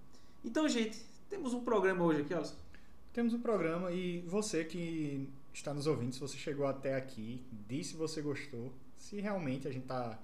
Então, 0.44 0.68
gente, 0.68 1.00
temos 1.28 1.54
um 1.54 1.64
programa 1.64 2.04
hoje 2.04 2.22
aqui, 2.22 2.34
olha. 2.34 2.64
Temos 3.12 3.32
um 3.32 3.40
programa 3.40 3.92
e 3.92 4.22
você 4.22 4.64
que 4.64 5.30
está 5.58 5.72
nos 5.72 5.86
ouvindo, 5.86 6.12
se 6.12 6.20
você 6.20 6.36
chegou 6.36 6.66
até 6.66 6.96
aqui, 6.96 7.44
diz 7.68 7.88
se 7.88 7.96
você 7.96 8.20
gostou, 8.20 8.72
se 8.96 9.20
realmente 9.20 9.68
a 9.68 9.70
gente 9.70 9.84
está 9.84 10.18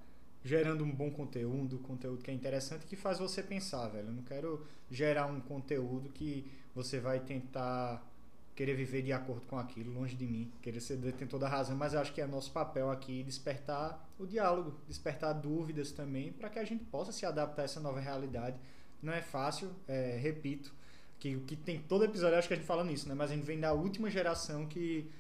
gerando 0.45 0.85
um 0.85 0.91
bom 0.91 1.11
conteúdo, 1.11 1.79
conteúdo 1.79 2.23
que 2.23 2.31
é 2.31 2.35
interessante, 2.35 2.87
que 2.87 2.97
faz 2.97 3.19
você 3.19 3.43
pensar, 3.43 3.89
velho. 3.89 4.09
Eu 4.09 4.13
não 4.13 4.23
quero 4.23 4.67
gerar 4.91 5.27
um 5.27 5.41
conteúdo 5.41 6.09
que 6.11 6.51
você 6.75 6.99
vai 6.99 7.21
tentar 7.21 8.07
querer 8.55 8.75
viver 8.75 9.03
de 9.03 9.13
acordo 9.13 9.47
com 9.47 9.59
aquilo, 9.59 9.93
longe 9.93 10.17
de 10.17 10.27
mim, 10.27 10.51
querer 10.61 10.81
ser 10.81 10.97
detentor 10.97 11.39
da 11.39 11.49
razão, 11.49 11.77
mas 11.77 11.95
acho 11.95 12.13
que 12.13 12.21
é 12.21 12.27
nosso 12.27 12.51
papel 12.53 12.91
aqui 12.91 13.23
despertar 13.23 14.07
o 14.19 14.27
diálogo, 14.27 14.75
despertar 14.87 15.33
dúvidas 15.33 15.93
também, 15.93 16.33
para 16.33 16.51
que 16.51 16.59
a 16.59 16.65
gente 16.65 16.85
possa 16.85 17.13
se 17.13 17.25
adaptar 17.25 17.63
a 17.63 17.65
essa 17.65 17.81
nova 17.81 18.01
realidade. 18.01 18.59
Não 19.03 19.13
é 19.13 19.23
fácil, 19.23 19.71
é, 19.89 20.19
repito, 20.21 20.75
que 21.19 21.39
que 21.41 21.57
tem 21.57 21.81
todo 21.81 22.05
episódio, 22.05 22.37
acho 22.37 22.49
que 22.49 22.55
a 22.55 22.57
gente 22.57 22.67
fala 22.67 22.85
nisso, 22.85 23.09
né? 23.09 23.15
Mas 23.15 23.31
a 23.31 23.35
gente 23.35 23.45
vem 23.45 23.61
da 23.61 23.73
última 23.73 24.11
geração 24.11 24.67
que 24.67 25.11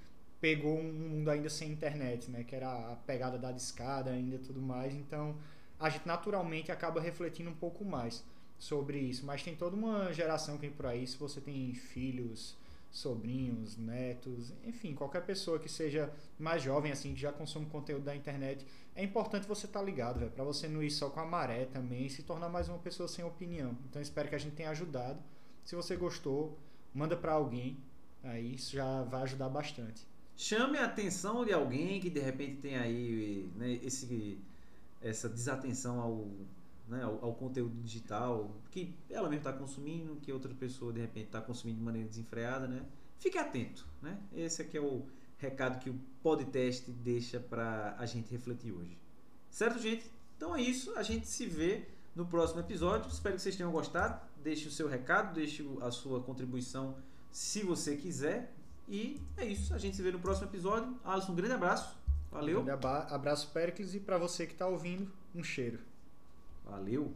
pegou 0.40 0.78
um 0.78 0.92
mundo 0.92 1.30
ainda 1.30 1.50
sem 1.50 1.70
internet, 1.70 2.30
né? 2.30 2.42
Que 2.42 2.56
era 2.56 2.92
a 2.92 2.96
pegada 2.96 3.38
da 3.38 3.52
discada 3.52 4.10
ainda 4.10 4.38
tudo 4.38 4.60
mais. 4.60 4.94
Então, 4.94 5.36
a 5.78 5.88
gente 5.90 6.06
naturalmente 6.06 6.72
acaba 6.72 7.00
refletindo 7.00 7.50
um 7.50 7.54
pouco 7.54 7.84
mais 7.84 8.24
sobre 8.58 8.98
isso. 8.98 9.24
Mas 9.26 9.42
tem 9.42 9.54
toda 9.54 9.76
uma 9.76 10.12
geração 10.12 10.56
que 10.56 10.62
vem 10.62 10.70
por 10.70 10.86
aí. 10.86 11.06
Se 11.06 11.16
você 11.16 11.40
tem 11.40 11.74
filhos, 11.74 12.56
sobrinhos, 12.90 13.76
netos, 13.76 14.52
enfim, 14.64 14.94
qualquer 14.94 15.24
pessoa 15.24 15.58
que 15.58 15.68
seja 15.68 16.12
mais 16.38 16.62
jovem, 16.62 16.90
assim, 16.90 17.14
que 17.14 17.20
já 17.20 17.32
consome 17.32 17.66
conteúdo 17.66 18.04
da 18.04 18.16
internet, 18.16 18.66
é 18.96 19.04
importante 19.04 19.46
você 19.46 19.66
estar 19.66 19.78
tá 19.78 19.84
ligado, 19.84 20.18
velho, 20.18 20.32
para 20.32 20.42
você 20.42 20.66
não 20.66 20.82
ir 20.82 20.90
só 20.90 21.08
com 21.08 21.20
a 21.20 21.24
maré 21.24 21.66
também 21.66 22.06
e 22.06 22.10
se 22.10 22.22
tornar 22.22 22.48
mais 22.48 22.68
uma 22.68 22.78
pessoa 22.78 23.08
sem 23.08 23.24
opinião. 23.24 23.76
Então, 23.88 24.02
espero 24.02 24.28
que 24.28 24.34
a 24.34 24.38
gente 24.38 24.56
tenha 24.56 24.70
ajudado. 24.70 25.22
Se 25.64 25.76
você 25.76 25.96
gostou, 25.96 26.58
manda 26.92 27.16
para 27.16 27.32
alguém. 27.32 27.78
Aí 28.22 28.54
isso 28.54 28.72
já 28.72 29.02
vai 29.04 29.22
ajudar 29.22 29.48
bastante 29.48 30.09
chame 30.40 30.78
a 30.78 30.86
atenção 30.86 31.44
de 31.44 31.52
alguém 31.52 32.00
que 32.00 32.08
de 32.08 32.18
repente 32.18 32.62
tem 32.62 32.74
aí 32.74 33.52
né, 33.56 33.78
esse, 33.82 34.38
essa 35.02 35.28
desatenção 35.28 36.00
ao, 36.00 36.30
né, 36.88 37.02
ao, 37.02 37.22
ao, 37.22 37.34
conteúdo 37.34 37.78
digital 37.82 38.50
que 38.70 38.94
ela 39.10 39.28
mesmo 39.28 39.46
está 39.46 39.52
consumindo, 39.52 40.16
que 40.16 40.32
outra 40.32 40.54
pessoa 40.54 40.94
de 40.94 41.00
repente 41.00 41.26
está 41.26 41.42
consumindo 41.42 41.76
de 41.78 41.84
maneira 41.84 42.08
desenfreada, 42.08 42.66
né? 42.66 42.82
Fique 43.18 43.36
atento, 43.36 43.86
né? 44.00 44.18
Esse 44.34 44.62
aqui 44.62 44.78
é 44.78 44.80
o 44.80 45.04
recado 45.36 45.78
que 45.78 45.90
o 45.90 46.00
podcast 46.22 46.90
deixa 46.90 47.38
para 47.38 47.94
a 47.98 48.06
gente 48.06 48.30
refletir 48.32 48.72
hoje. 48.72 48.96
Certo, 49.50 49.78
gente? 49.78 50.10
Então 50.38 50.56
é 50.56 50.62
isso. 50.62 50.96
A 50.96 51.02
gente 51.02 51.26
se 51.26 51.44
vê 51.44 51.86
no 52.16 52.24
próximo 52.24 52.60
episódio. 52.60 53.10
Espero 53.10 53.36
que 53.36 53.42
vocês 53.42 53.56
tenham 53.56 53.70
gostado. 53.70 54.18
Deixe 54.42 54.68
o 54.68 54.70
seu 54.70 54.88
recado, 54.88 55.34
deixe 55.34 55.62
a 55.82 55.90
sua 55.90 56.22
contribuição 56.22 56.96
se 57.30 57.62
você 57.62 57.94
quiser. 57.94 58.54
E 58.90 59.22
é 59.36 59.46
isso. 59.46 59.72
A 59.72 59.78
gente 59.78 59.94
se 59.94 60.02
vê 60.02 60.10
no 60.10 60.18
próximo 60.18 60.48
episódio. 60.48 60.98
Alisson, 61.04 61.30
um 61.30 61.36
grande 61.36 61.54
abraço. 61.54 61.96
Valeu. 62.30 62.60
Um 62.60 62.64
grande 62.64 62.86
abraço, 62.86 63.48
Péricles. 63.52 63.94
E 63.94 64.00
para 64.00 64.18
você 64.18 64.46
que 64.46 64.52
está 64.52 64.66
ouvindo, 64.66 65.08
um 65.32 65.44
cheiro. 65.44 65.78
Valeu. 66.64 67.14